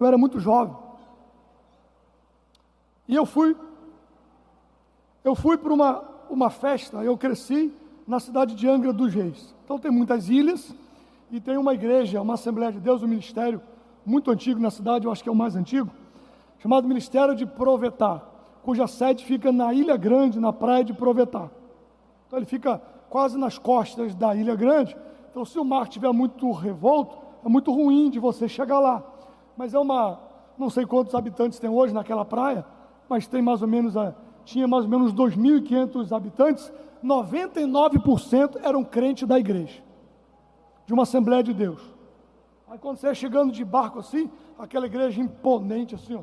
Eu 0.00 0.06
era 0.06 0.18
muito 0.18 0.40
jovem. 0.40 0.76
E 3.06 3.14
eu 3.14 3.24
fui, 3.24 3.56
eu 5.22 5.36
fui 5.36 5.56
para 5.56 5.72
uma, 5.72 6.02
uma 6.28 6.50
festa, 6.50 7.04
eu 7.04 7.16
cresci 7.16 7.72
na 8.08 8.18
cidade 8.18 8.56
de 8.56 8.68
Angra 8.68 8.92
dos 8.92 9.14
Reis. 9.14 9.54
Então 9.64 9.78
tem 9.78 9.90
muitas 9.90 10.28
ilhas 10.28 10.74
e 11.32 11.40
tem 11.40 11.56
uma 11.56 11.72
igreja, 11.72 12.20
uma 12.20 12.34
Assembleia 12.34 12.70
de 12.70 12.78
Deus, 12.78 13.02
um 13.02 13.08
ministério 13.08 13.60
muito 14.04 14.30
antigo 14.30 14.60
na 14.60 14.70
cidade, 14.70 15.06
eu 15.06 15.10
acho 15.10 15.22
que 15.22 15.28
é 15.30 15.32
o 15.32 15.34
mais 15.34 15.56
antigo, 15.56 15.90
chamado 16.58 16.86
Ministério 16.86 17.34
de 17.34 17.46
Provetar, 17.46 18.22
cuja 18.62 18.86
sede 18.86 19.24
fica 19.24 19.50
na 19.50 19.72
Ilha 19.72 19.96
Grande, 19.96 20.38
na 20.38 20.52
praia 20.52 20.84
de 20.84 20.92
Provetar. 20.92 21.50
Então 22.26 22.38
ele 22.38 22.46
fica 22.46 22.80
quase 23.08 23.38
nas 23.38 23.58
costas 23.58 24.14
da 24.14 24.34
Ilha 24.34 24.54
Grande. 24.54 24.96
Então, 25.30 25.44
se 25.44 25.58
o 25.58 25.64
mar 25.64 25.84
estiver 25.84 26.12
muito 26.12 26.50
revolto, 26.52 27.16
é 27.44 27.48
muito 27.48 27.72
ruim 27.72 28.10
de 28.10 28.18
você 28.18 28.46
chegar 28.46 28.78
lá. 28.78 29.02
Mas 29.56 29.74
é 29.74 29.78
uma, 29.78 30.20
não 30.58 30.70
sei 30.70 30.84
quantos 30.86 31.14
habitantes 31.14 31.58
tem 31.58 31.68
hoje 31.68 31.92
naquela 31.94 32.24
praia, 32.24 32.64
mas 33.08 33.26
tem 33.26 33.42
mais 33.42 33.62
ou 33.62 33.68
menos, 33.68 33.94
tinha 34.44 34.68
mais 34.68 34.84
ou 34.84 34.90
menos 34.90 35.12
2.500 35.12 36.14
habitantes, 36.14 36.72
99% 37.02 38.60
eram 38.62 38.84
crentes 38.84 39.26
da 39.26 39.38
igreja, 39.38 39.82
de 40.86 40.92
uma 40.92 41.04
Assembleia 41.04 41.42
de 41.42 41.52
Deus. 41.52 41.80
Aí 42.68 42.78
quando 42.78 42.96
você 42.96 43.06
ia 43.06 43.14
chegando 43.14 43.52
de 43.52 43.64
barco 43.64 43.98
assim, 43.98 44.30
aquela 44.58 44.86
igreja 44.86 45.20
imponente 45.20 45.94
assim, 45.94 46.14
ó. 46.14 46.22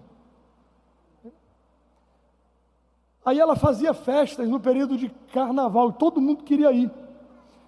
Aí 3.26 3.40
ela 3.40 3.56
fazia 3.56 3.94
festas 3.94 4.48
no 4.50 4.60
período 4.60 4.98
de 4.98 5.10
carnaval, 5.32 5.92
todo 5.92 6.22
mundo 6.22 6.44
queria 6.44 6.72
ir. 6.72 6.90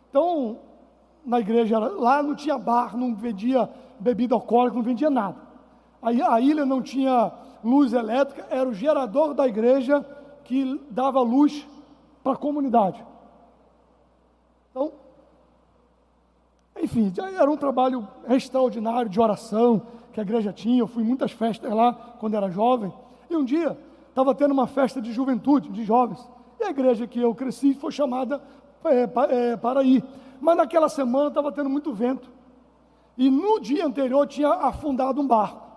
Então, 0.09 0.59
na 1.25 1.39
igreja, 1.39 1.77
lá 1.77 2.23
não 2.23 2.35
tinha 2.35 2.57
bar, 2.57 2.97
não 2.97 3.13
vendia 3.13 3.69
bebida 3.99 4.33
alcoólica, 4.33 4.75
não 4.75 4.83
vendia 4.83 5.09
nada. 5.09 5.37
Aí 6.01 6.21
a 6.21 6.39
ilha 6.39 6.65
não 6.65 6.81
tinha 6.81 7.31
luz 7.63 7.93
elétrica, 7.93 8.47
era 8.49 8.67
o 8.67 8.73
gerador 8.73 9.33
da 9.33 9.47
igreja 9.47 10.03
que 10.43 10.81
dava 10.89 11.21
luz 11.21 11.67
para 12.23 12.33
a 12.33 12.37
comunidade. 12.37 13.05
Então, 14.71 14.91
enfim, 16.91 17.13
era 17.37 17.49
um 17.49 17.55
trabalho 17.55 18.05
extraordinário 18.27 19.09
de 19.09 19.19
oração 19.19 19.81
que 20.11 20.19
a 20.19 20.23
igreja 20.23 20.51
tinha. 20.51 20.79
Eu 20.79 20.87
fui 20.87 21.03
muitas 21.03 21.31
festas 21.31 21.71
lá 21.71 21.93
quando 22.19 22.35
era 22.35 22.49
jovem. 22.49 22.93
E 23.29 23.35
um 23.35 23.45
dia 23.45 23.77
estava 24.09 24.35
tendo 24.35 24.51
uma 24.51 24.67
festa 24.67 25.01
de 25.01 25.13
juventude, 25.13 25.69
de 25.69 25.85
jovens. 25.85 26.19
E 26.59 26.65
a 26.65 26.69
igreja 26.69 27.07
que 27.07 27.19
eu 27.19 27.33
cresci 27.33 27.73
foi 27.73 27.91
chamada 27.91 28.41
é, 28.83 29.51
é, 29.51 29.57
para 29.57 29.83
ir. 29.83 30.03
Mas 30.41 30.57
naquela 30.57 30.89
semana 30.89 31.29
estava 31.29 31.51
tendo 31.51 31.69
muito 31.69 31.93
vento. 31.93 32.29
E 33.17 33.29
no 33.29 33.59
dia 33.59 33.85
anterior 33.85 34.27
tinha 34.27 34.49
afundado 34.49 35.21
um 35.21 35.27
barco. 35.27 35.71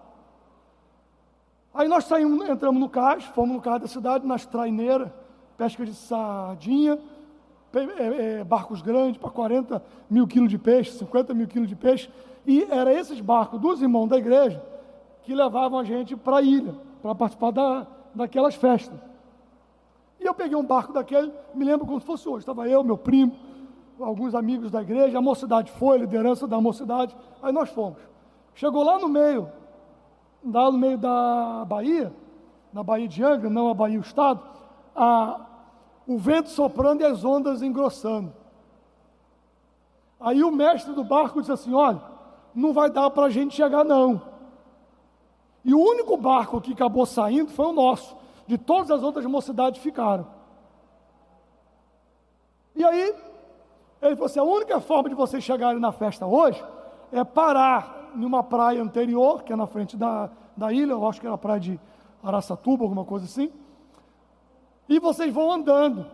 Aí 1.72 1.86
nós 1.86 2.04
saímos, 2.04 2.48
entramos 2.48 2.80
no 2.80 2.88
cais, 2.88 3.24
fomos 3.24 3.54
no 3.54 3.60
cais 3.60 3.80
da 3.80 3.88
cidade, 3.88 4.26
nas 4.26 4.46
traineiras, 4.46 5.10
pesca 5.56 5.84
de 5.84 5.94
sardinha, 5.94 6.98
barcos 8.46 8.82
grandes 8.82 9.18
para 9.18 9.30
40 9.30 9.82
mil 10.08 10.26
quilos 10.26 10.50
de 10.50 10.58
peixe, 10.58 10.92
50 10.92 11.34
mil 11.34 11.46
quilos 11.46 11.68
de 11.68 11.76
peixe. 11.76 12.08
E 12.46 12.66
era 12.70 12.92
esses 12.92 13.20
barcos 13.20 13.60
dos 13.60 13.80
irmãos 13.80 14.08
da 14.08 14.18
igreja 14.18 14.62
que 15.22 15.34
levavam 15.34 15.78
a 15.78 15.84
gente 15.84 16.14
para 16.16 16.38
a 16.38 16.42
ilha, 16.42 16.74
para 17.00 17.14
participar 17.14 17.50
da, 17.50 17.86
daquelas 18.14 18.54
festas. 18.54 18.98
E 20.20 20.26
eu 20.26 20.34
peguei 20.34 20.56
um 20.56 20.64
barco 20.64 20.92
daquele, 20.92 21.32
me 21.54 21.64
lembro 21.64 21.86
como 21.86 22.00
se 22.00 22.06
fosse 22.06 22.28
hoje. 22.28 22.40
Estava 22.40 22.68
eu, 22.68 22.84
meu 22.84 22.96
primo, 22.96 23.34
alguns 24.00 24.34
amigos 24.34 24.70
da 24.70 24.82
igreja, 24.82 25.18
a 25.18 25.22
mocidade 25.22 25.70
foi, 25.72 25.96
a 25.96 26.00
liderança 26.00 26.46
da 26.46 26.60
mocidade, 26.60 27.16
aí 27.42 27.52
nós 27.52 27.70
fomos. 27.70 27.98
Chegou 28.54 28.82
lá 28.82 28.98
no 28.98 29.08
meio, 29.08 29.48
lá 30.44 30.70
no 30.70 30.78
meio 30.78 30.98
da 30.98 31.64
Bahia, 31.66 32.12
na 32.72 32.82
Bahia 32.82 33.08
de 33.08 33.22
Angra, 33.22 33.48
não 33.48 33.68
a 33.68 33.74
Bahia 33.74 33.98
o 33.98 34.02
Estado, 34.02 34.40
a, 34.94 35.40
o 36.06 36.18
vento 36.18 36.50
soprando 36.50 37.02
e 37.02 37.04
as 37.04 37.24
ondas 37.24 37.62
engrossando. 37.62 38.32
Aí 40.20 40.42
o 40.42 40.50
mestre 40.50 40.92
do 40.94 41.04
barco 41.04 41.40
disse 41.40 41.52
assim: 41.52 41.74
Olha, 41.74 42.00
não 42.54 42.72
vai 42.72 42.90
dar 42.90 43.10
para 43.10 43.26
a 43.26 43.30
gente 43.30 43.54
chegar, 43.54 43.84
não. 43.84 44.22
E 45.64 45.72
o 45.72 45.78
único 45.78 46.16
barco 46.16 46.60
que 46.60 46.72
acabou 46.72 47.06
saindo 47.06 47.50
foi 47.50 47.66
o 47.66 47.72
nosso. 47.72 48.16
De 48.46 48.58
todas 48.58 48.90
as 48.90 49.02
outras 49.02 49.24
mocidades 49.24 49.82
ficaram. 49.82 50.26
E 52.76 52.84
aí, 52.84 53.14
ele 54.02 54.14
falou 54.14 54.26
assim: 54.26 54.38
a 54.38 54.44
única 54.44 54.80
forma 54.80 55.08
de 55.08 55.14
vocês 55.14 55.42
chegarem 55.42 55.80
na 55.80 55.92
festa 55.92 56.26
hoje 56.26 56.62
é 57.10 57.24
parar 57.24 58.12
em 58.14 58.24
uma 58.24 58.42
praia 58.42 58.82
anterior, 58.82 59.42
que 59.42 59.52
é 59.52 59.56
na 59.56 59.66
frente 59.66 59.96
da, 59.96 60.30
da 60.56 60.72
ilha, 60.72 60.92
eu 60.92 61.06
acho 61.06 61.20
que 61.20 61.26
era 61.26 61.34
a 61.34 61.38
praia 61.38 61.60
de 61.60 61.80
Araçatuba, 62.22 62.84
alguma 62.84 63.04
coisa 63.04 63.24
assim. 63.24 63.50
E 64.88 64.98
vocês 64.98 65.32
vão 65.32 65.50
andando 65.50 66.06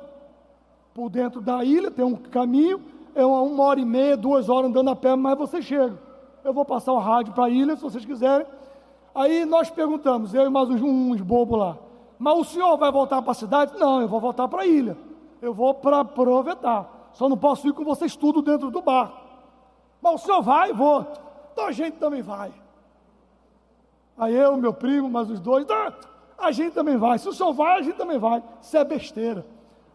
por 0.94 1.08
dentro 1.08 1.40
da 1.40 1.64
ilha, 1.64 1.90
tem 1.90 2.04
um 2.04 2.14
caminho, 2.14 2.82
é 3.14 3.24
uma, 3.24 3.64
hora 3.64 3.80
e 3.80 3.84
meia, 3.84 4.16
duas 4.16 4.48
horas 4.48 4.70
andando 4.70 4.90
a 4.90 4.96
pé, 4.96 5.16
mas 5.16 5.36
vocês 5.36 5.64
chegam. 5.64 5.98
Eu 6.44 6.52
vou 6.52 6.64
passar 6.64 6.92
o 6.92 6.98
rádio 6.98 7.32
para 7.32 7.44
a 7.44 7.50
ilha, 7.50 7.76
se 7.76 7.82
vocês 7.82 8.04
quiserem. 8.04 8.46
Aí 9.14 9.44
nós 9.44 9.70
perguntamos, 9.70 10.34
eu 10.34 10.46
e 10.46 10.50
mais 10.50 10.68
uns, 10.68 10.80
uns 10.80 11.20
bobos 11.20 11.58
lá, 11.58 11.76
mas 12.18 12.38
o 12.38 12.44
senhor 12.44 12.76
vai 12.76 12.92
voltar 12.92 13.22
para 13.22 13.32
a 13.32 13.34
cidade? 13.34 13.78
Não, 13.78 14.00
eu 14.00 14.08
vou 14.08 14.20
voltar 14.20 14.46
para 14.46 14.62
a 14.62 14.66
ilha. 14.66 14.96
Eu 15.40 15.54
vou 15.54 15.72
para 15.72 16.00
aproveitar. 16.00 17.10
Só 17.14 17.28
não 17.28 17.36
posso 17.36 17.66
ir 17.66 17.72
com 17.72 17.82
vocês 17.82 18.14
tudo 18.14 18.42
dentro 18.42 18.70
do 18.70 18.82
barco. 18.82 19.18
Mas 20.02 20.14
o 20.14 20.24
senhor 20.24 20.42
vai? 20.42 20.72
Vou. 20.72 21.06
Então 21.52 21.66
a 21.66 21.72
gente 21.72 21.96
também 21.96 22.22
vai. 22.22 22.52
Aí 24.18 24.36
eu, 24.36 24.54
meu 24.58 24.74
primo, 24.74 25.08
mais 25.08 25.30
os 25.30 25.40
dois, 25.40 25.66
ah, 25.70 25.94
a 26.40 26.50
gente 26.50 26.72
também 26.72 26.96
vai. 26.96 27.18
Se 27.18 27.28
o 27.28 27.32
senhor 27.32 27.52
vai, 27.52 27.78
a 27.78 27.82
gente 27.82 27.96
também 27.96 28.18
vai. 28.18 28.42
Isso 28.60 28.76
é 28.76 28.84
besteira. 28.84 29.46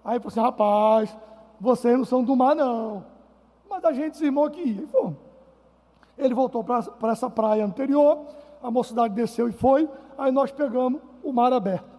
Aí 0.03 0.19
assim, 0.23 0.39
rapaz, 0.39 1.15
vocês 1.59 1.97
não 1.97 2.05
são 2.05 2.23
do 2.23 2.35
mar, 2.35 2.55
não. 2.55 3.03
Mas 3.69 3.83
a 3.83 3.91
gente 3.91 4.15
se 4.17 4.25
irmão 4.25 4.45
aqui 4.45 4.61
E 4.61 4.87
fomos. 4.87 5.15
Ele 6.17 6.33
voltou 6.33 6.63
para 6.63 7.11
essa 7.11 7.29
praia 7.29 7.65
anterior, 7.65 8.25
a 8.63 8.71
mocidade 8.71 9.13
desceu 9.13 9.49
e 9.49 9.51
foi, 9.51 9.89
aí 10.17 10.31
nós 10.31 10.49
pegamos 10.49 11.01
o 11.21 11.33
mar 11.33 11.51
aberto. 11.51 11.93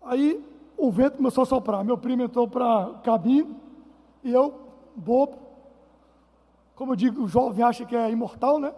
Aí 0.00 0.42
o 0.76 0.90
vento 0.90 1.18
começou 1.18 1.42
a 1.42 1.46
soprar. 1.46 1.84
Meu 1.84 1.98
primo 1.98 2.22
entrou 2.22 2.48
para 2.48 2.82
a 2.82 2.94
cabine 3.00 3.54
e 4.22 4.32
eu, 4.32 4.54
bobo, 4.96 5.36
como 6.74 6.92
eu 6.92 6.96
digo, 6.96 7.22
o 7.22 7.28
jovem 7.28 7.64
acha 7.64 7.84
que 7.84 7.94
é 7.94 8.10
imortal, 8.10 8.58
né? 8.58 8.72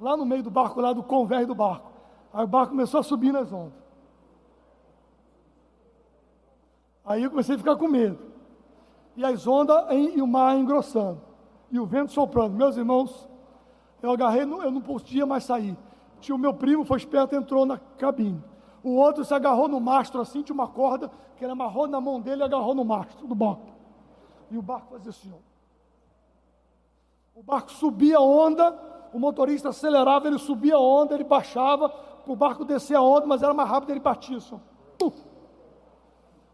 Lá 0.00 0.16
no 0.16 0.26
meio 0.26 0.42
do 0.42 0.50
barco, 0.50 0.80
lá 0.80 0.92
do 0.92 1.02
convés 1.02 1.46
do 1.46 1.54
barco. 1.54 1.89
Aí 2.32 2.44
o 2.44 2.48
barco 2.48 2.70
começou 2.70 3.00
a 3.00 3.02
subir 3.02 3.32
nas 3.32 3.52
ondas. 3.52 3.80
Aí 7.04 7.22
eu 7.22 7.30
comecei 7.30 7.54
a 7.54 7.58
ficar 7.58 7.76
com 7.76 7.88
medo. 7.88 8.18
E 9.16 9.24
as 9.24 9.46
ondas 9.46 9.84
e 9.90 10.22
o 10.22 10.26
mar 10.26 10.56
engrossando. 10.56 11.20
E 11.70 11.78
o 11.78 11.86
vento 11.86 12.12
soprando. 12.12 12.56
Meus 12.56 12.76
irmãos, 12.76 13.28
eu 14.02 14.10
agarrei, 14.12 14.42
eu 14.42 14.70
não 14.70 14.80
podia 14.80 15.26
mais 15.26 15.44
sair. 15.44 15.76
Tinha 16.20 16.34
o 16.34 16.38
meu 16.38 16.54
primo, 16.54 16.84
foi 16.84 16.98
esperto, 16.98 17.34
entrou 17.34 17.66
na 17.66 17.78
cabine. 17.78 18.42
O 18.82 18.94
outro 18.96 19.24
se 19.24 19.34
agarrou 19.34 19.68
no 19.68 19.80
mastro 19.80 20.20
assim, 20.20 20.42
tinha 20.42 20.54
uma 20.54 20.68
corda 20.68 21.10
que 21.36 21.44
ele 21.44 21.52
amarrou 21.52 21.86
na 21.86 22.00
mão 22.00 22.20
dele 22.20 22.42
e 22.42 22.44
agarrou 22.44 22.74
no 22.74 22.84
mastro 22.84 23.26
do 23.26 23.34
barco. 23.34 23.66
E 24.50 24.56
o 24.56 24.62
barco 24.62 24.92
fazia 24.92 25.10
assim. 25.10 25.32
Ó. 25.32 25.50
O 27.40 27.42
barco 27.42 27.70
subia 27.72 28.18
a 28.18 28.20
onda, 28.20 28.78
o 29.12 29.18
motorista 29.18 29.70
acelerava, 29.70 30.26
ele 30.26 30.38
subia 30.38 30.76
a 30.76 30.80
onda, 30.80 31.14
ele 31.14 31.24
baixava, 31.24 31.92
o 32.32 32.36
barco 32.36 32.64
descia 32.64 32.98
a 32.98 33.02
onda, 33.02 33.26
mas 33.26 33.42
era 33.42 33.52
mais 33.52 33.68
rápido, 33.68 33.90
ele 33.90 34.00
assim. 34.00 34.60
Uh! 35.02 35.12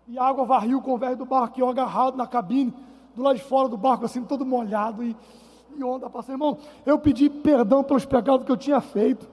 E 0.09 0.19
a 0.19 0.25
água 0.25 0.45
varriu 0.45 0.79
o 0.79 0.83
convés 0.83 1.17
do 1.17 1.25
barco, 1.25 1.59
e 1.59 1.63
eu 1.63 1.69
agarrado 1.69 2.17
na 2.17 2.27
cabine, 2.27 2.73
do 3.15 3.23
lado 3.23 3.37
de 3.37 3.43
fora 3.43 3.69
do 3.69 3.77
barco, 3.77 4.05
assim, 4.05 4.23
todo 4.23 4.45
molhado, 4.45 5.03
e, 5.03 5.17
e 5.77 5.83
onda 5.83 6.09
passando. 6.09 6.35
Irmão, 6.35 6.59
eu 6.85 6.99
pedi 6.99 7.29
perdão 7.29 7.83
pelos 7.83 8.05
pecados 8.05 8.47
que 8.47 8.53
eu 8.53 8.57
tinha 8.57 8.81
feito, 8.81 9.29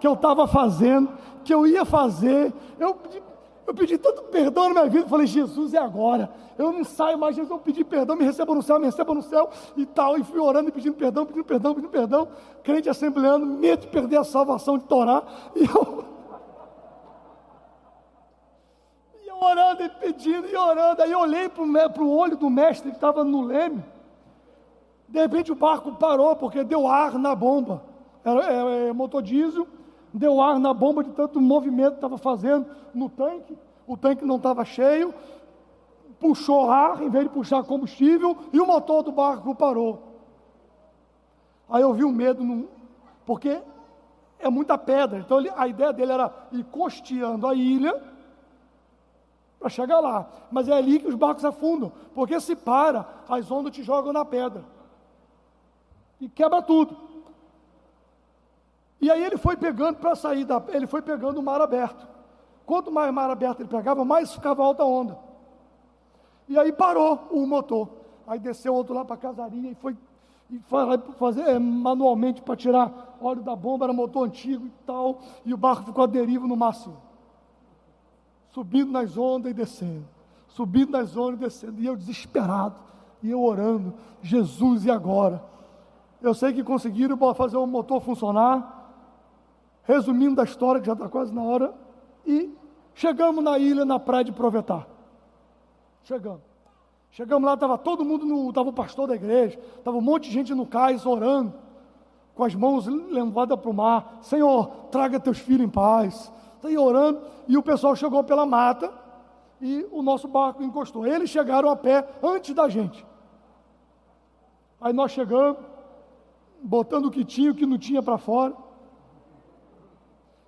que 0.00 0.06
eu 0.06 0.14
estava 0.14 0.46
fazendo, 0.46 1.10
que 1.44 1.52
eu 1.52 1.66
ia 1.66 1.84
fazer. 1.84 2.52
Eu, 2.78 2.96
Eu 3.66 3.74
pedi 3.74 3.98
tanto 3.98 4.22
perdão 4.24 4.68
na 4.68 4.74
minha 4.74 4.86
vida, 4.88 5.08
falei, 5.08 5.26
Jesus, 5.26 5.74
é 5.74 5.78
agora. 5.78 6.30
Eu 6.56 6.72
não 6.72 6.84
saio 6.84 7.18
mais, 7.18 7.34
Jesus, 7.34 7.50
eu 7.50 7.58
pedi 7.58 7.82
perdão, 7.82 8.14
me 8.14 8.24
receba 8.24 8.54
no 8.54 8.62
céu, 8.62 8.78
me 8.78 8.86
receba 8.86 9.12
no 9.12 9.22
céu 9.22 9.50
e 9.76 9.84
tal. 9.84 10.16
E 10.16 10.22
fui 10.22 10.38
orando 10.38 10.68
e 10.68 10.72
pedindo 10.72 10.94
perdão, 10.94 11.26
pedindo 11.26 11.44
perdão, 11.44 11.74
pedindo 11.74 11.90
perdão. 11.90 12.28
Crente 12.62 12.88
assembleando, 12.88 13.44
medo 13.44 13.80
de 13.80 13.88
perder 13.88 14.18
a 14.18 14.24
salvação 14.24 14.78
de 14.78 14.84
Torá. 14.84 15.22
E 15.56 15.64
eu. 15.64 16.04
E 19.24 19.28
eu 19.28 19.36
orando 19.42 19.82
e 19.82 19.88
pedindo 19.88 20.48
e 20.48 20.56
orando. 20.56 21.02
Aí 21.02 21.10
eu 21.10 21.18
olhei 21.18 21.48
para 21.48 22.02
o 22.02 22.16
olho 22.16 22.36
do 22.36 22.48
mestre 22.48 22.90
que 22.90 22.96
estava 22.96 23.24
no 23.24 23.42
leme. 23.42 23.84
De 25.08 25.18
repente 25.20 25.50
o 25.50 25.56
barco 25.56 25.92
parou, 25.96 26.36
porque 26.36 26.62
deu 26.62 26.86
ar 26.86 27.18
na 27.18 27.34
bomba. 27.34 27.82
Era, 28.24 28.44
era, 28.44 28.70
era 28.70 28.94
motor 28.94 29.22
diesel 29.22 29.66
deu 30.16 30.40
ar 30.40 30.58
na 30.58 30.72
bomba 30.72 31.04
de 31.04 31.10
tanto 31.10 31.40
movimento 31.40 31.92
que 31.92 31.96
estava 31.96 32.18
fazendo 32.18 32.66
no 32.94 33.08
tanque, 33.08 33.56
o 33.86 33.96
tanque 33.96 34.24
não 34.24 34.36
estava 34.36 34.64
cheio, 34.64 35.14
puxou 36.18 36.70
ar 36.70 37.02
em 37.02 37.10
vez 37.10 37.24
de 37.24 37.30
puxar 37.30 37.62
combustível 37.64 38.36
e 38.52 38.60
o 38.60 38.66
motor 38.66 39.02
do 39.02 39.12
barco 39.12 39.54
parou. 39.54 40.02
Aí 41.68 41.82
eu 41.82 41.92
vi 41.92 42.04
o 42.04 42.08
um 42.08 42.12
medo, 42.12 42.42
no, 42.42 42.68
porque 43.24 43.60
é 44.38 44.48
muita 44.48 44.78
pedra, 44.78 45.18
então 45.18 45.38
ele, 45.38 45.50
a 45.56 45.66
ideia 45.66 45.92
dele 45.92 46.12
era 46.12 46.32
ir 46.52 46.64
costeando 46.64 47.46
a 47.46 47.54
ilha 47.54 48.00
para 49.58 49.68
chegar 49.68 50.00
lá, 50.00 50.28
mas 50.50 50.68
é 50.68 50.72
ali 50.72 50.98
que 50.98 51.08
os 51.08 51.14
barcos 51.14 51.44
afundam, 51.44 51.92
porque 52.14 52.38
se 52.40 52.54
para, 52.54 53.06
as 53.28 53.50
ondas 53.50 53.72
te 53.72 53.82
jogam 53.82 54.12
na 54.12 54.24
pedra. 54.24 54.64
E 56.20 56.28
quebra 56.28 56.62
tudo. 56.62 56.96
E 59.00 59.10
aí 59.10 59.22
ele 59.22 59.36
foi 59.36 59.56
pegando 59.56 59.98
para 59.98 60.14
sair 60.14 60.44
da, 60.44 60.62
ele 60.68 60.86
foi 60.86 61.02
pegando 61.02 61.38
o 61.38 61.42
mar 61.42 61.60
aberto. 61.60 62.06
Quanto 62.64 62.90
mais 62.90 63.12
mar 63.12 63.30
aberto 63.30 63.60
ele 63.60 63.68
pegava, 63.68 64.04
mais 64.04 64.32
ficava 64.32 64.62
alta 64.62 64.84
onda. 64.84 65.18
E 66.48 66.58
aí 66.58 66.72
parou 66.72 67.28
o 67.30 67.46
motor. 67.46 67.88
Aí 68.26 68.38
desceu 68.38 68.74
outro 68.74 68.94
lá 68.94 69.04
para 69.04 69.14
a 69.14 69.18
casaria 69.18 69.70
e 69.70 69.74
foi 69.74 69.96
e 70.50 70.60
fazer 71.18 71.42
é, 71.42 71.58
manualmente 71.58 72.40
para 72.40 72.54
tirar 72.54 73.16
óleo 73.20 73.42
da 73.42 73.56
bomba, 73.56 73.84
era 73.84 73.92
motor 73.92 74.26
antigo 74.26 74.66
e 74.66 74.72
tal, 74.86 75.18
e 75.44 75.52
o 75.52 75.56
barco 75.56 75.84
ficou 75.84 76.04
a 76.04 76.06
deriva 76.06 76.46
no 76.46 76.56
máximo. 76.56 76.96
Subindo 78.50 78.92
nas 78.92 79.16
ondas 79.18 79.50
e 79.50 79.54
descendo. 79.54 80.04
Subindo 80.48 80.92
nas 80.92 81.16
ondas 81.16 81.34
e 81.34 81.42
descendo. 81.44 81.82
E 81.82 81.86
eu 81.86 81.96
desesperado. 81.96 82.76
E 83.22 83.30
eu 83.30 83.42
orando, 83.42 83.92
Jesus, 84.22 84.84
e 84.84 84.90
agora? 84.90 85.42
Eu 86.22 86.32
sei 86.32 86.52
que 86.52 86.62
conseguiram 86.62 87.18
fazer 87.34 87.56
o 87.56 87.66
motor 87.66 88.00
funcionar, 88.00 88.75
resumindo 89.86 90.40
a 90.40 90.44
história, 90.44 90.80
que 90.80 90.86
já 90.86 90.92
está 90.92 91.08
quase 91.08 91.32
na 91.32 91.42
hora, 91.42 91.72
e 92.26 92.52
chegamos 92.94 93.42
na 93.42 93.58
ilha, 93.58 93.84
na 93.84 93.98
praia 93.98 94.24
de 94.24 94.32
Provetar. 94.32 94.86
Chegamos. 96.02 96.42
Chegamos 97.12 97.46
lá, 97.46 97.54
estava 97.54 97.78
todo 97.78 98.04
mundo, 98.04 98.26
no, 98.26 98.48
estava 98.48 98.68
o 98.68 98.72
pastor 98.72 99.08
da 99.08 99.14
igreja, 99.14 99.58
estava 99.78 99.96
um 99.96 100.02
monte 100.02 100.24
de 100.24 100.34
gente 100.34 100.54
no 100.54 100.66
cais 100.66 101.06
orando, 101.06 101.54
com 102.34 102.44
as 102.44 102.54
mãos 102.54 102.86
levadas 102.86 103.58
para 103.58 103.70
o 103.70 103.74
mar. 103.74 104.18
Senhor, 104.20 104.66
traga 104.90 105.18
teus 105.18 105.38
filhos 105.38 105.66
em 105.66 105.70
paz. 105.70 106.30
Está 106.56 106.68
aí 106.68 106.76
orando, 106.76 107.22
e 107.48 107.56
o 107.56 107.62
pessoal 107.62 107.96
chegou 107.96 108.22
pela 108.24 108.44
mata, 108.44 108.92
e 109.60 109.86
o 109.90 110.02
nosso 110.02 110.28
barco 110.28 110.62
encostou. 110.62 111.06
Eles 111.06 111.30
chegaram 111.30 111.70
a 111.70 111.76
pé 111.76 112.06
antes 112.22 112.54
da 112.54 112.68
gente. 112.68 113.06
Aí 114.80 114.92
nós 114.92 115.12
chegamos, 115.12 115.58
botando 116.62 117.06
o 117.06 117.10
que 117.10 117.24
tinha, 117.24 117.52
o 117.52 117.54
que 117.54 117.64
não 117.64 117.78
tinha 117.78 118.02
para 118.02 118.18
fora 118.18 118.65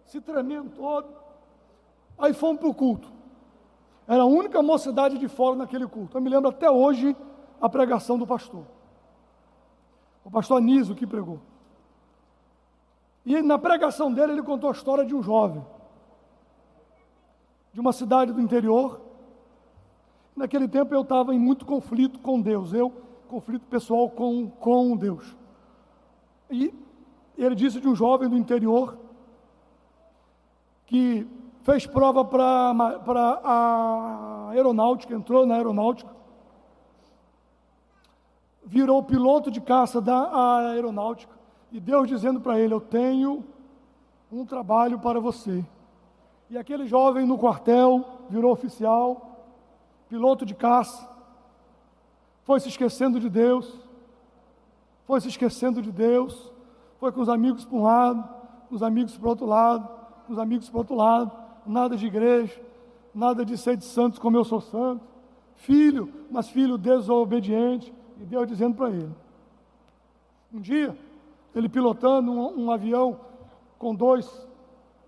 se 0.08 0.20
tremendo 0.20 0.70
todo. 0.70 1.06
Aí 2.18 2.32
fomos 2.32 2.58
para 2.58 2.68
o 2.68 2.74
culto. 2.74 3.08
Era 4.06 4.22
a 4.22 4.26
única 4.26 4.62
mocidade 4.62 5.18
de 5.18 5.28
fora 5.28 5.54
naquele 5.54 5.86
culto. 5.86 6.16
Eu 6.16 6.22
me 6.22 6.30
lembro 6.30 6.48
até 6.48 6.68
hoje 6.68 7.14
a 7.60 7.68
pregação 7.68 8.18
do 8.18 8.26
pastor. 8.26 8.64
O 10.24 10.30
pastor 10.30 10.58
Anísio 10.58 10.94
que 10.94 11.06
pregou. 11.06 11.40
E 13.24 13.42
na 13.42 13.58
pregação 13.58 14.12
dele, 14.12 14.32
ele 14.32 14.42
contou 14.42 14.70
a 14.70 14.72
história 14.72 15.04
de 15.04 15.14
um 15.14 15.22
jovem, 15.22 15.64
de 17.74 17.80
uma 17.80 17.92
cidade 17.92 18.32
do 18.32 18.40
interior. 18.40 19.02
Naquele 20.34 20.66
tempo 20.66 20.94
eu 20.94 21.02
estava 21.02 21.34
em 21.34 21.38
muito 21.38 21.66
conflito 21.66 22.18
com 22.20 22.40
Deus, 22.40 22.72
eu, 22.72 22.90
conflito 23.28 23.66
pessoal 23.66 24.08
com, 24.08 24.48
com 24.48 24.96
Deus. 24.96 25.36
E 26.50 26.72
ele 27.36 27.54
disse 27.54 27.78
de 27.78 27.86
um 27.86 27.94
jovem 27.94 28.28
do 28.28 28.36
interior 28.38 29.07
que 30.88 31.28
fez 31.62 31.86
prova 31.86 32.24
para 32.24 33.40
a 33.44 34.48
aeronáutica, 34.52 35.14
entrou 35.14 35.46
na 35.46 35.54
aeronáutica, 35.54 36.10
virou 38.64 39.02
piloto 39.02 39.50
de 39.50 39.60
caça 39.60 40.00
da 40.00 40.70
aeronáutica, 40.70 41.32
e 41.70 41.78
Deus 41.78 42.08
dizendo 42.08 42.40
para 42.40 42.58
ele: 42.58 42.72
Eu 42.72 42.80
tenho 42.80 43.44
um 44.32 44.46
trabalho 44.46 44.98
para 44.98 45.20
você. 45.20 45.64
E 46.48 46.56
aquele 46.56 46.86
jovem 46.86 47.26
no 47.26 47.38
quartel 47.38 48.02
virou 48.30 48.50
oficial, 48.50 49.44
piloto 50.08 50.46
de 50.46 50.54
caça, 50.54 51.06
foi 52.44 52.60
se 52.60 52.68
esquecendo 52.70 53.20
de 53.20 53.28
Deus, 53.28 53.78
foi 55.06 55.20
se 55.20 55.28
esquecendo 55.28 55.82
de 55.82 55.92
Deus, 55.92 56.50
foi 56.98 57.12
com 57.12 57.20
os 57.20 57.28
amigos 57.28 57.66
para 57.66 57.76
um 57.76 57.82
lado, 57.82 58.26
com 58.70 58.74
os 58.74 58.82
amigos 58.82 59.18
para 59.18 59.26
o 59.26 59.28
outro 59.28 59.44
lado, 59.44 59.97
os 60.28 60.38
amigos 60.38 60.68
para 60.68 60.76
o 60.76 60.80
outro 60.80 60.94
lado, 60.94 61.32
nada 61.66 61.96
de 61.96 62.06
igreja, 62.06 62.60
nada 63.14 63.44
de 63.44 63.56
ser 63.56 63.76
de 63.76 63.84
santos 63.84 64.18
como 64.18 64.36
eu 64.36 64.44
sou 64.44 64.60
santo. 64.60 65.04
Filho, 65.56 66.12
mas 66.30 66.48
filho 66.48 66.78
desobediente, 66.78 67.92
e 68.20 68.24
Deus 68.24 68.46
dizendo 68.46 68.76
para 68.76 68.90
ele. 68.90 69.10
Um 70.52 70.60
dia, 70.60 70.96
ele 71.54 71.68
pilotando 71.68 72.30
um, 72.30 72.66
um 72.66 72.70
avião 72.70 73.20
com 73.78 73.94
dois 73.94 74.46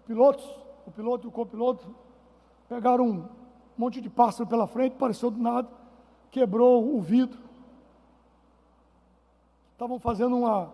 pilotos, 0.06 0.44
o 0.86 0.90
piloto 0.90 1.26
e 1.26 1.28
o 1.28 1.32
copiloto, 1.32 1.86
pegaram 2.68 3.08
um 3.08 3.24
monte 3.76 4.00
de 4.00 4.10
pássaro 4.10 4.48
pela 4.48 4.66
frente, 4.66 4.96
pareceu 4.96 5.30
do 5.30 5.40
nada, 5.40 5.68
quebrou 6.30 6.96
o 6.96 7.00
vidro. 7.00 7.38
Estavam 9.72 9.98
fazendo 9.98 10.36
uma, 10.36 10.70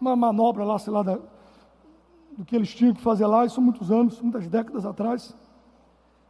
uma 0.00 0.14
manobra 0.14 0.64
lá, 0.64 0.78
sei 0.78 0.92
lá, 0.92 1.02
da, 1.02 1.18
do 2.36 2.44
que 2.44 2.54
eles 2.54 2.74
tinham 2.74 2.94
que 2.94 3.00
fazer 3.00 3.26
lá, 3.26 3.44
isso 3.44 3.60
muitos 3.60 3.90
anos, 3.90 4.20
muitas 4.20 4.46
décadas 4.48 4.84
atrás. 4.84 5.36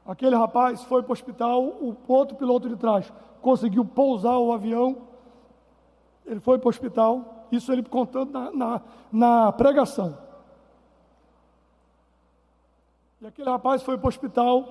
Aquele 0.06 0.36
rapaz 0.36 0.82
foi 0.82 1.02
para 1.02 1.10
o 1.10 1.12
hospital, 1.12 1.62
o 1.64 1.96
outro 2.06 2.36
piloto 2.36 2.68
de 2.68 2.76
trás 2.76 3.10
conseguiu 3.40 3.84
pousar 3.84 4.38
o 4.38 4.52
avião, 4.52 4.96
ele 6.24 6.40
foi 6.40 6.58
para 6.58 6.66
o 6.66 6.70
hospital, 6.70 7.46
isso 7.52 7.70
ele 7.70 7.82
contando 7.82 8.32
na, 8.32 8.50
na, 8.50 8.80
na 9.12 9.52
pregação. 9.52 10.16
E 13.20 13.26
aquele 13.26 13.48
rapaz 13.48 13.82
foi 13.82 13.96
para 13.98 14.06
o 14.06 14.08
hospital, 14.08 14.66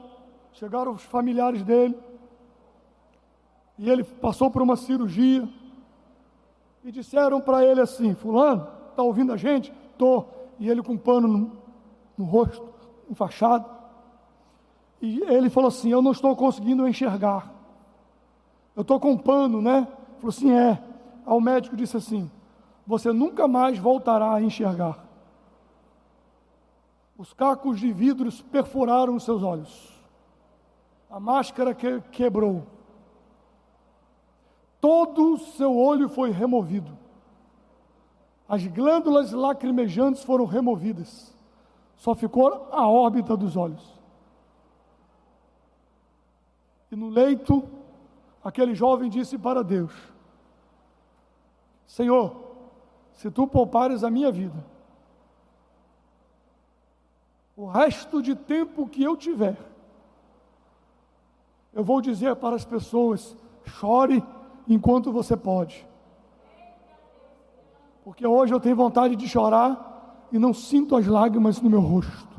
chegaram 0.54 0.92
os 0.92 1.04
familiares 1.04 1.64
dele, 1.64 1.98
e 3.78 3.90
ele 3.90 4.04
passou 4.04 4.50
por 4.52 4.62
uma 4.62 4.76
cirurgia, 4.76 5.48
e 6.84 6.92
disseram 6.92 7.40
para 7.40 7.64
ele 7.64 7.82
assim: 7.82 8.14
Fulano, 8.14 8.68
está 8.90 9.02
ouvindo 9.02 9.34
a 9.34 9.38
gente? 9.38 9.74
Estou 9.92 10.43
e 10.64 10.70
ele 10.70 10.82
com 10.82 10.94
um 10.94 10.98
pano 10.98 11.28
no, 11.28 11.52
no 12.18 12.24
rosto, 12.24 12.66
enfaixado. 13.10 13.70
E 15.02 15.22
ele 15.24 15.50
falou 15.50 15.68
assim: 15.68 15.92
Eu 15.92 16.02
não 16.02 16.14
estou 16.14 16.34
conseguindo 16.38 16.88
enxergar. 16.88 17.52
Eu 18.74 18.84
estou 18.84 18.98
com 18.98 19.12
um 19.12 19.18
pano, 19.18 19.62
né? 19.62 19.86
Falou 20.16 20.30
assim: 20.30 20.54
É. 20.54 20.82
Aí 21.26 21.34
o 21.34 21.42
médico 21.42 21.76
disse 21.76 21.98
assim: 21.98 22.32
Você 22.88 23.12
nunca 23.12 23.46
mais 23.46 23.78
voltará 23.78 24.36
a 24.36 24.42
enxergar. 24.42 25.06
Os 27.18 27.34
cacos 27.34 27.78
de 27.78 27.92
vidros 27.92 28.42
perfuraram 28.42 29.16
os 29.16 29.24
seus 29.24 29.44
olhos. 29.44 29.92
A 31.10 31.20
máscara 31.20 31.76
que 31.76 32.00
quebrou. 32.10 32.64
Todo 34.80 35.34
o 35.34 35.38
seu 35.38 35.76
olho 35.76 36.08
foi 36.08 36.32
removido. 36.32 37.03
As 38.54 38.68
glândulas 38.68 39.32
lacrimejantes 39.32 40.22
foram 40.22 40.46
removidas. 40.46 41.36
Só 41.98 42.14
ficou 42.14 42.68
a 42.72 42.88
órbita 42.88 43.36
dos 43.36 43.58
olhos. 43.58 43.84
E 46.92 46.96
no 46.96 47.10
leito, 47.10 47.68
aquele 48.44 48.76
jovem 48.76 49.10
disse 49.10 49.40
para 49.40 49.64
Deus: 49.64 49.92
Senhor, 51.88 52.36
se 53.14 53.32
tu 53.32 53.48
poupares 53.48 54.04
a 54.04 54.12
minha 54.12 54.32
vida, 54.32 54.64
o 57.58 57.66
resto 57.66 58.22
de 58.22 58.36
tempo 58.36 58.88
que 58.88 59.02
eu 59.02 59.18
tiver, 59.18 59.58
eu 61.74 61.84
vou 61.84 62.00
dizer 62.02 62.36
para 62.36 62.56
as 62.56 62.64
pessoas: 62.64 63.36
chore 63.66 64.24
enquanto 64.68 65.12
você 65.12 65.36
pode. 65.36 65.92
Porque 68.04 68.26
hoje 68.28 68.54
eu 68.54 68.60
tenho 68.60 68.76
vontade 68.76 69.16
de 69.16 69.28
chorar 69.28 70.28
e 70.32 70.38
não 70.38 70.54
sinto 70.54 70.96
as 70.96 71.08
lágrimas 71.08 71.62
no 71.62 71.70
meu 71.70 71.80
rosto. 71.80 72.34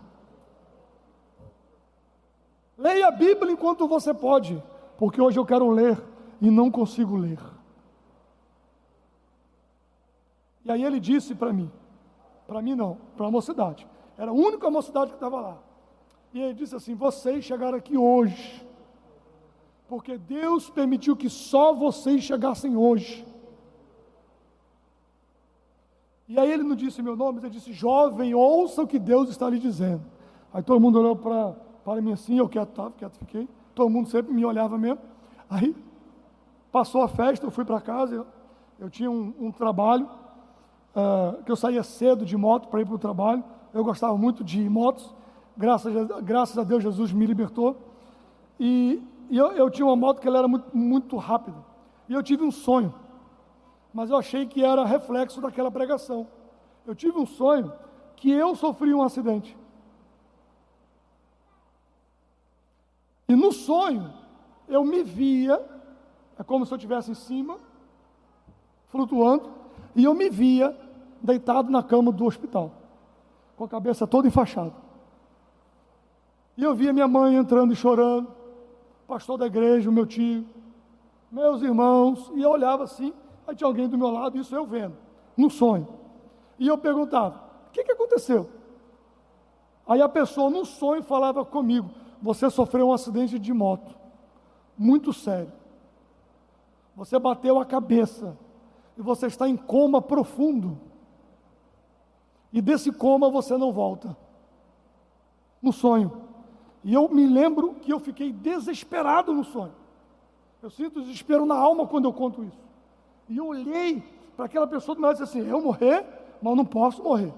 Leia 2.76 3.08
a 3.08 3.10
Bíblia 3.10 3.52
enquanto 3.52 3.86
você 3.86 4.12
pode, 4.12 4.62
porque 4.98 5.20
hoje 5.20 5.38
eu 5.38 5.46
quero 5.46 5.70
ler 5.70 6.02
e 6.40 6.50
não 6.50 6.70
consigo 6.70 7.16
ler. 7.16 7.38
E 10.64 10.70
aí 10.70 10.82
ele 10.82 10.98
disse 10.98 11.34
para 11.34 11.52
mim, 11.52 11.70
para 12.46 12.60
mim 12.60 12.74
não, 12.74 12.98
para 13.16 13.26
a 13.26 13.30
mocidade. 13.30 13.86
Era 14.18 14.30
a 14.30 14.34
única 14.34 14.70
mocidade 14.70 15.10
que 15.10 15.16
estava 15.16 15.40
lá. 15.40 15.58
E 16.32 16.40
ele 16.40 16.54
disse 16.54 16.74
assim: 16.74 16.94
Vocês 16.94 17.44
chegaram 17.44 17.78
aqui 17.78 17.96
hoje, 17.96 18.66
porque 19.88 20.18
Deus 20.18 20.68
permitiu 20.68 21.16
que 21.16 21.30
só 21.30 21.72
vocês 21.72 22.22
chegassem 22.22 22.76
hoje. 22.76 23.24
E 26.28 26.38
aí 26.38 26.50
ele 26.50 26.62
não 26.62 26.74
disse 26.74 27.02
meu 27.02 27.16
nome, 27.16 27.40
ele 27.40 27.50
disse: 27.50 27.72
Jovem, 27.72 28.34
ouça 28.34 28.82
o 28.82 28.86
que 28.86 28.98
Deus 28.98 29.28
está 29.28 29.48
lhe 29.48 29.58
dizendo. 29.58 30.02
Aí 30.52 30.62
todo 30.62 30.80
mundo 30.80 30.98
olhou 30.98 31.16
para, 31.16 32.00
mim 32.00 32.12
assim, 32.12 32.38
eu 32.38 32.48
quieto, 32.48 32.70
tava, 32.70 32.92
quieto 32.92 33.16
fiquei. 33.18 33.48
Todo 33.74 33.90
mundo 33.90 34.08
sempre 34.08 34.32
me 34.32 34.44
olhava 34.44 34.78
mesmo. 34.78 35.00
Aí 35.50 35.74
passou 36.70 37.02
a 37.02 37.08
festa, 37.08 37.44
eu 37.46 37.50
fui 37.50 37.64
para 37.64 37.80
casa, 37.80 38.14
eu, 38.14 38.26
eu 38.78 38.88
tinha 38.88 39.10
um, 39.10 39.34
um 39.38 39.52
trabalho 39.52 40.08
uh, 40.94 41.42
que 41.42 41.50
eu 41.50 41.56
saía 41.56 41.82
cedo 41.82 42.24
de 42.24 42.36
moto 42.36 42.68
para 42.68 42.80
ir 42.80 42.86
para 42.86 42.94
o 42.94 42.98
trabalho. 42.98 43.44
Eu 43.72 43.84
gostava 43.84 44.16
muito 44.16 44.44
de 44.44 44.68
motos, 44.68 45.12
graças 45.56 45.94
a, 45.96 46.20
graças 46.20 46.56
a 46.56 46.62
Deus 46.62 46.82
Jesus 46.82 47.12
me 47.12 47.26
libertou. 47.26 47.76
E, 48.58 49.02
e 49.28 49.36
eu, 49.36 49.52
eu, 49.52 49.68
tinha 49.68 49.84
uma 49.84 49.96
moto 49.96 50.20
que 50.20 50.28
ela 50.28 50.38
era 50.38 50.48
muito, 50.48 50.76
muito 50.76 51.16
rápida. 51.16 51.58
E 52.08 52.14
eu 52.14 52.22
tive 52.22 52.44
um 52.44 52.50
sonho, 52.50 52.94
mas 53.94 54.10
eu 54.10 54.16
achei 54.16 54.44
que 54.44 54.64
era 54.64 54.84
reflexo 54.84 55.40
daquela 55.40 55.70
pregação. 55.70 56.26
Eu 56.84 56.96
tive 56.96 57.16
um 57.16 57.24
sonho 57.24 57.72
que 58.16 58.28
eu 58.28 58.56
sofri 58.56 58.92
um 58.92 59.00
acidente. 59.00 59.56
E 63.28 63.36
no 63.36 63.52
sonho, 63.52 64.12
eu 64.68 64.84
me 64.84 65.04
via, 65.04 65.64
é 66.36 66.42
como 66.42 66.66
se 66.66 66.72
eu 66.72 66.76
estivesse 66.76 67.12
em 67.12 67.14
cima, 67.14 67.56
flutuando, 68.88 69.48
e 69.94 70.02
eu 70.02 70.12
me 70.12 70.28
via 70.28 70.76
deitado 71.22 71.70
na 71.70 71.82
cama 71.82 72.10
do 72.10 72.26
hospital, 72.26 72.72
com 73.56 73.64
a 73.64 73.68
cabeça 73.68 74.08
toda 74.08 74.26
enfaixada. 74.26 74.74
E 76.56 76.64
eu 76.64 76.74
via 76.74 76.92
minha 76.92 77.06
mãe 77.06 77.36
entrando 77.36 77.72
e 77.72 77.76
chorando, 77.76 78.28
pastor 79.06 79.38
da 79.38 79.46
igreja, 79.46 79.88
o 79.88 79.92
meu 79.92 80.04
tio, 80.04 80.44
meus 81.30 81.62
irmãos, 81.62 82.30
e 82.34 82.42
eu 82.42 82.50
olhava 82.50 82.82
assim, 82.82 83.14
aí 83.46 83.54
tinha 83.54 83.66
alguém 83.66 83.88
do 83.88 83.98
meu 83.98 84.10
lado, 84.10 84.38
isso 84.38 84.54
eu 84.54 84.66
vendo, 84.66 84.96
no 85.36 85.50
sonho. 85.50 85.88
E 86.58 86.66
eu 86.66 86.78
perguntava: 86.78 87.42
o 87.68 87.72
que, 87.72 87.84
que 87.84 87.92
aconteceu? 87.92 88.48
Aí 89.86 90.00
a 90.00 90.08
pessoa 90.08 90.50
no 90.50 90.64
sonho 90.64 91.02
falava 91.02 91.44
comigo: 91.44 91.90
você 92.20 92.48
sofreu 92.50 92.88
um 92.88 92.92
acidente 92.92 93.38
de 93.38 93.52
moto, 93.52 93.94
muito 94.76 95.12
sério. 95.12 95.52
Você 96.96 97.18
bateu 97.18 97.58
a 97.58 97.64
cabeça 97.64 98.36
e 98.96 99.02
você 99.02 99.26
está 99.26 99.48
em 99.48 99.56
coma 99.56 100.00
profundo. 100.00 100.78
E 102.52 102.62
desse 102.62 102.92
coma 102.92 103.28
você 103.28 103.56
não 103.56 103.72
volta. 103.72 104.16
No 105.60 105.72
sonho. 105.72 106.22
E 106.84 106.94
eu 106.94 107.08
me 107.08 107.26
lembro 107.26 107.74
que 107.74 107.92
eu 107.92 107.98
fiquei 107.98 108.32
desesperado 108.32 109.32
no 109.32 109.42
sonho. 109.42 109.72
Eu 110.62 110.70
sinto 110.70 111.02
desespero 111.02 111.44
na 111.44 111.56
alma 111.56 111.86
quando 111.86 112.04
eu 112.04 112.12
conto 112.12 112.44
isso. 112.44 112.63
E 113.28 113.36
eu 113.36 113.46
olhei 113.46 114.02
para 114.36 114.46
aquela 114.46 114.66
pessoa 114.66 114.94
do 114.94 115.02
lado 115.02 115.16
e 115.16 115.24
disse 115.24 115.38
assim: 115.38 115.48
eu 115.48 115.60
morrer, 115.60 116.04
mas 116.40 116.56
não 116.56 116.64
posso 116.64 117.02
morrer. 117.02 117.32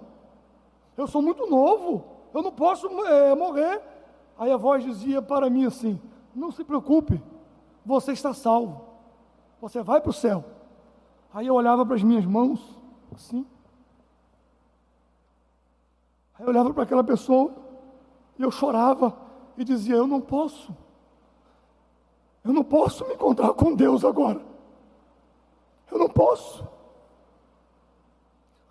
Eu 0.96 1.06
sou 1.06 1.20
muito 1.20 1.46
novo, 1.46 2.04
eu 2.32 2.42
não 2.42 2.52
posso 2.52 2.88
é, 3.06 3.34
morrer. 3.34 3.80
Aí 4.38 4.50
a 4.50 4.56
voz 4.56 4.84
dizia 4.84 5.22
para 5.22 5.48
mim 5.50 5.66
assim: 5.66 6.00
não 6.34 6.50
se 6.50 6.64
preocupe, 6.64 7.22
você 7.84 8.12
está 8.12 8.34
salvo, 8.34 8.84
você 9.60 9.82
vai 9.82 10.00
para 10.00 10.10
o 10.10 10.14
céu. 10.14 10.44
Aí 11.32 11.46
eu 11.46 11.54
olhava 11.54 11.84
para 11.84 11.96
as 11.96 12.02
minhas 12.02 12.24
mãos, 12.24 12.60
assim, 13.14 13.44
Aí 16.38 16.44
eu 16.44 16.48
olhava 16.48 16.72
para 16.72 16.82
aquela 16.82 17.02
pessoa 17.02 17.52
e 18.38 18.42
eu 18.42 18.50
chorava 18.50 19.16
e 19.56 19.64
dizia: 19.64 19.96
Eu 19.96 20.06
não 20.06 20.20
posso. 20.20 20.74
Eu 22.44 22.52
não 22.52 22.62
posso 22.62 23.06
me 23.06 23.14
encontrar 23.14 23.52
com 23.54 23.74
Deus 23.74 24.04
agora. 24.04 24.40
Eu 25.90 25.98
não 25.98 26.08
posso. 26.08 26.66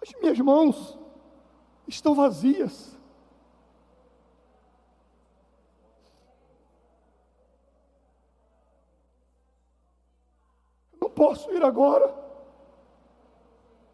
As 0.02 0.14
minhas 0.22 0.40
mãos 0.40 0.98
estão 1.88 2.14
vazias. 2.14 2.98
Eu 10.94 11.00
não 11.02 11.10
posso 11.10 11.52
ir 11.52 11.64
agora. 11.64 12.14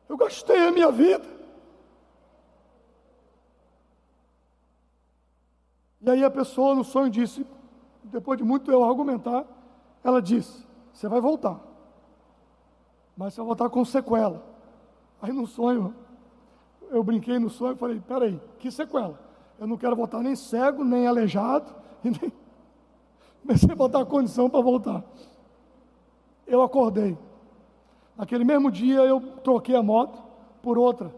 Eu 0.10 0.18
gastei 0.18 0.68
a 0.68 0.72
minha 0.72 0.92
vida. 0.92 1.42
E 6.02 6.10
aí 6.10 6.24
a 6.24 6.32
pessoa 6.32 6.74
no 6.74 6.84
sonho 6.84 7.10
disse, 7.10 7.46
depois 8.04 8.38
de 8.38 8.44
muito 8.44 8.72
eu 8.72 8.84
argumentar, 8.84 9.46
ela 10.04 10.22
disse: 10.22 10.66
Você 10.92 11.08
vai 11.08 11.22
voltar, 11.22 11.60
mas 13.22 13.36
você 13.36 13.42
vai 13.42 13.46
voltar 13.46 13.70
com 13.70 13.86
sequela. 13.86 14.44
Aí 15.22 15.32
no 15.32 15.46
sonho, 15.46 15.94
eu 16.90 17.04
brinquei 17.04 17.38
no 17.38 17.52
sonho 17.52 17.74
e 17.74 17.78
falei: 17.78 18.00
Peraí, 18.00 18.42
que 18.58 18.72
sequela? 18.72 19.20
Eu 19.60 19.68
não 19.68 19.78
quero 19.78 19.96
voltar 19.96 20.24
nem 20.24 20.36
cego, 20.36 20.84
nem 20.84 21.06
aleijado, 21.06 21.72
e 22.04 22.10
nem. 22.10 22.34
Comecei 23.44 23.72
a 23.72 23.76
botar 23.76 24.04
condição 24.06 24.50
para 24.50 24.60
voltar. 24.62 25.04
Eu 26.48 26.64
acordei. 26.64 27.16
Naquele 28.18 28.44
mesmo 28.44 28.72
dia 28.72 29.02
eu 29.02 29.22
troquei 29.44 29.76
a 29.76 29.84
moto 29.84 30.20
por 30.64 30.80
outra, 30.80 31.14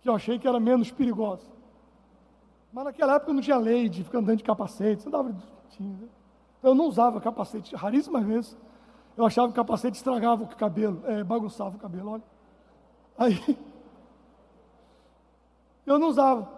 que 0.00 0.08
eu 0.08 0.14
achei 0.14 0.38
que 0.38 0.48
era 0.48 0.58
menos 0.58 0.90
perigosa. 0.90 1.46
Mas 2.72 2.84
naquela 2.84 3.16
época 3.16 3.32
não 3.34 3.42
tinha 3.42 3.58
lei 3.58 3.90
de 3.90 4.02
ficar 4.02 4.20
andando 4.20 4.38
de 4.38 4.44
capacete, 4.44 5.02
você 5.02 5.10
dava, 5.10 5.36
tinha, 5.68 6.08
eu 6.62 6.74
não 6.74 6.86
usava 6.86 7.20
capacete, 7.20 7.76
raríssimas 7.76 8.24
vezes. 8.24 8.56
Eu 9.16 9.24
achava 9.24 9.48
que 9.48 9.52
o 9.52 9.56
capacete 9.56 9.96
estragava 9.96 10.42
o 10.42 10.48
cabelo, 10.48 11.02
é, 11.04 11.22
bagunçava 11.22 11.76
o 11.76 11.78
cabelo, 11.78 12.10
olha. 12.10 12.22
Aí, 13.16 13.58
eu 15.86 15.98
não 15.98 16.08
usava. 16.08 16.48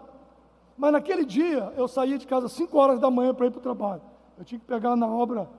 Mas 0.75 0.91
naquele 0.91 1.25
dia, 1.25 1.73
eu 1.75 1.87
saía 1.87 2.17
de 2.17 2.25
casa 2.25 2.47
às 2.47 2.51
5 2.53 2.77
horas 2.77 2.99
da 2.99 3.11
manhã 3.11 3.33
para 3.33 3.47
ir 3.47 3.51
para 3.51 3.59
o 3.59 3.61
trabalho. 3.61 4.01
Eu 4.37 4.45
tinha 4.45 4.59
que 4.59 4.65
pegar 4.65 4.95
na 4.95 5.07
obra, 5.07 5.49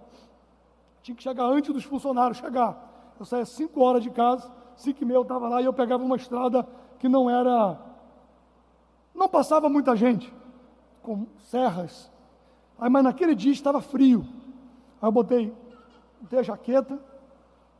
tinha 1.02 1.14
que 1.14 1.22
chegar 1.22 1.44
antes 1.44 1.72
dos 1.72 1.84
funcionários 1.84 2.38
chegar. 2.38 3.14
Eu 3.18 3.24
saía 3.24 3.42
às 3.42 3.48
5 3.50 3.80
horas 3.80 4.02
de 4.02 4.10
casa, 4.10 4.50
5 4.76 5.02
e 5.02 5.04
meia 5.04 5.16
eu 5.16 5.22
estava 5.22 5.48
lá 5.48 5.60
e 5.60 5.64
eu 5.64 5.72
pegava 5.72 6.04
uma 6.04 6.16
estrada 6.16 6.66
que 6.98 7.08
não 7.08 7.28
era. 7.30 7.80
Não 9.14 9.28
passava 9.28 9.68
muita 9.68 9.96
gente 9.96 10.32
com 11.02 11.26
serras. 11.38 12.10
Aí, 12.78 12.88
mas 12.88 13.02
naquele 13.02 13.34
dia 13.34 13.52
estava 13.52 13.80
frio. 13.80 14.24
Aí 15.00 15.08
eu 15.08 15.12
botei, 15.12 15.52
botei 16.20 16.38
a 16.38 16.42
jaqueta, 16.42 16.98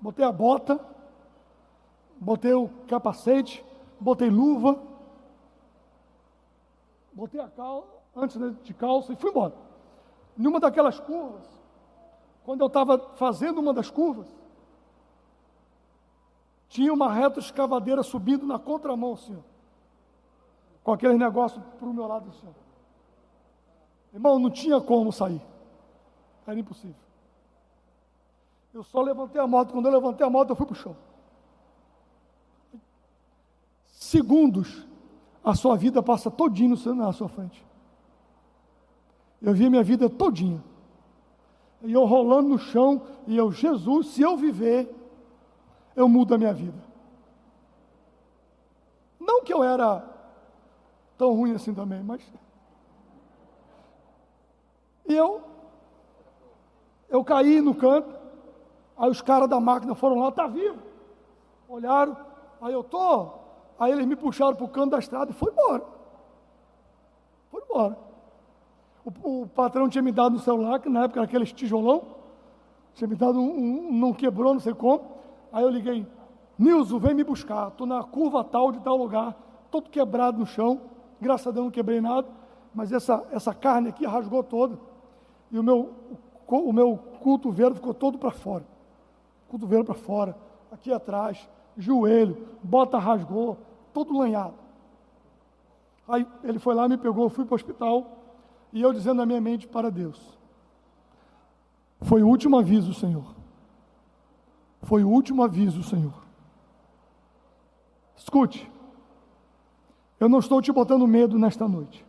botei 0.00 0.24
a 0.24 0.32
bota, 0.32 0.80
botei 2.20 2.54
o 2.54 2.68
capacete, 2.86 3.64
botei 4.00 4.30
luva, 4.30 4.80
botei 7.12 7.40
a 7.40 7.48
calça, 7.48 7.88
antes 8.14 8.38
de 8.62 8.74
calça 8.74 9.12
e 9.12 9.16
fui 9.16 9.30
embora. 9.30 9.54
Numa 10.36 10.60
daquelas 10.60 11.00
curvas, 11.00 11.46
quando 12.44 12.60
eu 12.60 12.68
estava 12.68 12.98
fazendo 13.16 13.58
uma 13.58 13.74
das 13.74 13.90
curvas, 13.90 14.26
tinha 16.68 16.92
uma 16.92 17.12
reta 17.12 17.40
escavadeira 17.40 18.02
subindo 18.02 18.46
na 18.46 18.58
contramão, 18.58 19.16
senhor. 19.16 19.42
Com 20.84 20.92
aquele 20.92 21.18
negócio 21.18 21.60
para 21.78 21.88
o 21.88 21.92
meu 21.92 22.06
lado, 22.06 22.32
senhor. 22.32 22.54
Irmão, 24.12 24.38
não 24.38 24.50
tinha 24.50 24.80
como 24.80 25.12
sair. 25.12 25.42
Era 26.46 26.58
impossível. 26.58 27.07
Eu 28.72 28.82
só 28.82 29.00
levantei 29.00 29.40
a 29.40 29.46
moto. 29.46 29.72
Quando 29.72 29.86
eu 29.86 29.92
levantei 29.92 30.26
a 30.26 30.30
moto, 30.30 30.50
eu 30.50 30.56
fui 30.56 30.66
para 30.66 30.72
o 30.72 30.76
chão. 30.76 30.96
Segundos, 33.86 34.86
a 35.42 35.54
sua 35.54 35.76
vida 35.76 36.02
passa 36.02 36.30
todinho 36.30 36.76
na 36.94 37.12
sua 37.12 37.28
frente. 37.28 37.64
Eu 39.40 39.54
vi 39.54 39.66
a 39.66 39.70
minha 39.70 39.82
vida 39.82 40.08
todinha. 40.08 40.62
E 41.82 41.92
eu 41.92 42.04
rolando 42.04 42.48
no 42.48 42.58
chão, 42.58 43.02
e 43.26 43.36
eu, 43.36 43.52
Jesus, 43.52 44.08
se 44.08 44.22
eu 44.22 44.36
viver, 44.36 44.92
eu 45.94 46.08
mudo 46.08 46.34
a 46.34 46.38
minha 46.38 46.52
vida. 46.52 46.78
Não 49.20 49.42
que 49.44 49.52
eu 49.52 49.62
era 49.62 50.04
tão 51.16 51.32
ruim 51.34 51.52
assim 51.52 51.72
também, 51.74 52.02
mas 52.02 52.20
e 55.08 55.14
eu, 55.14 55.42
eu 57.08 57.24
caí 57.24 57.62
no 57.62 57.74
canto, 57.74 58.14
aí 58.98 59.10
os 59.10 59.22
caras 59.22 59.48
da 59.48 59.60
máquina 59.60 59.94
foram 59.94 60.18
lá, 60.18 60.32
tá 60.32 60.46
vivo. 60.46 60.78
Olharam, 61.68 62.16
aí 62.60 62.72
eu 62.72 62.82
tô, 62.82 63.28
aí 63.78 63.92
eles 63.92 64.06
me 64.06 64.16
puxaram 64.16 64.56
para 64.56 64.64
o 64.64 64.68
canto 64.68 64.90
da 64.90 64.98
estrada 64.98 65.30
e 65.30 65.34
foi 65.34 65.52
embora. 65.52 65.84
Foi 67.50 67.62
embora. 67.62 67.98
o, 69.04 69.42
o, 69.42 69.46
patrão 69.46 69.88
tinha 69.88 70.02
me 70.02 70.12
dado 70.12 70.36
um 70.36 70.40
celular, 70.40 70.80
que 70.80 70.88
na 70.88 71.04
época 71.04 71.20
era 71.20 71.26
aqueles 71.26 71.52
tijolão, 71.52 72.02
tinha 72.94 73.06
me 73.06 73.14
dado 73.14 73.38
um, 73.38 73.88
um 73.88 73.92
não 73.92 74.12
quebrou, 74.12 74.52
não 74.52 74.60
sei 74.60 74.74
como. 74.74 75.18
Aí 75.52 75.62
eu 75.62 75.70
liguei, 75.70 76.06
Nilson, 76.58 76.98
vem 76.98 77.14
me 77.14 77.22
buscar, 77.22 77.68
estou 77.68 77.86
na 77.86 78.02
curva 78.02 78.42
tal 78.42 78.72
de 78.72 78.80
tal 78.80 78.96
lugar, 78.96 79.36
todo 79.70 79.88
quebrado 79.88 80.38
no 80.38 80.46
chão, 80.46 80.80
graças 81.20 81.46
a 81.46 81.50
Deus 81.52 81.66
não 81.66 81.70
quebrei 81.70 82.00
nada, 82.00 82.26
mas 82.74 82.92
essa, 82.92 83.24
essa 83.30 83.54
carne 83.54 83.90
aqui 83.90 84.04
rasgou 84.04 84.42
toda, 84.42 84.78
e 85.50 85.58
o 85.58 85.62
meu, 85.62 85.90
o 86.46 86.72
meu 86.72 86.98
cotovelo 87.20 87.76
ficou 87.76 87.94
todo 87.94 88.18
para 88.18 88.32
fora, 88.32 88.64
cotovelo 89.48 89.84
para 89.84 89.94
fora, 89.94 90.36
aqui 90.70 90.92
atrás, 90.92 91.48
joelho, 91.76 92.48
bota 92.62 92.98
rasgou, 92.98 93.58
todo 93.92 94.16
lanhado. 94.16 94.54
Aí 96.06 96.26
ele 96.42 96.58
foi 96.58 96.74
lá, 96.74 96.88
me 96.88 96.96
pegou, 96.96 97.28
fui 97.28 97.44
para 97.44 97.54
o 97.54 97.56
hospital, 97.56 98.18
e 98.72 98.80
eu 98.80 98.92
dizendo 98.92 99.16
na 99.16 99.26
minha 99.26 99.40
mente 99.40 99.66
para 99.66 99.90
Deus: 99.90 100.38
Foi 102.00 102.22
o 102.22 102.28
último 102.28 102.58
aviso, 102.58 102.94
Senhor. 102.94 103.34
Foi 104.82 105.02
o 105.02 105.08
último 105.08 105.42
aviso, 105.42 105.82
Senhor. 105.82 106.14
Escute, 108.16 108.70
eu 110.20 110.28
não 110.28 110.38
estou 110.38 110.60
te 110.60 110.72
botando 110.72 111.06
medo 111.06 111.38
nesta 111.38 111.68
noite, 111.68 112.04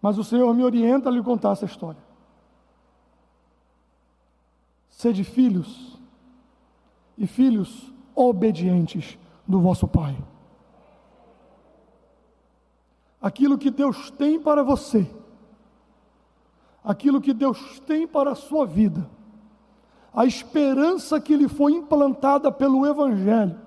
mas 0.00 0.18
o 0.18 0.24
Senhor 0.24 0.52
me 0.54 0.64
orienta 0.64 1.08
a 1.08 1.12
lhe 1.12 1.22
contar 1.22 1.52
essa 1.52 1.64
história. 1.64 2.07
Sede 4.98 5.24
filhos 5.24 5.98
e 7.16 7.26
filhos 7.26 7.92
obedientes 8.14 9.16
do 9.46 9.60
vosso 9.60 9.88
Pai 9.88 10.16
aquilo 13.20 13.58
que 13.58 13.70
Deus 13.70 14.10
tem 14.12 14.40
para 14.40 14.62
você, 14.62 15.08
aquilo 16.82 17.20
que 17.20 17.34
Deus 17.34 17.80
tem 17.80 18.06
para 18.06 18.32
a 18.32 18.36
sua 18.36 18.64
vida, 18.64 19.08
a 20.14 20.24
esperança 20.24 21.20
que 21.20 21.36
lhe 21.36 21.48
foi 21.48 21.72
implantada 21.72 22.50
pelo 22.50 22.86
Evangelho, 22.86 23.58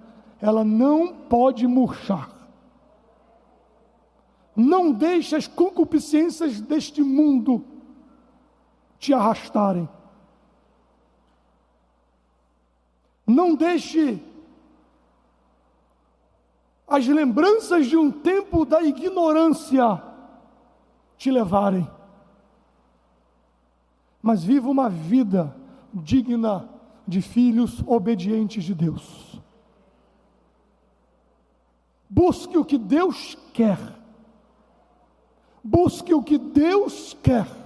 ela 0.42 0.64
não 0.64 1.14
pode 1.14 1.68
murchar. 1.68 2.32
Não 4.56 4.92
deixe 4.92 5.36
as 5.36 5.48
concupiscências 5.48 6.60
deste 6.60 7.02
mundo 7.02 7.64
te 9.00 9.14
arrastarem. 9.14 9.88
Não 13.32 13.56
deixe 13.56 14.22
as 16.86 17.08
lembranças 17.08 17.88
de 17.88 17.96
um 17.96 18.12
tempo 18.12 18.66
da 18.66 18.84
ignorância 18.84 20.04
te 21.18 21.32
levarem. 21.32 21.90
Mas 24.22 24.44
viva 24.44 24.70
uma 24.70 24.90
vida 24.90 25.56
digna 25.94 26.70
de 27.08 27.22
filhos 27.22 27.82
obedientes 27.88 28.66
de 28.66 28.76
Deus. 28.76 29.40
Busque 32.10 32.58
o 32.58 32.66
que 32.66 32.78
Deus 32.78 33.38
quer. 33.54 33.80
Busque 35.64 36.14
o 36.14 36.22
que 36.22 36.38
Deus 36.38 37.16
quer. 37.24 37.61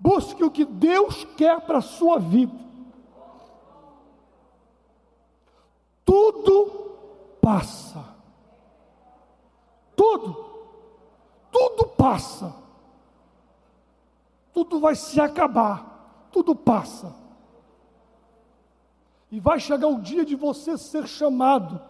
Busque 0.00 0.42
o 0.42 0.50
que 0.50 0.64
Deus 0.64 1.24
quer 1.36 1.60
para 1.60 1.78
a 1.78 1.82
sua 1.82 2.18
vida. 2.18 2.70
tudo 6.10 6.66
passa. 7.40 8.04
Tudo, 9.94 10.34
tudo 11.52 11.86
passa. 11.86 12.56
Tudo 14.52 14.80
vai 14.80 14.96
se 14.96 15.20
acabar, 15.20 16.26
tudo 16.32 16.56
passa. 16.56 17.14
E 19.30 19.38
vai 19.38 19.60
chegar 19.60 19.86
o 19.86 20.00
dia 20.00 20.24
de 20.24 20.34
você 20.34 20.76
ser 20.76 21.06
chamado. 21.06 21.80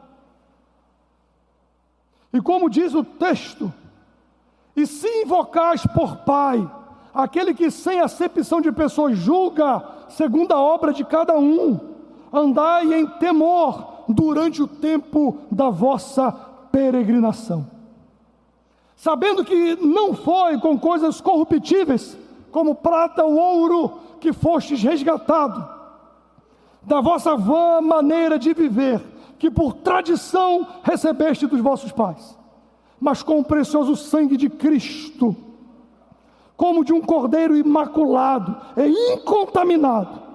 E 2.31 2.43
como 2.43 2.69
diz 2.69 2.93
o 2.93 3.03
texto, 3.03 3.73
e 4.77 4.87
se 4.87 5.09
invocais 5.23 5.87
por 5.87 6.19
Pai, 6.19 6.59
aquele 7.15 7.55
que 7.55 7.71
sem 7.71 8.01
acepção 8.01 8.61
de 8.61 8.71
pessoas 8.73 9.17
julga 9.17 9.83
segundo 10.09 10.53
a 10.53 10.61
obra 10.61 10.93
de 10.93 11.05
cada 11.05 11.37
um, 11.39 11.79
andai 12.33 12.95
em 12.95 13.07
temor 13.07 14.05
durante 14.09 14.63
o 14.63 14.67
tempo 14.67 15.39
da 15.51 15.71
vossa 15.71 16.33
peregrinação. 16.71 17.67
Sabendo 18.97 19.45
que 19.45 19.77
não 19.77 20.15
foi 20.15 20.59
com 20.59 20.79
coisas 20.79 21.21
corruptíveis, 21.21 22.17
como 22.51 22.75
prata 22.75 23.25
ou 23.25 23.37
ouro, 23.37 23.93
que 24.21 24.33
fostes 24.33 24.83
resgatado, 24.83 25.67
da 26.83 27.01
vossa 27.01 27.37
vã 27.37 27.81
maneira 27.81 28.39
de 28.39 28.53
viver, 28.53 29.01
que 29.39 29.51
por 29.51 29.75
tradição 29.75 30.67
recebeste 30.83 31.47
dos 31.47 31.61
vossos 31.61 31.93
pais, 31.93 32.39
mas 33.01 33.23
com 33.23 33.39
o 33.39 33.45
precioso 33.45 33.97
sangue 33.97 34.37
de 34.37 34.51
Cristo, 34.51 35.35
como 36.61 36.85
de 36.85 36.93
um 36.93 37.01
cordeiro 37.01 37.57
imaculado 37.57 38.55
e 38.77 39.15
incontaminado 39.15 40.29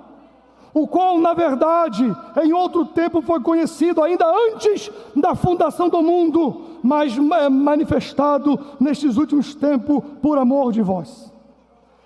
o 0.74 0.86
qual, 0.86 1.20
na 1.22 1.34
verdade, 1.34 2.04
em 2.44 2.52
outro 2.52 2.84
tempo 2.84 3.22
foi 3.22 3.40
conhecido 3.40 4.04
ainda 4.04 4.26
antes 4.28 4.92
da 5.16 5.34
fundação 5.34 5.88
do 5.88 6.02
mundo, 6.02 6.64
mas 6.84 7.16
é 7.18 7.48
manifestado 7.48 8.60
nestes 8.78 9.16
últimos 9.16 9.56
tempos 9.56 10.04
por 10.22 10.38
amor 10.38 10.74
de 10.74 10.82
vós. 10.82 11.32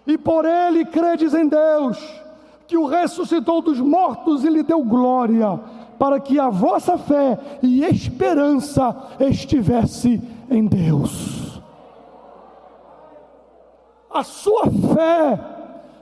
E 0.05 0.19
por 0.19 0.45
ele 0.45 0.85
credes 0.85 1.33
em 1.33 1.47
Deus, 1.47 1.97
que 2.67 2.77
o 2.77 2.85
ressuscitou 2.85 3.59
dos 3.59 3.79
mortos 3.79 4.43
e 4.43 4.49
lhe 4.49 4.61
deu 4.61 4.83
glória, 4.83 5.59
para 5.97 6.19
que 6.19 6.37
a 6.39 6.49
vossa 6.49 6.95
fé 6.95 7.39
e 7.63 7.83
esperança 7.85 8.95
estivesse 9.19 10.21
em 10.47 10.67
Deus. 10.67 11.38
A 14.09 14.23
sua 14.23 14.63
fé 14.65 15.39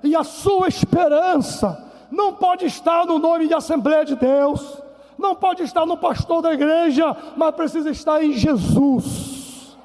e 0.02 0.16
a 0.16 0.24
sua 0.24 0.68
esperança 0.68 1.86
não 2.10 2.34
pode 2.34 2.66
estar 2.66 3.06
no 3.06 3.20
nome 3.20 3.48
de 3.48 3.54
Assembleia 3.54 4.06
de 4.06 4.16
Deus, 4.16 4.82
não 5.18 5.36
pode 5.36 5.64
estar 5.64 5.86
no 5.86 5.98
pastor 5.98 6.42
da 6.42 6.54
igreja, 6.54 7.16
mas 7.36 7.56
precisa 7.56 7.90
estar 7.90 8.24
em 8.24 8.34
Jesus. 8.34 9.78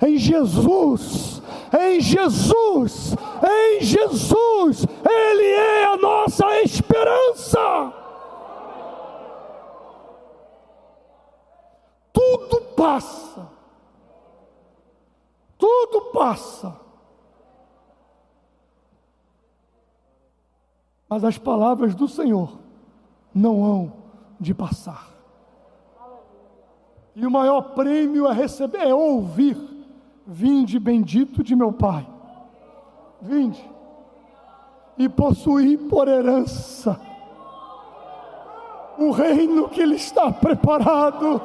Em 0.00 0.16
Jesus, 0.16 1.42
em 1.78 2.00
Jesus, 2.00 3.16
em 3.42 3.80
Jesus, 3.82 4.86
Ele 5.04 5.44
é 5.44 5.84
a 5.86 5.96
nossa 5.96 6.62
esperança. 6.62 7.92
Tudo 12.12 12.60
passa, 12.76 13.48
tudo 15.58 16.00
passa 16.12 16.87
mas 21.08 21.24
as 21.24 21.38
palavras 21.38 21.94
do 21.94 22.06
Senhor 22.06 22.58
não 23.34 23.64
hão 23.64 23.92
de 24.38 24.52
passar. 24.54 25.08
E 27.14 27.26
o 27.26 27.30
maior 27.30 27.74
prêmio 27.74 28.26
é 28.26 28.32
receber, 28.32 28.86
é 28.86 28.94
ouvir: 28.94 29.56
Vinde 30.26 30.78
bendito 30.78 31.42
de 31.42 31.56
meu 31.56 31.72
Pai, 31.72 32.06
vinde 33.20 33.64
e 34.96 35.08
possuir 35.08 35.78
por 35.88 36.08
herança 36.08 37.00
o 38.98 39.12
reino 39.12 39.68
que 39.68 39.80
Ele 39.80 39.94
está 39.94 40.30
preparado. 40.30 41.40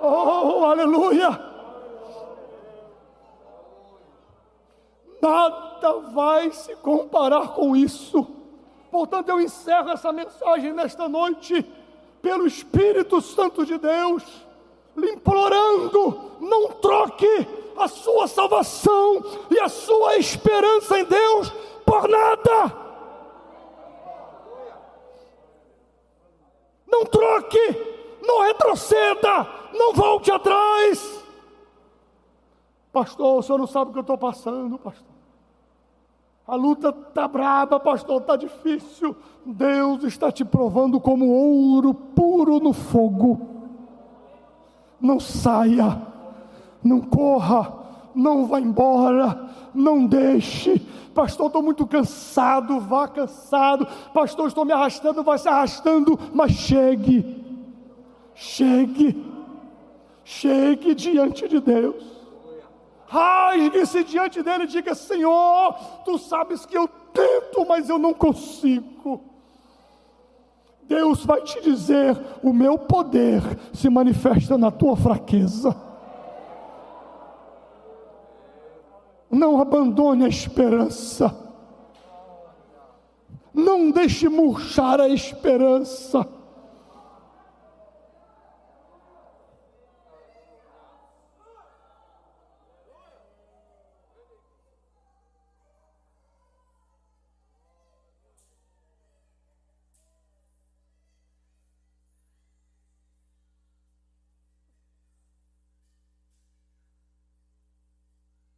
Oh, 0.00 0.64
aleluia! 0.64 1.51
Nada 5.22 6.00
vai 6.12 6.50
se 6.50 6.74
comparar 6.74 7.54
com 7.54 7.76
isso. 7.76 8.26
Portanto, 8.90 9.28
eu 9.28 9.40
encerro 9.40 9.90
essa 9.90 10.12
mensagem 10.12 10.72
nesta 10.72 11.08
noite, 11.08 11.64
pelo 12.20 12.44
Espírito 12.44 13.20
Santo 13.20 13.64
de 13.64 13.78
Deus, 13.78 14.24
lhe 14.96 15.12
implorando: 15.12 16.32
não 16.40 16.72
troque 16.72 17.46
a 17.76 17.86
sua 17.86 18.26
salvação 18.26 19.22
e 19.48 19.60
a 19.60 19.68
sua 19.68 20.16
esperança 20.16 20.98
em 20.98 21.04
Deus 21.04 21.50
por 21.86 22.08
nada. 22.08 22.82
Não 26.84 27.04
troque, 27.06 28.20
não 28.26 28.40
retroceda, 28.42 29.48
não 29.72 29.94
volte 29.94 30.32
atrás. 30.32 31.22
Pastor, 32.92 33.38
o 33.38 33.42
senhor 33.42 33.58
não 33.58 33.66
sabe 33.66 33.90
o 33.90 33.92
que 33.92 34.00
eu 34.00 34.02
estou 34.02 34.18
passando, 34.18 34.78
pastor. 34.78 35.11
A 36.52 36.54
luta 36.54 36.90
está 36.90 37.26
braba, 37.26 37.80
pastor, 37.80 38.20
está 38.20 38.36
difícil. 38.36 39.16
Deus 39.42 40.04
está 40.04 40.30
te 40.30 40.44
provando 40.44 41.00
como 41.00 41.26
ouro 41.26 41.94
puro 41.94 42.60
no 42.60 42.74
fogo. 42.74 43.40
não 45.00 45.18
saia, 45.18 45.96
não 46.84 47.00
corra, 47.00 47.72
não 48.14 48.44
vá 48.44 48.60
embora, 48.60 49.48
não 49.72 50.04
deixe. 50.06 50.78
Pastor, 51.14 51.46
estou 51.46 51.62
muito 51.62 51.86
cansado, 51.86 52.78
vá 52.80 53.08
cansado. 53.08 53.88
Pastor, 54.12 54.48
estou 54.48 54.66
me 54.66 54.72
arrastando, 54.72 55.22
vai 55.22 55.38
se 55.38 55.48
arrastando, 55.48 56.18
mas 56.34 56.52
chegue, 56.52 57.34
chegue, 58.34 59.24
chegue 60.22 60.94
diante 60.94 61.48
de 61.48 61.60
Deus. 61.60 62.11
Rasgue-se 63.12 64.04
diante 64.04 64.42
dele 64.42 64.64
e 64.64 64.68
diga: 64.68 64.94
Senhor, 64.94 65.74
tu 66.02 66.16
sabes 66.16 66.64
que 66.64 66.78
eu 66.78 66.88
tento, 66.88 67.66
mas 67.68 67.90
eu 67.90 67.98
não 67.98 68.14
consigo. 68.14 69.20
Deus 70.84 71.22
vai 71.22 71.42
te 71.42 71.60
dizer: 71.60 72.18
o 72.42 72.54
meu 72.54 72.78
poder 72.78 73.42
se 73.74 73.90
manifesta 73.90 74.56
na 74.56 74.70
tua 74.70 74.96
fraqueza. 74.96 75.76
Não 79.30 79.60
abandone 79.60 80.24
a 80.24 80.28
esperança. 80.28 81.36
Não 83.52 83.90
deixe 83.90 84.26
murchar 84.26 84.98
a 85.02 85.08
esperança. 85.10 86.26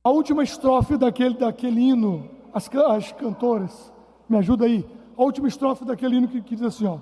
A 0.06 0.10
última 0.10 0.42
estrofe 0.42 0.98
daquele, 0.98 1.34
daquele 1.34 1.80
hino, 1.80 2.28
as, 2.52 2.68
as 2.90 3.10
cantoras, 3.12 3.90
me 4.28 4.36
ajuda 4.36 4.66
aí. 4.66 4.84
A 5.16 5.22
última 5.22 5.48
estrofe 5.48 5.82
daquele 5.82 6.16
hino 6.16 6.28
que, 6.28 6.42
que 6.42 6.54
diz 6.54 6.66
assim: 6.66 6.84
ó, 6.84 6.98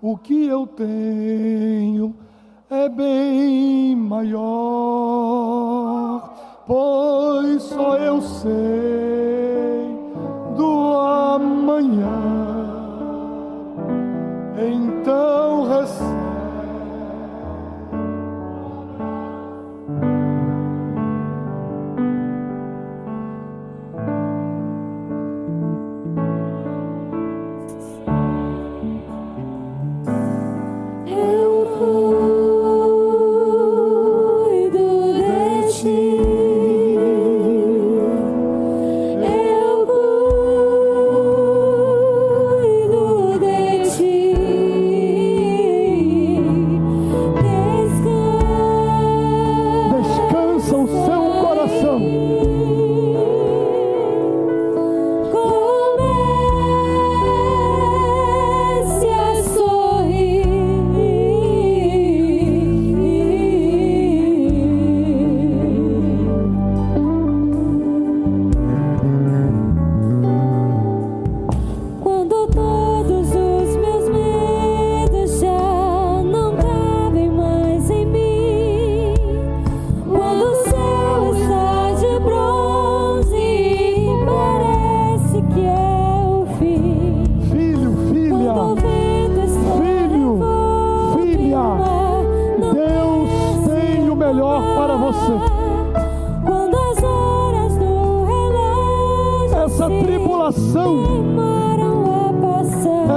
O 0.00 0.16
que 0.16 0.46
eu 0.46 0.66
tenho 0.66 2.16
é 2.70 2.88
bem 2.88 3.94
maior, 3.94 4.40
pois 6.66 7.62
só 7.62 7.98
eu 7.98 8.22
sei 8.22 8.46
do 10.56 10.98
amanhã. 10.98 12.45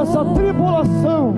essa 0.02 0.26
tribulação. 0.26 1.34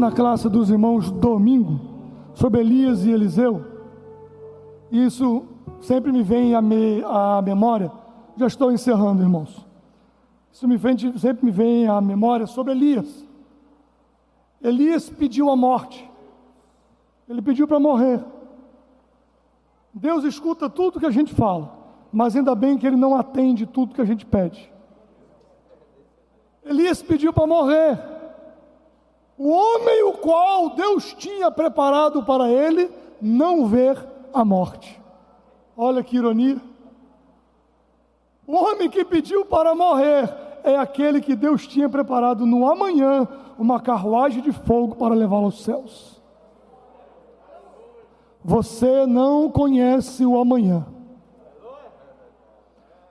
Na 0.00 0.10
classe 0.10 0.48
dos 0.48 0.70
irmãos 0.70 1.10
domingo, 1.10 1.78
sobre 2.34 2.60
Elias 2.60 3.04
e 3.04 3.10
Eliseu, 3.10 3.64
isso 4.90 5.44
sempre 5.80 6.10
me 6.10 6.22
vem 6.22 6.54
à, 6.54 6.62
me, 6.62 7.04
à 7.04 7.40
memória, 7.42 7.92
já 8.36 8.46
estou 8.46 8.72
encerrando, 8.72 9.22
irmãos. 9.22 9.66
Isso 10.50 10.66
me 10.66 10.76
vem, 10.76 10.96
sempre 11.18 11.44
me 11.44 11.50
vem 11.50 11.86
à 11.86 12.00
memória 12.00 12.46
sobre 12.46 12.72
Elias. 12.72 13.26
Elias 14.62 15.08
pediu 15.08 15.50
a 15.50 15.56
morte, 15.56 16.10
ele 17.28 17.42
pediu 17.42 17.68
para 17.68 17.78
morrer. 17.78 18.24
Deus 19.92 20.24
escuta 20.24 20.68
tudo 20.68 20.98
que 20.98 21.06
a 21.06 21.10
gente 21.10 21.34
fala, 21.34 21.76
mas 22.12 22.34
ainda 22.34 22.54
bem 22.54 22.78
que 22.78 22.86
ele 22.86 22.96
não 22.96 23.14
atende 23.14 23.66
tudo 23.66 23.94
que 23.94 24.00
a 24.00 24.04
gente 24.04 24.24
pede. 24.24 24.72
Elias 26.64 27.02
pediu 27.02 27.32
para 27.32 27.46
morrer. 27.46 28.19
O 29.42 29.48
homem 29.48 30.02
o 30.02 30.12
qual 30.18 30.68
Deus 30.68 31.14
tinha 31.14 31.50
preparado 31.50 32.22
para 32.22 32.50
ele 32.50 32.90
não 33.22 33.66
ver 33.66 33.96
a 34.34 34.44
morte. 34.44 35.00
Olha 35.74 36.04
que 36.04 36.18
ironia. 36.18 36.60
O 38.46 38.54
homem 38.54 38.90
que 38.90 39.02
pediu 39.02 39.46
para 39.46 39.74
morrer 39.74 40.28
é 40.62 40.76
aquele 40.76 41.22
que 41.22 41.34
Deus 41.34 41.66
tinha 41.66 41.88
preparado 41.88 42.44
no 42.44 42.68
amanhã 42.68 43.26
uma 43.58 43.80
carruagem 43.80 44.42
de 44.42 44.52
fogo 44.52 44.96
para 44.96 45.14
levá-lo 45.14 45.46
aos 45.46 45.64
céus. 45.64 46.20
Você 48.44 49.06
não 49.06 49.50
conhece 49.50 50.22
o 50.26 50.38
amanhã, 50.38 50.84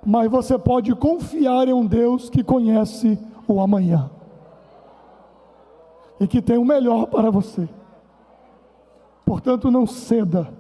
mas 0.05 0.29
você 0.29 0.59
pode 0.59 0.93
confiar 0.93 1.67
em 1.67 1.73
um 1.73 1.87
Deus 1.87 2.29
que 2.29 2.43
conhece 2.43 3.17
o 3.47 3.59
amanhã 3.59 4.11
e 6.19 6.27
que 6.27 6.41
tem 6.41 6.57
o 6.57 6.65
melhor 6.65 7.07
para 7.07 7.31
você. 7.31 7.67
Portanto, 9.25 9.69
não 9.71 9.85
ceda, 9.85 10.51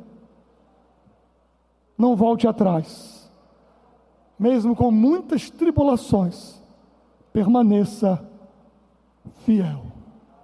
não 1.97 2.15
volte 2.15 2.47
atrás, 2.47 3.31
mesmo 4.37 4.75
com 4.75 4.89
muitas 4.91 5.49
tribulações, 5.49 6.63
permaneça 7.33 8.23
fiel. 9.43 9.88